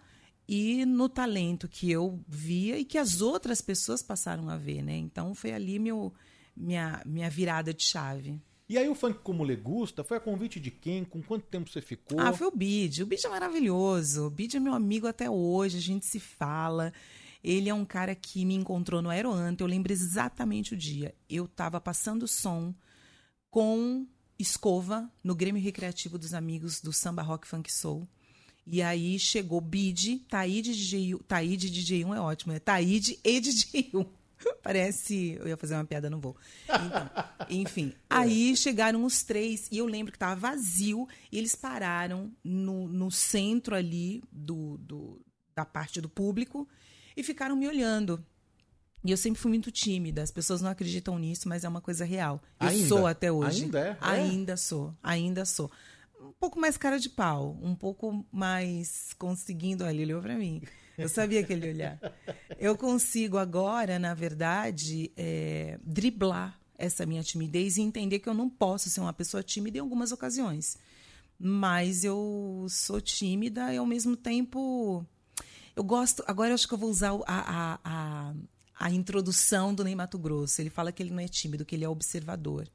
e 0.47 0.85
no 0.85 1.07
talento 1.07 1.67
que 1.67 1.91
eu 1.91 2.19
via 2.27 2.77
e 2.77 2.85
que 2.85 2.97
as 2.97 3.21
outras 3.21 3.61
pessoas 3.61 4.01
passaram 4.01 4.49
a 4.49 4.57
ver, 4.57 4.81
né? 4.81 4.95
Então 4.95 5.33
foi 5.33 5.53
ali 5.53 5.79
meu, 5.79 6.13
minha, 6.55 7.01
minha 7.05 7.29
virada 7.29 7.73
de 7.73 7.83
chave. 7.83 8.39
E 8.67 8.77
aí 8.77 8.87
o 8.87 8.95
funk 8.95 9.19
como 9.19 9.43
legusta 9.43 10.03
foi 10.03 10.17
a 10.17 10.19
convite 10.19 10.59
de 10.59 10.71
quem? 10.71 11.03
Com 11.03 11.21
quanto 11.21 11.45
tempo 11.45 11.69
você 11.69 11.81
ficou? 11.81 12.19
Ah, 12.19 12.31
foi 12.33 12.47
o 12.47 12.51
Bid. 12.51 13.03
O 13.03 13.05
Bid 13.05 13.25
é 13.25 13.29
maravilhoso. 13.29 14.27
O 14.27 14.29
Bid 14.29 14.57
é 14.57 14.59
meu 14.59 14.73
amigo 14.73 15.07
até 15.07 15.29
hoje, 15.29 15.77
a 15.77 15.81
gente 15.81 16.05
se 16.05 16.19
fala. 16.19 16.93
Ele 17.43 17.69
é 17.69 17.73
um 17.73 17.83
cara 17.83 18.15
que 18.15 18.45
me 18.45 18.55
encontrou 18.55 19.01
no 19.01 19.09
Aeroanta. 19.09 19.63
Eu 19.63 19.67
lembro 19.67 19.91
exatamente 19.91 20.73
o 20.73 20.77
dia. 20.77 21.13
Eu 21.29 21.45
estava 21.45 21.81
passando 21.81 22.27
som 22.27 22.73
com 23.51 24.07
escova 24.39 25.11
no 25.23 25.35
Grêmio 25.35 25.61
Recreativo 25.61 26.17
dos 26.17 26.33
Amigos 26.33 26.79
do 26.79 26.93
Samba 26.93 27.21
Rock 27.21 27.47
Funk 27.47 27.71
Soul. 27.71 28.07
E 28.65 28.81
aí 28.81 29.19
chegou 29.19 29.59
Bid, 29.59 30.19
Taíde 30.29 30.71
DJ1. 30.71 31.21
Taíde 31.27 31.69
DJ1 31.69 32.15
é 32.15 32.19
ótimo, 32.19 32.53
é 32.53 32.59
Taíde 32.59 33.19
e 33.23 33.41
DJ1. 33.41 34.07
Parece. 34.63 35.37
Eu 35.39 35.47
ia 35.47 35.57
fazer 35.57 35.75
uma 35.75 35.85
piada, 35.85 36.09
não 36.09 36.19
vou. 36.19 36.35
Então, 36.67 37.09
enfim. 37.49 37.93
Aí 38.09 38.55
chegaram 38.55 39.03
os 39.05 39.23
três, 39.23 39.69
e 39.71 39.77
eu 39.77 39.85
lembro 39.85 40.11
que 40.11 40.17
estava 40.17 40.35
vazio, 40.35 41.07
e 41.31 41.37
eles 41.37 41.55
pararam 41.55 42.31
no, 42.43 42.87
no 42.87 43.09
centro 43.09 43.75
ali 43.75 44.21
do, 44.31 44.77
do, 44.79 45.21
da 45.55 45.65
parte 45.65 46.01
do 46.01 46.09
público 46.09 46.67
e 47.16 47.24
ficaram 47.24 47.55
me 47.55 47.68
olhando. 47.68 48.24
E 49.03 49.11
eu 49.11 49.18
sempre 49.18 49.41
fui 49.41 49.49
muito 49.49 49.70
tímida. 49.70 50.22
As 50.22 50.32
pessoas 50.32 50.61
não 50.61 50.70
acreditam 50.70 51.20
nisso, 51.20 51.49
mas 51.49 51.64
é 51.64 51.70
uma 51.70 51.82
coisa 51.82 52.05
real. 52.05 52.41
Eu 52.59 52.68
Ainda? 52.68 52.88
sou 52.88 53.05
até 53.05 53.32
hoje. 53.32 53.66
Ainda 53.66 53.80
é? 53.80 53.89
É? 53.89 53.97
Ainda 53.99 54.55
sou. 54.57 54.95
Ainda 55.03 55.45
sou. 55.45 55.70
Um 56.22 56.32
pouco 56.39 56.57
mais 56.59 56.78
cara 56.78 56.97
de 56.97 57.09
pau. 57.09 57.59
Um 57.61 57.76
pouco 57.76 58.26
mais 58.32 59.14
conseguindo. 59.20 59.84
Olha, 59.84 59.91
ele 59.91 60.14
olhou 60.14 60.22
pra 60.22 60.38
mim. 60.38 60.61
Eu 60.97 61.09
sabia 61.09 61.43
que 61.43 61.51
ele 61.51 61.66
ia 61.66 61.74
olhar. 61.74 61.99
Eu 62.57 62.78
consigo 62.78 63.38
agora, 63.38 63.99
na 63.99 64.14
verdade, 64.14 65.11
é, 65.18 65.80
driblar 65.84 66.57
essa 66.78 67.05
minha 67.05 67.24
timidez 67.24 67.78
e 67.78 67.82
entender 67.82 68.20
que 68.20 68.30
eu 68.30 68.34
não 68.34 68.49
posso 68.49 68.89
ser 68.89 69.01
uma 69.01 69.14
pessoa 69.14 69.43
tímida 69.43 69.78
em 69.78 69.82
algumas 69.82 70.11
ocasiões. 70.11 70.78
Mas 71.38 72.03
eu 72.03 72.68
sou 72.70 73.01
tímida 73.01 73.74
e, 73.74 73.78
ao 73.78 73.86
mesmo 73.86 74.16
tempo, 74.16 75.05
eu 75.76 75.84
gosto. 75.84 76.24
Agora 76.28 76.49
eu 76.49 76.55
acho 76.55 76.67
que 76.67 76.74
eu 76.74 76.78
vou 76.78 76.89
usar 76.89 77.11
a, 77.11 77.24
a, 77.28 77.80
a, 77.84 78.34
a 78.80 78.91
introdução 78.91 79.74
do 79.74 79.84
Ney 79.84 79.95
Mato 79.95 80.17
Grosso. 80.17 80.61
Ele 80.61 80.69
fala 80.69 80.91
que 80.91 81.01
ele 81.01 81.11
não 81.11 81.19
é 81.19 81.28
tímido, 81.28 81.65
que 81.65 81.76
ele 81.76 81.86
é 81.86 81.89
observador. 81.89 82.67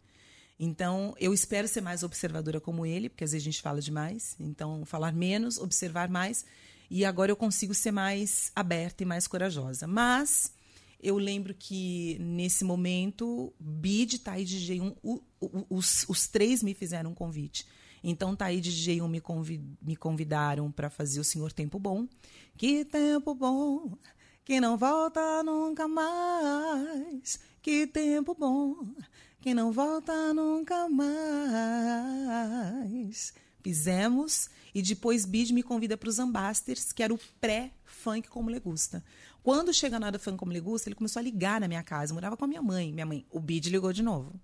Então, 0.58 1.14
eu 1.20 1.32
espero 1.32 1.68
ser 1.68 1.80
mais 1.80 2.02
observadora 2.02 2.60
como 2.60 2.84
ele, 2.84 3.08
porque 3.08 3.22
às 3.22 3.30
vezes 3.30 3.46
a 3.46 3.50
gente 3.50 3.62
fala 3.62 3.80
demais. 3.80 4.34
Então, 4.40 4.84
falar 4.84 5.12
menos, 5.12 5.58
observar 5.58 6.08
mais. 6.08 6.44
E 6.90 7.04
agora 7.04 7.30
eu 7.30 7.36
consigo 7.36 7.74
ser 7.74 7.92
mais 7.92 8.50
aberta 8.56 9.02
e 9.02 9.06
mais 9.06 9.28
corajosa. 9.28 9.86
Mas 9.86 10.52
eu 11.00 11.16
lembro 11.16 11.54
que 11.54 12.18
nesse 12.18 12.64
momento, 12.64 13.52
Bid, 13.60 14.18
Thaí 14.18 14.44
DJ1, 14.44 14.96
o, 15.00 15.22
o, 15.40 15.66
os, 15.70 16.04
os 16.08 16.26
três 16.26 16.62
me 16.62 16.74
fizeram 16.74 17.10
um 17.10 17.14
convite. 17.14 17.64
Então, 18.08 18.34
Thaí 18.34 18.60
DJ1 18.60 19.06
me, 19.06 19.20
convi 19.20 19.60
me 19.82 19.94
convidaram 19.94 20.72
para 20.72 20.88
fazer 20.88 21.20
o 21.20 21.24
Senhor 21.24 21.52
Tempo 21.52 21.78
Bom. 21.78 22.08
Que 22.56 22.82
tempo 22.84 23.34
bom, 23.34 23.98
que 24.44 24.58
não 24.60 24.76
volta 24.78 25.42
nunca 25.44 25.86
mais. 25.86 27.38
Que 27.60 27.86
tempo 27.86 28.34
bom, 28.34 28.94
que 29.40 29.52
não 29.52 29.70
volta 29.70 30.32
nunca 30.32 30.88
mais. 30.88 31.12
Fizemos 33.62 34.48
e 34.74 34.80
depois 34.80 35.26
Bid 35.26 35.52
me 35.52 35.62
convida 35.62 35.96
para 35.96 36.08
os 36.08 36.18
Ambasters, 36.18 36.90
que 36.92 37.02
era 37.02 37.12
o 37.12 37.20
pré-funk 37.40 38.28
como 38.28 38.48
legusta. 38.48 39.04
Quando 39.42 39.74
chega 39.74 40.00
na 40.00 40.06
hora 40.06 40.16
do 40.16 40.20
funk 40.20 40.38
como 40.38 40.50
legusta, 40.50 40.88
ele 40.88 40.96
começou 40.96 41.20
a 41.20 41.22
ligar 41.22 41.60
na 41.60 41.68
minha 41.68 41.82
casa. 41.82 42.12
Eu 42.12 42.14
morava 42.14 42.36
com 42.36 42.44
a 42.46 42.48
minha 42.48 42.62
mãe. 42.62 42.90
Minha 42.92 43.06
mãe, 43.06 43.26
o 43.30 43.38
Bid 43.38 43.68
ligou 43.68 43.92
de 43.92 44.02
novo. 44.02 44.40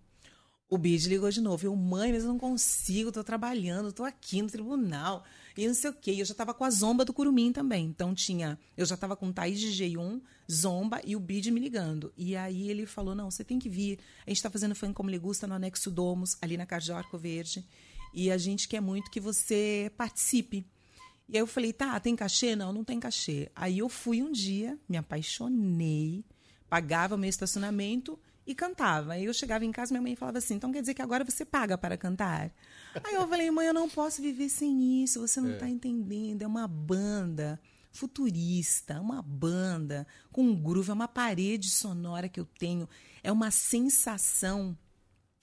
O 0.74 0.76
Bid 0.76 1.08
ligou 1.08 1.30
de 1.30 1.40
novo. 1.40 1.64
Eu, 1.64 1.76
mãe, 1.76 2.12
mas 2.12 2.24
eu 2.24 2.30
não 2.30 2.36
consigo, 2.36 3.12
tô 3.12 3.22
trabalhando, 3.22 3.92
tô 3.92 4.02
aqui 4.02 4.42
no 4.42 4.50
tribunal. 4.50 5.24
E 5.56 5.68
não 5.68 5.72
sei 5.72 5.88
o 5.88 5.92
quê. 5.92 6.16
Eu 6.18 6.24
já 6.24 6.34
tava 6.34 6.52
com 6.52 6.64
a 6.64 6.70
Zomba 6.70 7.04
do 7.04 7.12
Curumim 7.12 7.52
também. 7.52 7.86
Então 7.86 8.12
tinha. 8.12 8.58
Eu 8.76 8.84
já 8.84 8.96
tava 8.96 9.14
com 9.14 9.32
Thaís 9.32 9.60
DJ1, 9.60 10.20
Zomba 10.50 11.00
e 11.04 11.14
o 11.14 11.20
Bid 11.20 11.48
me 11.52 11.60
ligando. 11.60 12.12
E 12.16 12.34
aí 12.34 12.68
ele 12.68 12.86
falou: 12.86 13.14
não, 13.14 13.30
você 13.30 13.44
tem 13.44 13.56
que 13.56 13.68
vir. 13.68 14.00
A 14.26 14.30
gente 14.30 14.42
tá 14.42 14.50
fazendo 14.50 14.74
funk 14.74 14.94
como 14.94 15.08
legusta 15.08 15.46
no 15.46 15.54
Anexo 15.54 15.92
Domus, 15.92 16.36
ali 16.42 16.56
na 16.56 16.64
de 16.64 16.90
Arco 16.90 17.16
Verde. 17.16 17.64
E 18.12 18.28
a 18.32 18.36
gente 18.36 18.66
quer 18.66 18.80
muito 18.80 19.12
que 19.12 19.20
você 19.20 19.92
participe. 19.96 20.66
E 21.28 21.36
aí 21.36 21.40
eu 21.40 21.46
falei, 21.46 21.72
tá, 21.72 22.00
tem 22.00 22.16
cachê? 22.16 22.56
Não, 22.56 22.72
não 22.72 22.82
tem 22.82 22.98
cachê. 22.98 23.48
Aí 23.54 23.78
eu 23.78 23.88
fui 23.88 24.24
um 24.24 24.32
dia, 24.32 24.76
me 24.88 24.96
apaixonei, 24.96 26.24
pagava 26.68 27.16
meu 27.16 27.30
estacionamento 27.30 28.18
e 28.46 28.54
cantava. 28.54 29.14
Aí 29.14 29.24
eu 29.24 29.34
chegava 29.34 29.64
em 29.64 29.72
casa, 29.72 29.92
minha 29.92 30.02
mãe 30.02 30.16
falava 30.16 30.38
assim, 30.38 30.54
então 30.54 30.72
quer 30.72 30.80
dizer 30.80 30.94
que 30.94 31.02
agora 31.02 31.24
você 31.24 31.44
paga 31.44 31.76
para 31.78 31.96
cantar? 31.96 32.52
Aí 33.02 33.14
eu 33.14 33.26
falei, 33.26 33.50
mãe, 33.50 33.66
eu 33.66 33.74
não 33.74 33.88
posso 33.88 34.20
viver 34.20 34.48
sem 34.48 35.02
isso, 35.02 35.20
você 35.20 35.40
não 35.40 35.52
está 35.52 35.68
entendendo, 35.68 36.42
é 36.42 36.46
uma 36.46 36.68
banda 36.68 37.60
futurista, 37.90 39.00
uma 39.00 39.22
banda 39.22 40.06
com 40.32 40.42
um 40.42 40.54
groove, 40.54 40.90
é 40.90 40.94
uma 40.94 41.08
parede 41.08 41.70
sonora 41.70 42.28
que 42.28 42.40
eu 42.40 42.44
tenho, 42.44 42.88
é 43.22 43.30
uma 43.30 43.50
sensação. 43.50 44.76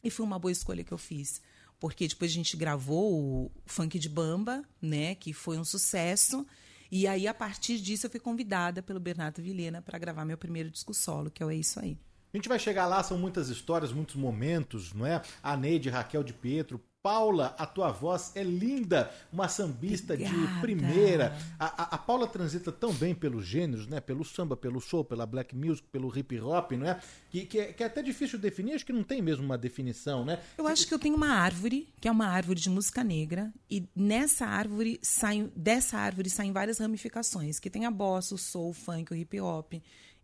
E 0.03 0.09
foi 0.09 0.25
uma 0.25 0.39
boa 0.39 0.51
escolha 0.51 0.83
que 0.83 0.91
eu 0.91 0.97
fiz 0.97 1.41
porque 1.81 2.07
depois 2.07 2.29
a 2.29 2.33
gente 2.35 2.55
gravou 2.55 3.47
o 3.47 3.51
Funk 3.65 3.97
de 3.97 4.07
Bamba, 4.07 4.63
né, 4.79 5.15
que 5.15 5.33
foi 5.33 5.57
um 5.57 5.65
sucesso. 5.65 6.45
E 6.91 7.07
aí, 7.07 7.27
a 7.27 7.33
partir 7.33 7.79
disso, 7.79 8.05
eu 8.05 8.11
fui 8.11 8.19
convidada 8.19 8.83
pelo 8.83 8.99
Bernardo 8.99 9.41
Vilhena 9.41 9.81
para 9.81 9.97
gravar 9.97 10.23
meu 10.23 10.37
primeiro 10.37 10.69
disco 10.69 10.93
solo, 10.93 11.31
que 11.31 11.41
é 11.41 11.45
o 11.45 11.49
É 11.49 11.55
Isso 11.55 11.79
Aí. 11.79 11.97
A 12.33 12.37
gente 12.37 12.47
vai 12.47 12.57
chegar 12.57 12.87
lá, 12.87 13.03
são 13.03 13.17
muitas 13.17 13.49
histórias, 13.49 13.91
muitos 13.91 14.15
momentos, 14.15 14.93
não 14.93 15.05
é? 15.05 15.21
A 15.43 15.57
Neide, 15.57 15.89
Raquel 15.89 16.23
de 16.23 16.33
Pietro, 16.33 16.81
Paula, 17.03 17.55
a 17.57 17.65
tua 17.65 17.91
voz 17.91 18.31
é 18.35 18.43
linda, 18.43 19.11
uma 19.33 19.47
sambista 19.47 20.15
de 20.15 20.23
Obrigada. 20.23 20.61
primeira. 20.61 21.37
A, 21.57 21.65
a, 21.65 21.95
a 21.95 21.97
Paula 21.97 22.27
transita 22.27 22.71
tão 22.71 22.93
bem 22.93 23.15
pelos 23.15 23.43
gêneros, 23.45 23.87
né? 23.87 23.99
Pelo 23.99 24.23
samba, 24.23 24.55
pelo 24.55 24.79
soul, 24.79 25.03
pela 25.03 25.25
black 25.25 25.55
music, 25.55 25.87
pelo 25.91 26.15
hip 26.15 26.39
hop, 26.39 26.73
não 26.73 26.87
é? 26.87 26.99
Que, 27.31 27.45
que, 27.45 27.59
é, 27.59 27.73
que 27.73 27.83
é 27.83 27.87
até 27.87 28.03
difícil 28.03 28.37
definir, 28.37 28.73
acho 28.73 28.85
que 28.85 28.93
não 28.93 29.03
tem 29.03 29.19
mesmo 29.21 29.43
uma 29.43 29.57
definição, 29.57 30.23
né? 30.23 30.39
Eu 30.57 30.67
acho 30.67 30.87
que 30.87 30.93
eu 30.93 30.99
tenho 30.99 31.15
uma 31.15 31.29
árvore, 31.29 31.91
que 31.99 32.07
é 32.07 32.11
uma 32.11 32.27
árvore 32.27 32.59
de 32.59 32.69
música 32.69 33.03
negra, 33.03 33.51
e 33.69 33.83
nessa 33.95 34.45
árvore 34.45 34.99
saem, 35.01 35.51
dessa 35.55 35.97
árvore 35.97 36.29
saem 36.29 36.51
várias 36.51 36.77
ramificações, 36.77 37.59
que 37.59 37.69
tem 37.69 37.85
a 37.85 37.91
bossa, 37.91 38.35
o 38.35 38.37
soul, 38.37 38.69
o 38.69 38.73
funk, 38.73 39.11
o 39.11 39.15
hip 39.15 39.41
hop. 39.41 39.73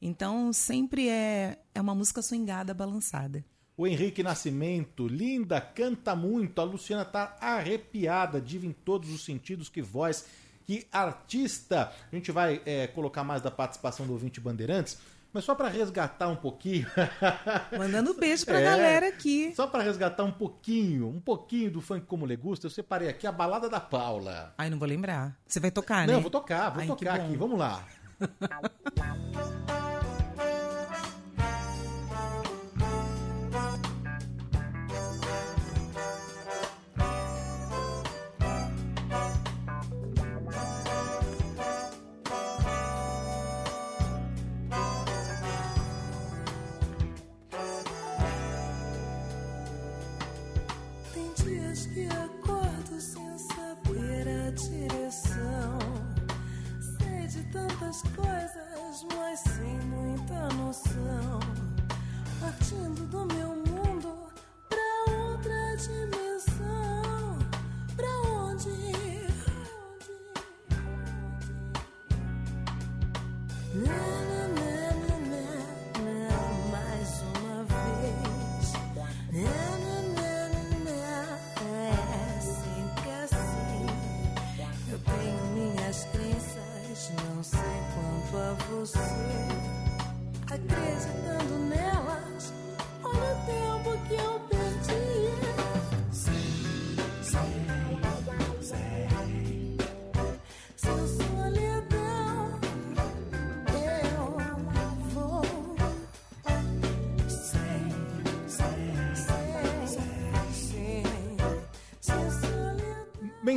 Então 0.02 0.54
sempre 0.54 1.10
é, 1.10 1.60
é 1.74 1.82
uma 1.82 1.96
música 1.96 2.22
swingada, 2.22 2.74
balançada. 2.74 3.44
O 3.76 3.86
Henrique 3.86 4.24
Nascimento, 4.24 5.08
linda, 5.08 5.62
canta 5.62 6.16
muito. 6.16 6.60
A 6.60 6.64
Luciana 6.64 7.06
tá 7.06 7.38
arrepiada, 7.40 8.42
diva 8.42 8.66
em 8.66 8.72
todos 8.72 9.12
os 9.12 9.24
sentidos, 9.24 9.70
que 9.70 9.84
voz, 9.84 10.26
que 10.66 10.88
artista. 10.92 11.92
A 12.12 12.16
gente 12.16 12.32
vai 12.32 12.60
é, 12.66 12.88
colocar 12.88 13.24
mais 13.24 13.42
da 13.42 13.52
participação 13.52 14.08
do 14.08 14.14
ouvinte 14.14 14.42
Bandeirantes, 14.42 14.98
mas 15.32 15.44
só 15.44 15.54
para 15.54 15.68
resgatar 15.68 16.28
um 16.28 16.36
pouquinho. 16.36 16.88
Mandando 17.78 18.16
beijo 18.16 18.46
pra 18.46 18.60
É, 18.60 18.64
galera 18.64 19.10
aqui. 19.10 19.54
Só 19.56 19.68
para 19.68 19.84
resgatar 19.84 20.24
um 20.24 20.32
pouquinho, 20.32 21.08
um 21.08 21.20
pouquinho 21.20 21.70
do 21.70 21.80
funk 21.80 22.08
como 22.08 22.26
legusta, 22.26 22.66
eu 22.66 22.72
separei 22.72 23.10
aqui 23.10 23.28
a 23.28 23.32
balada 23.32 23.70
da 23.70 23.80
Paula. 23.80 24.56
Ai, 24.58 24.72
não 24.72 24.80
vou 24.80 24.88
lembrar. 24.88 25.38
Você 25.46 25.60
vai 25.60 25.70
tocar, 25.70 26.08
né? 26.08 26.14
Não, 26.14 26.22
vou 26.22 26.32
tocar, 26.32 26.72
vou 26.72 26.82
Ai, 26.82 26.88
tocar 26.88 27.20
aqui, 27.20 27.38
vamos 27.38 27.60
lá. 27.60 27.86
tantas 57.88 58.02
coisas, 58.16 59.06
mas 59.16 59.40
sem 59.40 59.80
muita 59.88 60.48
noção. 60.56 61.40
Partindo 62.40 63.06
do 63.08 63.34
meu 63.34 63.57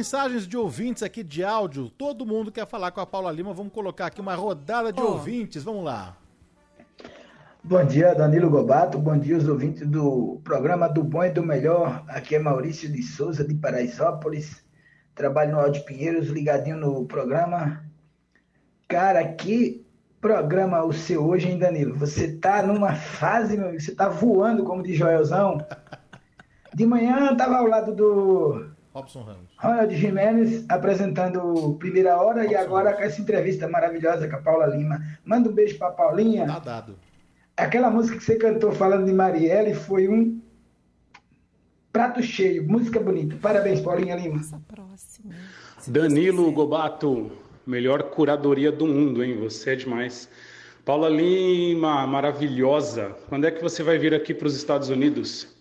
Mensagens 0.01 0.49
de 0.49 0.57
ouvintes 0.57 1.03
aqui 1.03 1.23
de 1.23 1.45
áudio. 1.45 1.91
Todo 1.91 2.25
mundo 2.25 2.51
quer 2.51 2.67
falar 2.67 2.91
com 2.91 3.03
a 3.03 3.07
Paula 3.07 3.31
Lima. 3.31 3.53
Vamos 3.53 3.71
colocar 3.71 4.07
aqui 4.07 4.19
uma 4.19 4.35
rodada 4.35 4.91
de 4.91 4.99
Ó. 4.99 5.09
ouvintes. 5.09 5.63
Vamos 5.63 5.85
lá. 5.85 6.17
Bom 7.63 7.85
dia, 7.85 8.15
Danilo 8.15 8.49
Gobato. 8.49 8.99
Bom 8.99 9.19
dia, 9.19 9.37
os 9.37 9.47
ouvintes 9.47 9.87
do 9.87 10.41
programa 10.43 10.89
do 10.89 11.05
Bom 11.05 11.23
e 11.23 11.29
do 11.29 11.43
Melhor. 11.43 12.03
Aqui 12.09 12.35
é 12.35 12.39
Maurício 12.39 12.91
de 12.91 13.03
Souza, 13.03 13.45
de 13.45 13.55
Paraisópolis. 13.55 14.65
Trabalho 15.15 15.53
no 15.53 15.61
Alto 15.61 15.85
Pinheiros, 15.85 16.29
ligadinho 16.29 16.79
no 16.79 17.05
programa. 17.05 17.85
Cara, 18.89 19.23
que 19.35 19.85
programa 20.19 20.83
o 20.83 20.95
seu 20.95 21.29
hoje, 21.29 21.51
hein, 21.51 21.59
Danilo? 21.59 21.95
Você 21.97 22.39
tá 22.39 22.63
numa 22.63 22.95
fase, 22.95 23.55
meu 23.55 23.69
amigo, 23.69 23.83
você 23.83 23.95
tá 23.95 24.09
voando, 24.09 24.65
como 24.65 24.83
diz 24.83 24.97
Joelzão. 24.97 25.59
De 26.73 26.87
manhã 26.87 27.37
tava 27.37 27.59
ao 27.59 27.67
lado 27.67 27.95
do 27.95 28.70
Robson 28.93 29.23
Ramos. 29.23 29.51
Ronald 29.59 29.95
Jimenez 29.95 30.65
apresentando 30.69 31.77
Primeira 31.79 32.17
Hora 32.17 32.45
e 32.45 32.57
agora 32.57 32.93
com 32.93 33.03
essa 33.03 33.21
entrevista 33.21 33.69
maravilhosa 33.69 34.29
com 34.29 34.37
a 34.37 34.41
Paula 34.41 34.67
Lima. 34.67 35.01
Manda 35.25 35.49
um 35.49 35.53
beijo 35.53 35.79
pra 35.79 35.91
Paulinha. 35.91 36.47
Tá 36.47 36.59
dado. 36.59 36.99
Aquela 37.57 37.91
música 37.91 38.19
que 38.19 38.25
você 38.25 38.37
cantou 38.37 38.73
falando 38.73 39.07
de 39.07 39.13
Marielle 39.13 39.75
foi 39.75 40.09
um 40.09 40.41
prato 41.93 42.23
cheio, 42.23 42.67
música 42.67 42.99
bonita. 42.99 43.37
Parabéns, 43.41 43.81
Paulinha 43.81 44.17
Lima. 44.17 44.41
Essa 44.41 44.61
próxima. 44.67 45.35
Danilo. 45.87 46.51
Gobato, 46.51 47.31
melhor 47.67 48.05
curadoria 48.05 48.73
do 48.73 48.87
mundo, 48.87 49.23
hein? 49.23 49.39
Você 49.39 49.71
é 49.71 49.77
demais. 49.77 50.29
Paula 50.85 51.09
Lima, 51.09 52.07
maravilhosa. 52.07 53.15
Quando 53.29 53.47
é 53.47 53.51
que 53.51 53.63
você 53.63 53.83
vai 53.83 53.99
vir 53.99 54.15
aqui 54.15 54.35
para 54.35 54.49
os 54.49 54.57
Estados 54.57 54.89
Unidos? 54.89 55.60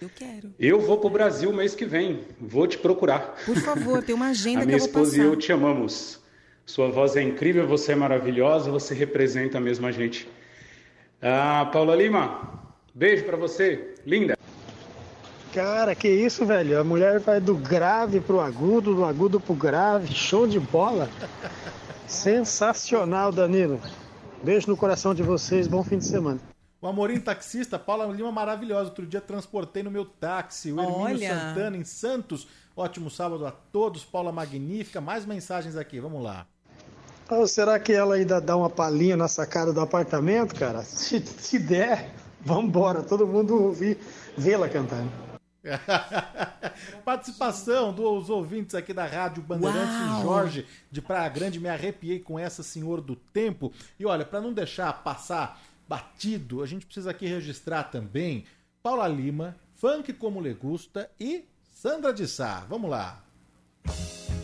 Eu 0.00 0.10
quero. 0.14 0.54
Eu 0.58 0.80
vou 0.80 0.96
para 0.96 1.06
o 1.08 1.10
Brasil 1.10 1.52
mês 1.52 1.74
que 1.74 1.84
vem. 1.84 2.20
Vou 2.40 2.66
te 2.66 2.78
procurar. 2.78 3.36
Por 3.44 3.56
favor, 3.56 4.02
tem 4.02 4.14
uma 4.14 4.28
agenda 4.30 4.60
A 4.60 4.62
que 4.62 4.66
minha 4.66 4.78
eu 4.78 4.80
vou 4.80 4.88
esposa 4.88 5.16
e 5.16 5.20
eu 5.20 5.36
te 5.36 5.52
amamos. 5.52 6.18
Sua 6.64 6.88
voz 6.88 7.16
é 7.16 7.22
incrível, 7.22 7.66
você 7.66 7.92
é 7.92 7.94
maravilhosa, 7.96 8.70
você 8.70 8.94
representa 8.94 9.60
mesmo 9.60 9.86
a 9.86 9.92
gente. 9.92 10.28
Ah, 11.20 11.68
Paula 11.70 11.94
Lima, 11.94 12.62
beijo 12.94 13.24
para 13.24 13.36
você, 13.36 13.94
linda. 14.06 14.38
Cara, 15.52 15.94
que 15.94 16.08
isso, 16.08 16.46
velho? 16.46 16.78
A 16.78 16.84
mulher 16.84 17.18
vai 17.18 17.40
do 17.40 17.56
grave 17.56 18.20
pro 18.20 18.40
agudo, 18.40 18.94
do 18.94 19.04
agudo 19.04 19.40
pro 19.40 19.52
grave. 19.52 20.14
Show 20.14 20.46
de 20.46 20.60
bola. 20.60 21.10
Sensacional, 22.06 23.32
Danilo. 23.32 23.80
Beijo 24.42 24.68
no 24.68 24.76
coração 24.76 25.12
de 25.12 25.22
vocês. 25.22 25.66
Bom 25.66 25.82
fim 25.82 25.98
de 25.98 26.06
semana. 26.06 26.40
O 26.82 26.86
Amorim 26.86 27.20
taxista, 27.20 27.78
Paula 27.78 28.06
Lima 28.06 28.32
maravilhosa. 28.32 28.88
Outro 28.88 29.06
dia 29.06 29.20
transportei 29.20 29.82
no 29.82 29.90
meu 29.90 30.04
táxi. 30.04 30.72
O 30.72 30.80
Hermínio 30.80 31.02
Olha. 31.02 31.38
Santana 31.38 31.76
em 31.76 31.84
Santos. 31.84 32.48
Ótimo 32.74 33.10
sábado 33.10 33.46
a 33.46 33.50
todos. 33.50 34.02
Paula 34.02 34.32
magnífica. 34.32 35.00
Mais 35.00 35.26
mensagens 35.26 35.76
aqui, 35.76 36.00
vamos 36.00 36.22
lá. 36.22 36.46
Ou 37.30 37.46
será 37.46 37.78
que 37.78 37.92
ela 37.92 38.14
ainda 38.14 38.40
dá 38.40 38.56
uma 38.56 38.70
palhinha 38.70 39.16
na 39.16 39.28
sacada 39.28 39.72
do 39.72 39.80
apartamento, 39.80 40.54
cara? 40.54 40.82
Se, 40.82 41.20
se 41.20 41.58
der, 41.58 42.10
vambora. 42.40 43.02
Todo 43.02 43.26
mundo 43.26 43.62
ouvir, 43.62 43.98
vê-la 44.36 44.68
cantando. 44.68 45.10
Participação 47.04 47.92
dos 47.92 48.30
ouvintes 48.30 48.74
aqui 48.74 48.94
da 48.94 49.04
Rádio 49.04 49.42
Bandeirantes 49.42 49.94
Uau! 49.94 50.22
Jorge 50.22 50.66
de 50.90 51.02
Praia 51.02 51.28
Grande. 51.28 51.60
Me 51.60 51.68
arrepiei 51.68 52.18
com 52.18 52.38
essa 52.38 52.62
Senhor 52.62 53.02
do 53.02 53.14
Tempo. 53.14 53.70
E 53.98 54.06
olha, 54.06 54.24
para 54.24 54.40
não 54.40 54.54
deixar 54.54 54.90
passar 55.04 55.60
batido, 55.90 56.62
a 56.62 56.66
gente 56.66 56.86
precisa 56.86 57.10
aqui 57.10 57.26
registrar 57.26 57.82
também 57.82 58.44
Paula 58.80 59.08
Lima, 59.08 59.56
Funk 59.74 60.12
Como 60.12 60.40
Le 60.40 60.54
Gusta 60.54 61.10
e 61.18 61.44
Sandra 61.72 62.12
de 62.12 62.28
Sá. 62.28 62.64
Vamos 62.68 62.88
lá. 62.88 63.24
Aí, 63.86 64.39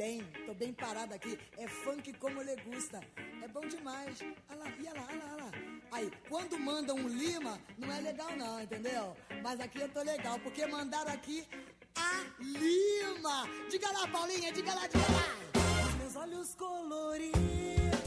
bem. 0.00 0.22
Tô 0.46 0.54
bem 0.54 0.72
parado 0.72 1.12
aqui. 1.12 1.38
É 1.58 1.68
funk 1.68 2.10
como 2.14 2.40
le 2.40 2.56
gusta. 2.64 3.00
É 3.44 3.48
bom 3.48 3.60
demais. 3.60 4.18
Olha 4.48 4.58
lá, 4.58 4.66
olha 4.78 4.92
lá, 4.94 5.06
olha 5.10 5.44
lá. 5.44 5.50
Aí, 5.92 6.10
quando 6.26 6.58
mandam 6.58 6.96
um 6.96 7.06
Lima, 7.06 7.60
não 7.76 7.92
é 7.92 8.00
legal 8.00 8.34
não, 8.34 8.62
entendeu? 8.62 9.14
Mas 9.42 9.60
aqui 9.60 9.78
eu 9.78 9.90
tô 9.90 10.02
legal, 10.02 10.38
porque 10.40 10.64
mandaram 10.66 11.12
aqui 11.12 11.46
a 11.94 12.12
Lima. 12.38 13.46
Diga 13.70 13.90
lá, 13.92 14.08
Paulinha, 14.08 14.50
diga 14.50 14.72
lá, 14.72 14.86
diga 14.86 15.06
lá. 15.16 15.86
Os 15.86 15.94
meus 15.96 16.16
olhos 16.16 16.54
coloridos 16.54 17.99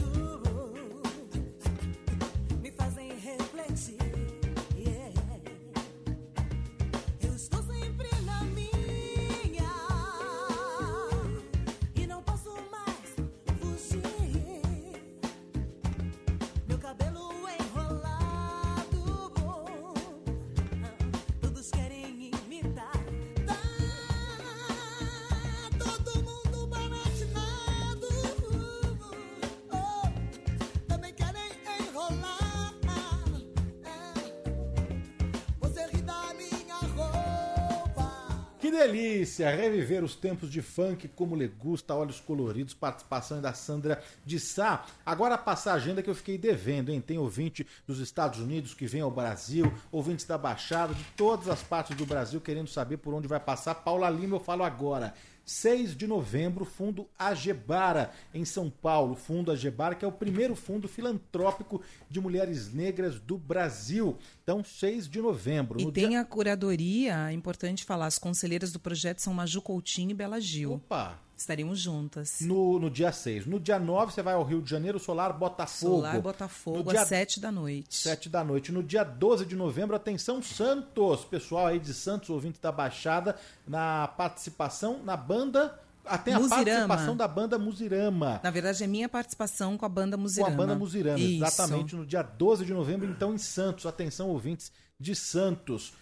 delícia! 38.74 39.54
Reviver 39.54 40.02
os 40.04 40.14
tempos 40.14 40.50
de 40.50 40.60
funk 40.60 41.08
como 41.08 41.34
le 41.36 41.46
gusta, 41.48 41.94
olhos 41.94 42.20
coloridos, 42.20 42.74
participação 42.74 43.40
da 43.40 43.54
Sandra 43.54 44.02
de 44.26 44.38
Sá. 44.40 44.84
Agora 45.06 45.38
passar 45.38 45.72
a 45.72 45.76
agenda 45.76 46.02
que 46.02 46.10
eu 46.10 46.14
fiquei 46.14 46.36
devendo, 46.36 46.90
hein? 46.90 47.00
Tem 47.00 47.16
ouvinte 47.16 47.66
dos 47.86 48.00
Estados 48.00 48.40
Unidos 48.40 48.74
que 48.74 48.86
vem 48.86 49.00
ao 49.00 49.10
Brasil, 49.10 49.72
ouvintes 49.90 50.26
da 50.26 50.36
Baixada, 50.36 50.92
de 50.92 51.04
todas 51.16 51.48
as 51.48 51.62
partes 51.62 51.96
do 51.96 52.04
Brasil 52.04 52.40
querendo 52.40 52.68
saber 52.68 52.98
por 52.98 53.14
onde 53.14 53.28
vai 53.28 53.40
passar. 53.40 53.74
Paula 53.76 54.10
Lima, 54.10 54.36
eu 54.36 54.40
falo 54.40 54.64
agora. 54.64 55.14
6 55.44 55.96
de 55.96 56.06
novembro, 56.06 56.64
Fundo 56.64 57.06
Agebara, 57.18 58.10
em 58.32 58.44
São 58.44 58.70
Paulo. 58.70 59.14
Fundo 59.14 59.52
Agebara, 59.52 59.94
que 59.94 60.04
é 60.04 60.08
o 60.08 60.12
primeiro 60.12 60.54
fundo 60.56 60.88
filantrópico 60.88 61.82
de 62.10 62.20
mulheres 62.20 62.72
negras 62.72 63.20
do 63.20 63.36
Brasil. 63.36 64.16
Então, 64.42 64.64
6 64.64 65.08
de 65.08 65.20
novembro. 65.20 65.80
E 65.80 65.92
tem 65.92 66.10
dia- 66.10 66.20
a 66.20 66.24
curadoria, 66.24 67.28
é 67.28 67.32
importante 67.32 67.84
falar, 67.84 68.06
as 68.06 68.18
conselheiras 68.18 68.72
do 68.72 68.80
projeto 68.80 69.20
são 69.20 69.34
Maju 69.34 69.60
Coutinho 69.62 70.10
e 70.10 70.14
Bela 70.14 70.40
Gil. 70.40 70.74
Opa! 70.74 71.18
Estaremos 71.36 71.80
juntas. 71.80 72.38
No, 72.40 72.78
no 72.78 72.88
dia 72.88 73.10
6. 73.12 73.46
No 73.46 73.58
dia 73.58 73.78
9, 73.78 74.12
você 74.12 74.22
vai 74.22 74.34
ao 74.34 74.44
Rio 74.44 74.62
de 74.62 74.70
Janeiro, 74.70 74.98
Solar 74.98 75.32
Botafogo. 75.36 75.96
Solar 75.96 76.20
Botafogo, 76.20 76.78
No 76.78 76.84
dia 76.90 77.02
às 77.02 77.08
sete 77.08 77.40
da 77.40 77.50
noite. 77.50 77.96
7 77.96 78.28
da 78.28 78.44
noite. 78.44 78.70
No 78.70 78.82
dia 78.82 79.02
12 79.02 79.44
de 79.44 79.56
novembro, 79.56 79.96
atenção 79.96 80.40
Santos, 80.42 81.24
pessoal 81.24 81.66
aí 81.66 81.80
de 81.80 81.92
Santos, 81.92 82.30
ouvinte 82.30 82.60
da 82.60 82.70
Baixada, 82.70 83.36
na 83.66 84.06
participação 84.08 85.00
na 85.04 85.16
banda. 85.16 85.78
Até 86.06 86.34
a 86.34 86.38
Muzirama. 86.38 86.64
participação 86.64 87.16
da 87.16 87.26
banda 87.26 87.58
Muzirama. 87.58 88.40
Na 88.42 88.50
verdade, 88.50 88.84
é 88.84 88.86
minha 88.86 89.08
participação 89.08 89.76
com 89.78 89.86
a 89.86 89.88
banda 89.88 90.16
Com 90.16 90.22
Muzirama. 90.22 90.52
a 90.52 90.56
banda 90.56 90.74
Muzirama, 90.74 91.18
Isso. 91.18 91.42
exatamente, 91.44 91.96
no 91.96 92.04
dia 92.04 92.22
12 92.22 92.64
de 92.66 92.74
novembro, 92.74 93.08
então 93.10 93.32
em 93.34 93.38
Santos. 93.38 93.86
Atenção, 93.86 94.28
ouvintes 94.28 94.70
de 95.00 95.14
Santos. 95.16 95.94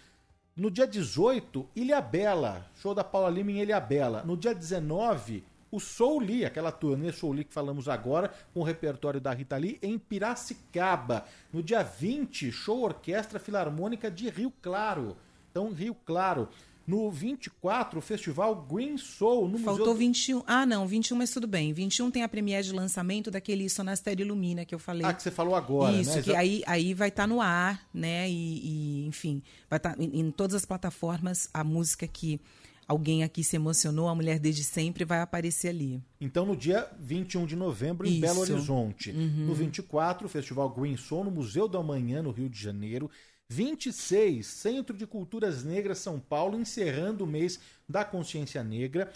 No 0.54 0.70
dia 0.70 0.86
18, 0.86 1.66
Ilha 1.74 1.98
Bela, 2.02 2.66
show 2.74 2.94
da 2.94 3.02
Paula 3.02 3.30
Lima 3.30 3.52
em 3.52 3.62
Ilha 3.62 3.80
Bela. 3.80 4.22
No 4.22 4.36
dia 4.36 4.54
19, 4.54 5.42
o 5.70 5.80
Soul 5.80 6.20
Lee, 6.20 6.44
aquela 6.44 6.70
turnê 6.70 7.10
Soul 7.10 7.32
Lee 7.32 7.44
que 7.44 7.54
falamos 7.54 7.88
agora, 7.88 8.30
com 8.52 8.60
o 8.60 8.62
repertório 8.62 9.18
da 9.18 9.32
Rita 9.32 9.56
Lee, 9.56 9.78
em 9.80 9.98
Piracicaba. 9.98 11.24
No 11.50 11.62
dia 11.62 11.82
20, 11.82 12.52
show 12.52 12.82
Orquestra 12.82 13.40
Filarmônica 13.40 14.10
de 14.10 14.28
Rio 14.28 14.52
Claro. 14.60 15.16
Então, 15.50 15.72
Rio 15.72 15.96
Claro. 16.04 16.50
No 16.86 17.10
24, 17.10 17.98
o 17.98 18.02
festival 18.02 18.66
Green 18.70 18.96
Soul, 18.98 19.48
no 19.48 19.58
Faltou 19.58 19.86
Museu... 19.86 19.98
21. 19.98 20.42
Ah, 20.46 20.66
não, 20.66 20.86
21, 20.86 21.16
mas 21.16 21.30
tudo 21.30 21.46
bem. 21.46 21.72
21 21.72 22.10
tem 22.10 22.22
a 22.22 22.28
premiere 22.28 22.66
de 22.66 22.72
lançamento 22.72 23.30
daquele 23.30 23.68
Sonastério 23.68 24.24
Ilumina 24.24 24.64
que 24.64 24.74
eu 24.74 24.78
falei. 24.78 25.06
Ah, 25.06 25.12
que 25.12 25.22
você 25.22 25.30
falou 25.30 25.54
agora, 25.54 25.96
Isso, 25.96 26.16
né? 26.16 26.22
que 26.22 26.30
Exa- 26.30 26.38
aí, 26.38 26.62
aí 26.66 26.94
vai 26.94 27.08
estar 27.08 27.26
no 27.26 27.40
ar, 27.40 27.86
né? 27.94 28.28
E, 28.28 29.02
e, 29.02 29.06
enfim, 29.06 29.42
vai 29.70 29.76
estar 29.76 29.98
em, 30.00 30.20
em 30.20 30.30
todas 30.30 30.54
as 30.56 30.64
plataformas 30.64 31.48
a 31.54 31.62
música 31.62 32.06
que 32.06 32.40
alguém 32.86 33.22
aqui 33.22 33.42
se 33.42 33.56
emocionou, 33.56 34.08
a 34.08 34.14
mulher 34.14 34.38
desde 34.38 34.64
sempre, 34.64 35.04
vai 35.04 35.20
aparecer 35.20 35.68
ali. 35.68 36.02
Então, 36.20 36.44
no 36.44 36.56
dia 36.56 36.90
21 37.00 37.46
de 37.46 37.56
novembro, 37.56 38.06
em 38.06 38.12
Isso. 38.12 38.20
Belo 38.20 38.40
Horizonte. 38.40 39.10
Uhum. 39.12 39.46
No 39.46 39.54
24, 39.54 40.26
o 40.26 40.28
Festival 40.28 40.68
Green 40.68 40.96
Soul, 40.96 41.24
no 41.24 41.30
Museu 41.30 41.68
do 41.68 41.78
Amanhã, 41.78 42.22
no 42.22 42.30
Rio 42.30 42.50
de 42.50 42.60
Janeiro. 42.60 43.10
26, 43.52 44.46
Centro 44.46 44.96
de 44.96 45.06
Culturas 45.06 45.62
Negras 45.62 45.98
São 45.98 46.18
Paulo, 46.18 46.58
encerrando 46.58 47.24
o 47.24 47.26
mês 47.26 47.60
da 47.86 48.02
consciência 48.02 48.64
negra. 48.64 49.12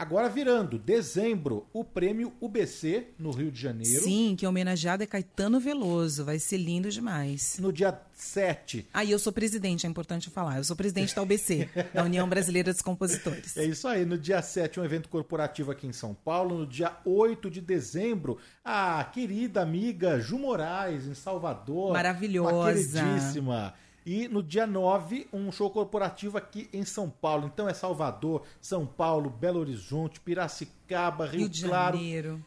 Agora 0.00 0.30
virando, 0.30 0.78
dezembro, 0.78 1.66
o 1.74 1.84
prêmio 1.84 2.32
UBC, 2.40 3.08
no 3.18 3.32
Rio 3.32 3.52
de 3.52 3.60
Janeiro. 3.60 4.02
Sim, 4.02 4.34
que 4.34 4.46
homenageado 4.46 5.02
é 5.02 5.06
Caetano 5.06 5.60
Veloso. 5.60 6.24
Vai 6.24 6.38
ser 6.38 6.56
lindo 6.56 6.88
demais. 6.90 7.58
No 7.58 7.70
dia 7.70 8.00
7. 8.14 8.88
Ah, 8.94 9.04
e 9.04 9.10
eu 9.10 9.18
sou 9.18 9.30
presidente, 9.30 9.86
é 9.86 9.90
importante 9.90 10.30
falar. 10.30 10.56
Eu 10.56 10.64
sou 10.64 10.74
presidente 10.74 11.14
da 11.14 11.20
UBC, 11.20 11.68
da 11.92 12.02
União 12.02 12.26
Brasileira 12.26 12.72
dos 12.72 12.80
Compositores. 12.80 13.54
É 13.58 13.64
isso 13.66 13.86
aí. 13.86 14.06
No 14.06 14.16
dia 14.16 14.40
7, 14.40 14.80
um 14.80 14.84
evento 14.86 15.06
corporativo 15.10 15.70
aqui 15.70 15.86
em 15.86 15.92
São 15.92 16.14
Paulo. 16.14 16.56
No 16.56 16.66
dia 16.66 16.96
8 17.04 17.50
de 17.50 17.60
dezembro, 17.60 18.38
a 18.64 19.04
querida 19.04 19.60
amiga 19.60 20.18
Ju 20.18 20.38
Moraes, 20.38 21.04
em 21.04 21.14
Salvador. 21.14 21.92
Maravilhosa. 21.92 22.54
Uma 22.54 22.72
queridíssima. 22.72 23.74
E 24.04 24.28
no 24.28 24.42
dia 24.42 24.66
9, 24.66 25.28
um 25.32 25.50
show 25.52 25.70
corporativo 25.70 26.38
aqui 26.38 26.68
em 26.72 26.84
São 26.84 27.10
Paulo. 27.10 27.50
Então 27.52 27.68
é 27.68 27.74
Salvador, 27.74 28.42
São 28.60 28.86
Paulo, 28.86 29.30
Belo 29.30 29.60
Horizonte, 29.60 30.20
Piracicaba, 30.20 31.26
Rio, 31.26 31.40
Rio 31.40 31.48
de 31.48 31.64
Claro. 31.64 31.96
Janeiro. 31.96 32.44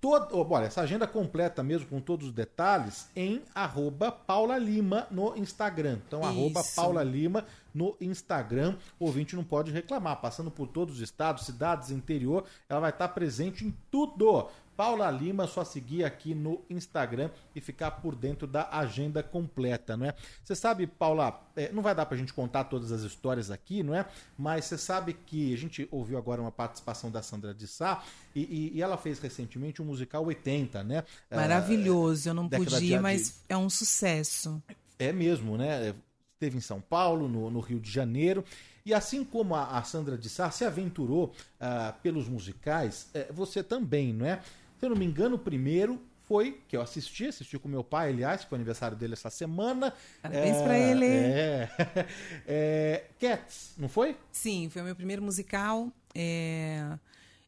Todo, 0.00 0.28
oh, 0.36 0.46
olha, 0.54 0.66
essa 0.66 0.82
agenda 0.82 1.06
completa 1.06 1.62
mesmo, 1.62 1.88
com 1.88 2.00
todos 2.00 2.28
os 2.28 2.32
detalhes, 2.32 3.08
em 3.16 3.42
arroba 3.54 4.12
Paula 4.12 4.56
Lima 4.56 5.06
no 5.10 5.36
Instagram. 5.36 5.98
Então, 6.06 6.22
arroba 6.22 6.60
Isso. 6.60 6.76
Paula 6.76 7.02
Lima 7.02 7.44
no 7.74 7.96
Instagram. 8.00 8.76
O 8.98 9.06
ouvinte 9.06 9.34
não 9.34 9.42
pode 9.42 9.72
reclamar. 9.72 10.20
Passando 10.20 10.50
por 10.50 10.68
todos 10.68 10.96
os 10.96 11.00
estados, 11.00 11.44
cidades, 11.46 11.90
interior, 11.90 12.44
ela 12.68 12.80
vai 12.80 12.90
estar 12.90 13.08
presente 13.08 13.64
em 13.64 13.74
tudo. 13.90 14.48
Paula 14.76 15.10
Lima, 15.10 15.46
só 15.46 15.64
seguir 15.64 16.04
aqui 16.04 16.34
no 16.34 16.62
Instagram 16.68 17.30
e 17.54 17.60
ficar 17.60 17.90
por 17.92 18.14
dentro 18.16 18.46
da 18.46 18.68
agenda 18.70 19.22
completa, 19.22 19.96
não 19.96 20.06
é? 20.06 20.14
Você 20.42 20.54
sabe, 20.54 20.86
Paula, 20.86 21.40
é, 21.54 21.70
não 21.72 21.82
vai 21.82 21.94
dar 21.94 22.06
pra 22.06 22.16
gente 22.16 22.32
contar 22.32 22.64
todas 22.64 22.90
as 22.90 23.02
histórias 23.02 23.50
aqui, 23.50 23.82
não 23.82 23.94
é? 23.94 24.06
Mas 24.38 24.64
você 24.64 24.78
sabe 24.78 25.12
que 25.12 25.52
a 25.52 25.56
gente 25.58 25.86
ouviu 25.90 26.16
agora 26.18 26.40
uma 26.40 26.50
participação 26.52 27.10
da 27.10 27.22
Sandra 27.22 27.52
de 27.54 27.66
Sá 27.66 28.02
e, 28.34 28.40
e- 28.42 28.72
e 28.78 28.82
ela 28.82 28.96
fez 28.96 29.18
recentemente 29.18 29.80
um 29.82 29.84
musical 29.84 30.24
80, 30.24 30.82
né? 30.82 31.04
É, 31.30 31.36
Maravilhoso. 31.36 32.28
Eu 32.28 32.34
não 32.34 32.48
de- 32.48 32.56
de- 32.96 33.02
mas 33.02 33.42
é 33.48 33.56
um 33.56 33.68
sucesso. 33.70 34.62
É 34.98 35.12
mesmo, 35.12 35.56
né? 35.56 35.94
Esteve 36.34 36.56
em 36.56 36.60
São 36.60 36.80
Paulo, 36.80 37.28
no, 37.28 37.50
no 37.50 37.60
Rio 37.60 37.78
de 37.78 37.90
Janeiro. 37.90 38.44
E 38.84 38.92
assim 38.92 39.22
como 39.22 39.54
a, 39.54 39.78
a 39.78 39.82
Sandra 39.84 40.18
de 40.18 40.28
Sá 40.28 40.50
se 40.50 40.64
aventurou 40.64 41.32
ah, 41.60 41.94
pelos 42.02 42.26
musicais, 42.28 43.08
eh, 43.14 43.28
você 43.32 43.62
também, 43.62 44.12
não 44.12 44.26
é? 44.26 44.40
Se 44.82 44.86
eu 44.86 44.90
não 44.90 44.96
me 44.96 45.04
engano, 45.06 45.36
o 45.36 45.38
primeiro 45.38 46.02
foi 46.24 46.60
que 46.66 46.76
eu 46.76 46.82
assisti, 46.82 47.26
assisti 47.26 47.56
com 47.56 47.68
meu 47.68 47.84
pai, 47.84 48.08
aliás, 48.08 48.42
que 48.42 48.48
foi 48.48 48.56
aniversário 48.56 48.96
dele 48.96 49.12
essa 49.12 49.30
semana. 49.30 49.94
Parabéns 50.20 50.56
É, 50.56 50.64
pra 50.64 50.76
ele. 50.76 51.06
É. 51.06 51.68
É, 52.48 53.04
Cats, 53.20 53.74
não 53.78 53.88
foi? 53.88 54.16
Sim, 54.32 54.68
foi 54.72 54.82
o 54.82 54.84
meu 54.84 54.96
primeiro 54.96 55.22
musical. 55.22 55.88
É, 56.12 56.98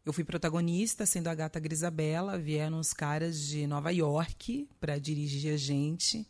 Eu 0.06 0.12
fui 0.12 0.22
protagonista, 0.22 1.04
sendo 1.04 1.26
a 1.26 1.34
gata 1.34 1.58
Grisabela. 1.58 2.38
Vieram 2.38 2.78
os 2.78 2.92
caras 2.92 3.40
de 3.40 3.66
Nova 3.66 3.90
York 3.90 4.68
para 4.78 4.96
dirigir 4.96 5.52
a 5.52 5.56
gente. 5.56 6.24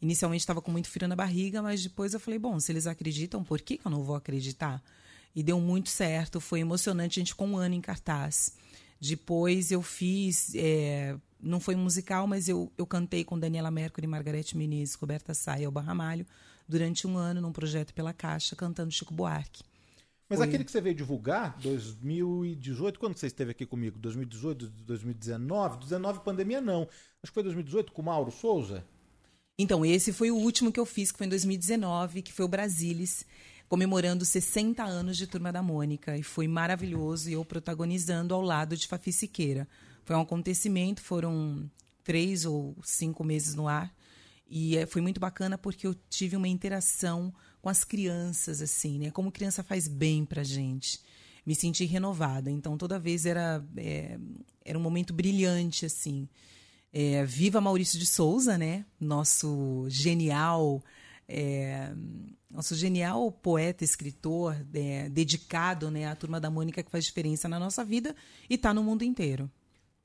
Inicialmente 0.00 0.40
estava 0.40 0.62
com 0.62 0.70
muito 0.70 0.88
frio 0.88 1.06
na 1.06 1.16
barriga, 1.16 1.60
mas 1.60 1.82
depois 1.82 2.14
eu 2.14 2.20
falei: 2.20 2.38
bom, 2.38 2.58
se 2.58 2.72
eles 2.72 2.86
acreditam, 2.86 3.44
por 3.44 3.60
que, 3.60 3.76
que 3.76 3.86
eu 3.86 3.90
não 3.90 4.02
vou 4.02 4.16
acreditar? 4.16 4.82
E 5.34 5.42
deu 5.42 5.60
muito 5.60 5.90
certo, 5.90 6.40
foi 6.40 6.60
emocionante. 6.60 7.18
A 7.18 7.20
gente 7.20 7.32
ficou 7.32 7.46
um 7.46 7.58
ano 7.58 7.74
em 7.74 7.80
cartaz. 7.82 8.54
Depois 9.00 9.70
eu 9.70 9.82
fiz. 9.82 10.54
é, 10.54 11.16
não 11.40 11.60
foi 11.60 11.74
um 11.74 11.78
musical, 11.78 12.26
mas 12.26 12.48
eu, 12.48 12.72
eu 12.76 12.86
cantei 12.86 13.24
com 13.24 13.38
Daniela 13.38 13.70
Mercury, 13.70 14.06
Margarete 14.06 14.56
Menezes, 14.56 14.94
Roberta 14.94 15.34
Saia 15.34 15.62
e 15.62 15.64
Elba 15.64 15.80
Ramalho 15.80 16.26
durante 16.68 17.06
um 17.06 17.16
ano 17.16 17.40
num 17.40 17.52
projeto 17.52 17.94
pela 17.94 18.12
Caixa, 18.12 18.56
cantando 18.56 18.90
Chico 18.90 19.14
Buarque. 19.14 19.62
Mas 20.28 20.38
Foi. 20.38 20.48
aquele 20.48 20.64
que 20.64 20.72
você 20.72 20.80
veio 20.80 20.94
divulgar, 20.94 21.56
2018, 21.58 22.98
quando 22.98 23.16
você 23.16 23.28
esteve 23.28 23.52
aqui 23.52 23.64
comigo? 23.64 23.96
2018, 23.98 24.68
2019? 24.84 25.78
19 25.78 26.20
pandemia 26.20 26.60
não. 26.60 26.82
Acho 26.82 27.30
que 27.30 27.34
foi 27.34 27.44
2018 27.44 27.92
com 27.92 28.02
o 28.02 28.04
Mauro 28.04 28.32
Souza. 28.32 28.84
Então, 29.58 29.86
esse 29.86 30.12
foi 30.12 30.30
o 30.30 30.36
último 30.36 30.72
que 30.72 30.80
eu 30.80 30.84
fiz, 30.84 31.12
que 31.12 31.18
foi 31.18 31.26
em 31.26 31.30
2019, 31.30 32.22
que 32.22 32.32
foi 32.32 32.44
o 32.44 32.48
Brasilis, 32.48 33.24
comemorando 33.68 34.24
60 34.24 34.82
anos 34.82 35.16
de 35.16 35.26
Turma 35.26 35.52
da 35.52 35.62
Mônica. 35.62 36.16
E 36.16 36.22
foi 36.22 36.46
maravilhoso, 36.46 37.28
e 37.28 37.32
eu 37.32 37.44
protagonizando 37.44 38.34
ao 38.34 38.40
lado 38.40 38.76
de 38.76 38.86
Fafi 38.86 39.12
Siqueira. 39.12 39.68
Foi 40.04 40.14
um 40.16 40.20
acontecimento, 40.20 41.00
foram 41.00 41.68
três 42.04 42.44
ou 42.44 42.76
cinco 42.82 43.24
meses 43.24 43.54
no 43.54 43.66
ar. 43.66 43.92
E 44.48 44.76
eh, 44.76 44.86
foi 44.86 45.02
muito 45.02 45.18
bacana 45.18 45.58
porque 45.58 45.86
eu 45.86 45.94
tive 46.08 46.36
uma 46.36 46.46
interação 46.46 47.34
com 47.60 47.68
as 47.68 47.82
crianças, 47.82 48.62
assim, 48.62 48.98
né? 48.98 49.10
Como 49.10 49.32
criança 49.32 49.62
faz 49.64 49.88
bem 49.88 50.24
pra 50.24 50.44
gente. 50.44 51.00
Me 51.44 51.54
senti 51.54 51.84
renovada. 51.84 52.50
Então, 52.50 52.78
toda 52.78 52.98
vez 52.98 53.26
era, 53.26 53.64
eh, 53.76 54.18
era 54.64 54.78
um 54.78 54.82
momento 54.82 55.12
brilhante, 55.12 55.84
assim. 55.84 56.28
É, 56.92 57.24
viva 57.24 57.60
Maurício 57.60 57.98
de 57.98 58.06
Souza, 58.06 58.56
né? 58.56 58.86
Nosso 59.00 59.86
genial, 59.88 60.82
é, 61.28 61.92
nosso 62.50 62.74
genial 62.74 63.30
poeta, 63.32 63.84
escritor, 63.84 64.56
é, 64.72 65.08
dedicado 65.08 65.90
né, 65.90 66.06
à 66.06 66.14
turma 66.14 66.40
da 66.40 66.50
Mônica 66.50 66.82
que 66.82 66.90
faz 66.90 67.04
diferença 67.04 67.48
na 67.48 67.58
nossa 67.58 67.84
vida 67.84 68.14
e 68.48 68.54
está 68.54 68.72
no 68.72 68.82
mundo 68.82 69.02
inteiro. 69.02 69.50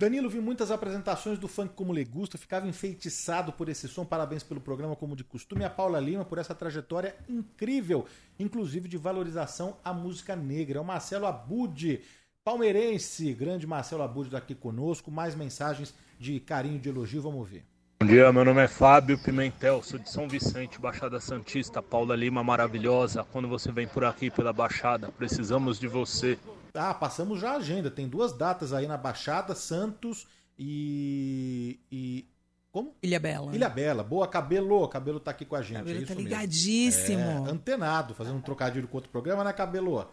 Danilo, 0.02 0.28
vi 0.32 0.40
muitas 0.40 0.72
apresentações 0.72 1.38
do 1.38 1.48
funk 1.48 1.76
como 1.76 1.94
lhe 1.94 2.04
gusta, 2.04 2.36
ficava 2.36 2.68
enfeitiçado 2.68 3.54
por 3.54 3.70
esse 3.70 3.88
som. 3.88 4.04
Parabéns 4.04 4.42
pelo 4.42 4.60
programa, 4.60 4.96
como 4.96 5.16
de 5.16 5.24
costume. 5.24 5.64
A 5.64 5.70
Paula 5.70 6.00
Lima 6.00 6.26
por 6.26 6.40
essa 6.40 6.56
trajetória 6.56 7.16
incrível, 7.30 8.08
inclusive 8.40 8.90
de 8.90 8.98
valorização 8.98 9.78
à 9.84 9.94
música 9.94 10.36
negra. 10.36 10.80
É 10.80 10.82
o 10.82 10.84
Marcelo 10.84 11.28
Abud, 11.28 12.02
palmeirense, 12.44 13.32
grande 13.36 13.68
Marcelo 13.68 14.02
Abud 14.02 14.32
daqui 14.32 14.56
conosco. 14.56 15.12
Mais 15.12 15.36
mensagens 15.36 15.94
de 16.20 16.40
carinho, 16.40 16.80
de 16.80 16.90
elogio, 16.90 17.22
vamos 17.22 17.48
ver. 17.48 17.71
Bom 18.02 18.08
dia, 18.08 18.34
meu 18.34 18.44
nome 18.44 18.64
é 18.64 18.68
Fábio 18.68 19.16
Pimentel, 19.16 19.84
sou 19.84 20.00
de 20.00 20.10
São 20.10 20.28
Vicente, 20.28 20.82
Baixada 20.82 21.20
Santista, 21.20 21.84
Paula 21.84 22.16
Lima 22.16 22.44
maravilhosa. 22.44 23.24
Quando 23.32 23.48
você 23.48 23.72
vem 23.72 23.88
por 23.88 24.04
aqui 24.04 24.32
pela 24.32 24.52
Baixada, 24.52 25.12
precisamos 25.12 25.80
de 25.80 25.88
você. 25.88 26.40
Ah, 26.74 26.96
passamos 26.96 27.40
já 27.40 27.52
a 27.52 27.58
agenda. 27.58 27.92
Tem 27.92 28.08
duas 28.08 28.34
datas 28.34 28.74
aí 28.74 28.88
na 28.88 28.98
Baixada, 28.98 29.54
Santos 29.54 30.26
e. 30.58 31.80
e... 31.92 32.26
Como? 32.72 32.96
Ilha 33.04 33.20
Bela. 33.20 33.56
Ilha 33.56 33.70
Bela. 33.70 34.04
Boa, 34.04 34.28
Cabelo. 34.28 34.88
Cabelo 34.88 35.20
tá 35.20 35.30
aqui 35.30 35.46
com 35.46 35.56
a 35.56 35.62
gente. 35.62 35.78
Cabelo 35.78 36.00
é 36.00 36.02
isso 36.02 36.08
tá 36.08 36.16
mesmo. 36.16 36.28
ligadíssimo. 36.28 37.22
É, 37.22 37.52
antenado, 37.52 38.16
fazendo 38.16 38.38
um 38.38 38.42
trocadilho 38.42 38.88
com 38.88 38.98
outro 38.98 39.12
programa, 39.12 39.44
né, 39.44 39.54
Cabelo? 39.54 40.10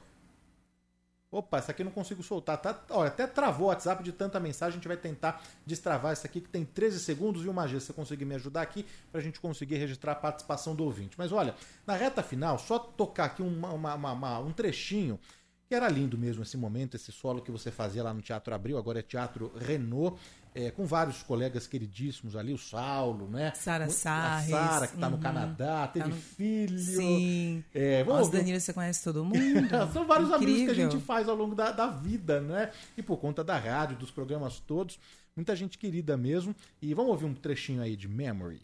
Opa, 1.31 1.59
essa 1.59 1.73
aqui 1.73 1.83
eu 1.83 1.85
não 1.85 1.93
consigo 1.93 2.23
soltar. 2.23 2.57
Tá, 2.57 2.83
olha, 2.89 3.09
até 3.09 3.27
travou 3.27 3.67
o 3.67 3.69
WhatsApp 3.69 4.03
de 4.03 4.13
tanta 4.13 4.41
mensagem. 4.41 4.73
A 4.73 4.77
gente 4.79 4.89
vai 4.89 4.97
tentar 4.97 5.43
destravar 5.67 6.13
essa 6.13 6.27
aqui, 6.27 6.41
que 6.41 6.49
tem 6.49 6.65
13 6.65 6.99
segundos. 7.01 7.45
E 7.45 7.49
uma 7.49 7.67
G, 7.67 7.79
se 7.79 7.87
você 7.87 7.93
conseguir 7.93 8.25
me 8.25 8.35
ajudar 8.35 8.63
aqui, 8.63 8.87
pra 9.13 9.21
gente 9.21 9.39
conseguir 9.39 9.77
registrar 9.77 10.13
a 10.13 10.15
participação 10.15 10.75
do 10.75 10.85
ouvinte. 10.85 11.17
Mas 11.19 11.31
olha, 11.31 11.55
na 11.87 11.95
reta 11.95 12.23
final, 12.23 12.59
só 12.59 12.79
tocar 12.79 13.27
aqui 13.27 13.43
uma- 13.43 13.73
uma- 13.73 13.95
uma- 13.95 14.39
um 14.39 14.53
trechinho. 14.53 15.21
Que 15.69 15.75
era 15.75 15.87
lindo 15.87 16.17
mesmo 16.17 16.43
esse 16.43 16.57
momento, 16.57 16.95
esse 16.95 17.13
solo 17.13 17.43
que 17.43 17.51
você 17.51 17.71
fazia 17.71 18.03
lá 18.03 18.15
no 18.15 18.23
Teatro 18.23 18.55
Abril, 18.55 18.79
agora 18.79 19.01
é 19.01 19.03
Teatro 19.03 19.53
Renault, 19.55 20.19
é, 20.67 20.71
com 20.73 20.85
vários 20.85 21.23
colegas 21.23 21.67
queridíssimos 21.67 22.35
ali, 22.35 22.53
o 22.53 22.59
Saulo, 22.59 23.29
né? 23.29 23.53
Sara 23.55 23.85
A 23.85 23.89
Sarres. 23.89 24.51
Sara, 24.51 24.87
que 24.89 24.97
tá 24.97 25.09
no 25.09 25.17
uhum. 25.17 25.23
Canadá, 25.23 25.87
teve 25.87 26.09
Tá 26.09 26.15
no- 26.15 26.21
filho. 26.21 26.79
Sim. 26.79 27.65
É, 27.75 28.03
vamos 28.03 28.23
ouvir- 28.27 28.39
Danilo, 28.39 28.61
você 28.61 28.73
conhece 28.73 29.05
todo 29.05 29.23
mundo? 29.25 29.39
São 29.93 30.07
vários 30.07 30.33
amigos 30.33 30.55
que 30.55 30.61
a 30.61 30.65
Incrível. 30.65 30.91
gente 30.91 31.03
faz 31.05 31.29
ao 31.29 31.37
longo 31.37 31.55
da, 31.55 31.71
da 31.71 31.87
vida, 31.87 32.41
né? 32.41 32.71
E 32.97 33.03
por 33.03 33.19
conta 33.19 33.45
da 33.45 33.57
rádio, 33.57 33.97
dos 33.97 34.11
programas 34.11 34.59
todos, 34.59 34.99
muita 35.37 35.55
gente 35.55 35.79
querida 35.79 36.17
mesmo. 36.17 36.55
E 36.83 36.93
vamos 36.95 37.13
ouvir 37.13 37.27
um 37.27 37.35
trechinho 37.35 37.81
aí 37.81 37.95
de 37.97 38.09
Memory. 38.09 38.61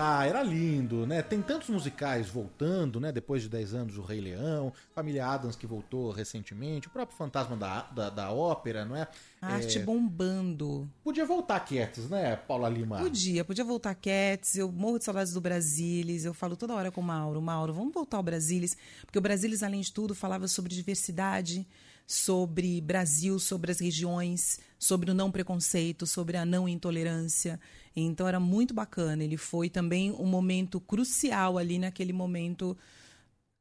Ah, 0.00 0.24
era 0.24 0.44
lindo, 0.44 1.04
né? 1.08 1.22
Tem 1.22 1.42
tantos 1.42 1.68
musicais 1.68 2.28
voltando, 2.28 3.00
né? 3.00 3.10
Depois 3.10 3.42
de 3.42 3.48
10 3.48 3.74
anos, 3.74 3.98
o 3.98 4.02
Rei 4.02 4.20
Leão, 4.20 4.72
Família 4.94 5.26
Adams 5.26 5.56
que 5.56 5.66
voltou 5.66 6.12
recentemente, 6.12 6.86
o 6.86 6.90
próprio 6.90 7.18
Fantasma 7.18 7.56
da, 7.56 7.82
da, 7.90 8.08
da 8.08 8.30
Ópera, 8.30 8.84
não 8.84 8.94
é? 8.94 9.08
A 9.42 9.54
arte 9.54 9.78
É, 9.78 9.82
bombando. 9.82 10.88
Podia 11.18 11.26
voltar 11.26 11.58
Cats, 11.58 12.08
né, 12.08 12.36
Paula 12.36 12.68
Lima? 12.68 12.98
Podia, 12.98 13.44
podia 13.44 13.64
voltar 13.64 13.92
Cats, 13.96 14.54
eu 14.54 14.70
morro 14.70 15.00
de 15.00 15.04
saudades 15.04 15.32
do 15.32 15.40
Brasilis, 15.40 16.24
eu 16.24 16.32
falo 16.32 16.54
toda 16.54 16.74
hora 16.74 16.92
com 16.92 17.00
o 17.00 17.04
Mauro, 17.04 17.42
Mauro, 17.42 17.74
vamos 17.74 17.92
voltar 17.92 18.18
ao 18.18 18.22
Brasilis, 18.22 18.76
porque 19.04 19.18
o 19.18 19.20
Brasilis, 19.20 19.64
além 19.64 19.80
de 19.80 19.92
tudo, 19.92 20.14
falava 20.14 20.46
sobre 20.46 20.72
diversidade, 20.72 21.66
sobre 22.06 22.80
Brasil, 22.80 23.40
sobre 23.40 23.72
as 23.72 23.80
regiões, 23.80 24.60
sobre 24.78 25.10
o 25.10 25.14
não 25.14 25.28
preconceito, 25.28 26.06
sobre 26.06 26.36
a 26.36 26.44
não 26.44 26.68
intolerância. 26.68 27.58
Então 27.96 28.28
era 28.28 28.38
muito 28.38 28.72
bacana. 28.72 29.24
Ele 29.24 29.36
foi 29.36 29.68
também 29.68 30.12
um 30.12 30.26
momento 30.26 30.78
crucial 30.78 31.58
ali 31.58 31.80
naquele 31.80 32.12
momento 32.12 32.78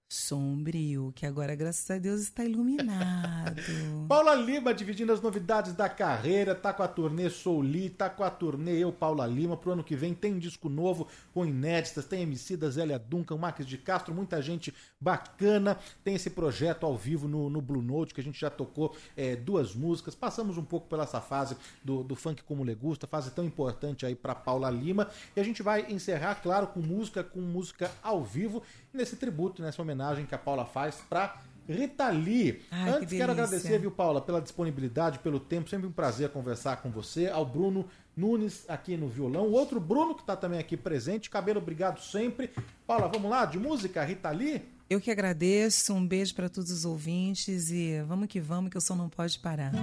sombrio, 0.10 1.12
que 1.14 1.26
agora, 1.26 1.54
graças 1.54 1.90
a 1.92 1.98
Deus, 1.98 2.22
está 2.22 2.46
iluminado. 2.46 3.62
Paula 4.08 4.34
Lima 4.36 4.74
dividindo 4.74 5.12
as 5.12 5.22
novidades 5.22 5.74
da 5.74 5.90
carreira, 5.90 6.56
tá 6.56 6.72
com 6.72 6.82
a 6.82 6.88
turnê 6.88 7.30
Souli, 7.30 7.90
tá 7.90 8.10
com 8.10 8.24
a 8.24 8.30
turnê 8.30 8.78
Eu, 8.78 8.94
Paula 8.94 9.28
Lima. 9.28 9.58
Pro 9.58 9.72
ano 9.72 9.84
que 9.84 9.98
vem 9.98 10.14
tem 10.14 10.40
disco 10.40 10.70
novo 10.70 11.08
com 11.34 11.46
inéditas, 11.46 12.06
tem 12.06 12.22
MC 12.22 12.56
da 12.56 12.70
Zélia 12.70 12.98
Duncan, 12.98 13.36
Marques 13.36 13.66
de 13.66 13.78
Castro, 13.78 14.16
muita 14.16 14.42
gente 14.42 14.74
bacana. 15.00 15.78
Tem 16.06 16.16
esse 16.16 16.30
projeto 16.30 16.86
ao 16.86 16.96
vivo 16.96 17.28
no, 17.28 17.50
no 17.50 17.62
Blue 17.62 17.82
Note, 17.82 18.14
que 18.14 18.22
a 18.22 18.24
gente 18.24 18.40
já 18.40 18.50
tocou 18.50 18.96
é, 19.16 19.36
duas 19.36 19.76
músicas. 19.76 20.16
Passamos 20.16 20.58
um 20.58 20.64
pouco 20.64 20.88
pela 20.88 21.04
essa 21.04 21.20
fase 21.20 21.58
do, 21.84 22.02
do 22.04 22.16
funk 22.16 22.44
como 22.44 22.64
legusta, 22.64 23.08
fase 23.08 23.32
tão 23.32 23.44
importante 23.44 24.06
aí 24.06 24.16
pra 24.16 24.34
Paula 24.34 24.70
Lima. 24.70 25.10
E 25.36 25.40
a 25.40 25.44
gente 25.44 25.62
vai 25.62 25.92
encerrar, 25.92 26.36
claro, 26.36 26.68
com 26.68 26.80
música, 26.80 27.24
com 27.24 27.42
música 27.42 27.92
ao 28.02 28.24
vivo, 28.24 28.64
nesse 28.94 29.16
tributo, 29.18 29.62
nessa 29.62 29.82
homenagem 29.82 29.97
que 30.28 30.36
a 30.36 30.38
Paula 30.38 30.66
faz 30.66 30.96
pra 31.10 31.42
Rita 31.68 32.10
Lee. 32.10 32.62
Ai, 32.72 32.92
Antes, 32.92 33.10
que 33.10 33.18
quero 33.18 33.32
agradecer, 33.32 33.80
viu, 33.80 33.92
Paula, 33.92 34.22
pela 34.22 34.42
disponibilidade, 34.42 35.20
pelo 35.20 35.40
tempo. 35.40 35.70
Sempre 35.70 35.88
um 35.88 35.92
prazer 35.92 36.30
conversar 36.30 36.78
com 36.78 36.90
você. 36.90 37.28
Ao 37.28 37.46
Bruno 37.46 37.86
Nunes 38.16 38.66
aqui 38.68 38.96
no 38.96 39.08
violão. 39.08 39.48
O 39.48 39.52
outro 39.52 39.80
Bruno, 39.80 40.16
que 40.16 40.22
está 40.22 40.36
também 40.36 40.60
aqui 40.60 40.78
presente. 40.78 41.30
Cabelo, 41.30 41.60
obrigado 41.60 42.00
sempre. 42.00 42.50
Paula, 42.86 43.08
vamos 43.08 43.30
lá, 43.30 43.46
de 43.46 43.60
música, 43.60 44.04
Rita 44.04 44.32
Lee? 44.32 44.64
Eu 44.90 45.02
que 45.02 45.12
agradeço, 45.12 45.94
um 45.94 46.08
beijo 46.08 46.34
para 46.34 46.48
todos 46.48 46.72
os 46.72 46.86
ouvintes 46.86 47.70
e 47.70 48.02
vamos 48.08 48.28
que 48.28 48.40
vamos, 48.40 48.72
que 48.72 48.78
o 48.78 48.82
som 48.82 48.96
não 48.96 49.10
pode 49.10 49.38
parar. 49.38 49.74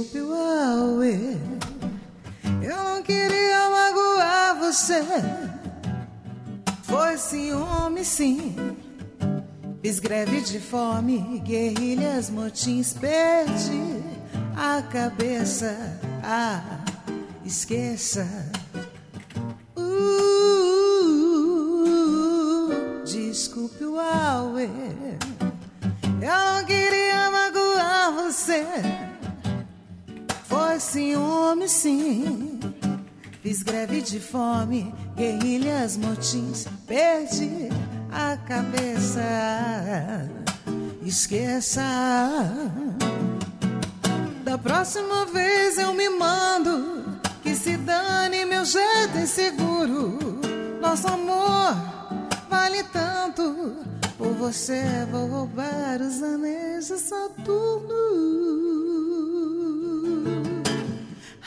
Desculpe 0.00 0.22
o 0.22 1.02
eu 2.62 2.84
não 2.84 3.02
queria 3.02 3.68
magoar 3.68 4.58
você. 4.58 5.02
Foi 6.84 7.18
ciúme, 7.18 8.02
sim. 8.02 8.56
Fiz 9.82 9.98
greve 9.98 10.40
de 10.40 10.58
fome, 10.58 11.42
guerrilhas, 11.44 12.30
motins, 12.30 12.94
perdi 12.94 14.02
a 14.56 14.80
cabeça. 14.80 15.76
Ah, 16.24 16.82
esqueça. 17.44 18.26
Sim. 31.70 32.58
Fiz 33.42 33.62
greve 33.62 34.02
de 34.02 34.20
fome, 34.20 34.92
guerrilhas, 35.16 35.96
motins, 35.96 36.66
perdi 36.86 37.68
a 38.12 38.36
cabeça. 38.36 39.22
Esqueça. 41.02 41.82
Da 44.44 44.58
próxima 44.58 45.24
vez 45.26 45.78
eu 45.78 45.94
me 45.94 46.08
mando. 46.10 47.20
Que 47.42 47.54
se 47.54 47.76
dane 47.78 48.44
meu 48.44 48.64
jeito 48.64 49.18
inseguro. 49.18 50.18
Nosso 50.80 51.08
amor 51.08 51.74
vale 52.50 52.82
tanto. 52.84 53.76
Por 54.18 54.34
você 54.34 55.06
vou 55.10 55.26
roubar 55.26 56.00
os 56.02 56.22
anéis 56.22 56.88
de 56.88 56.98
Saturno. 56.98 58.69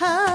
Ah, 0.06 0.34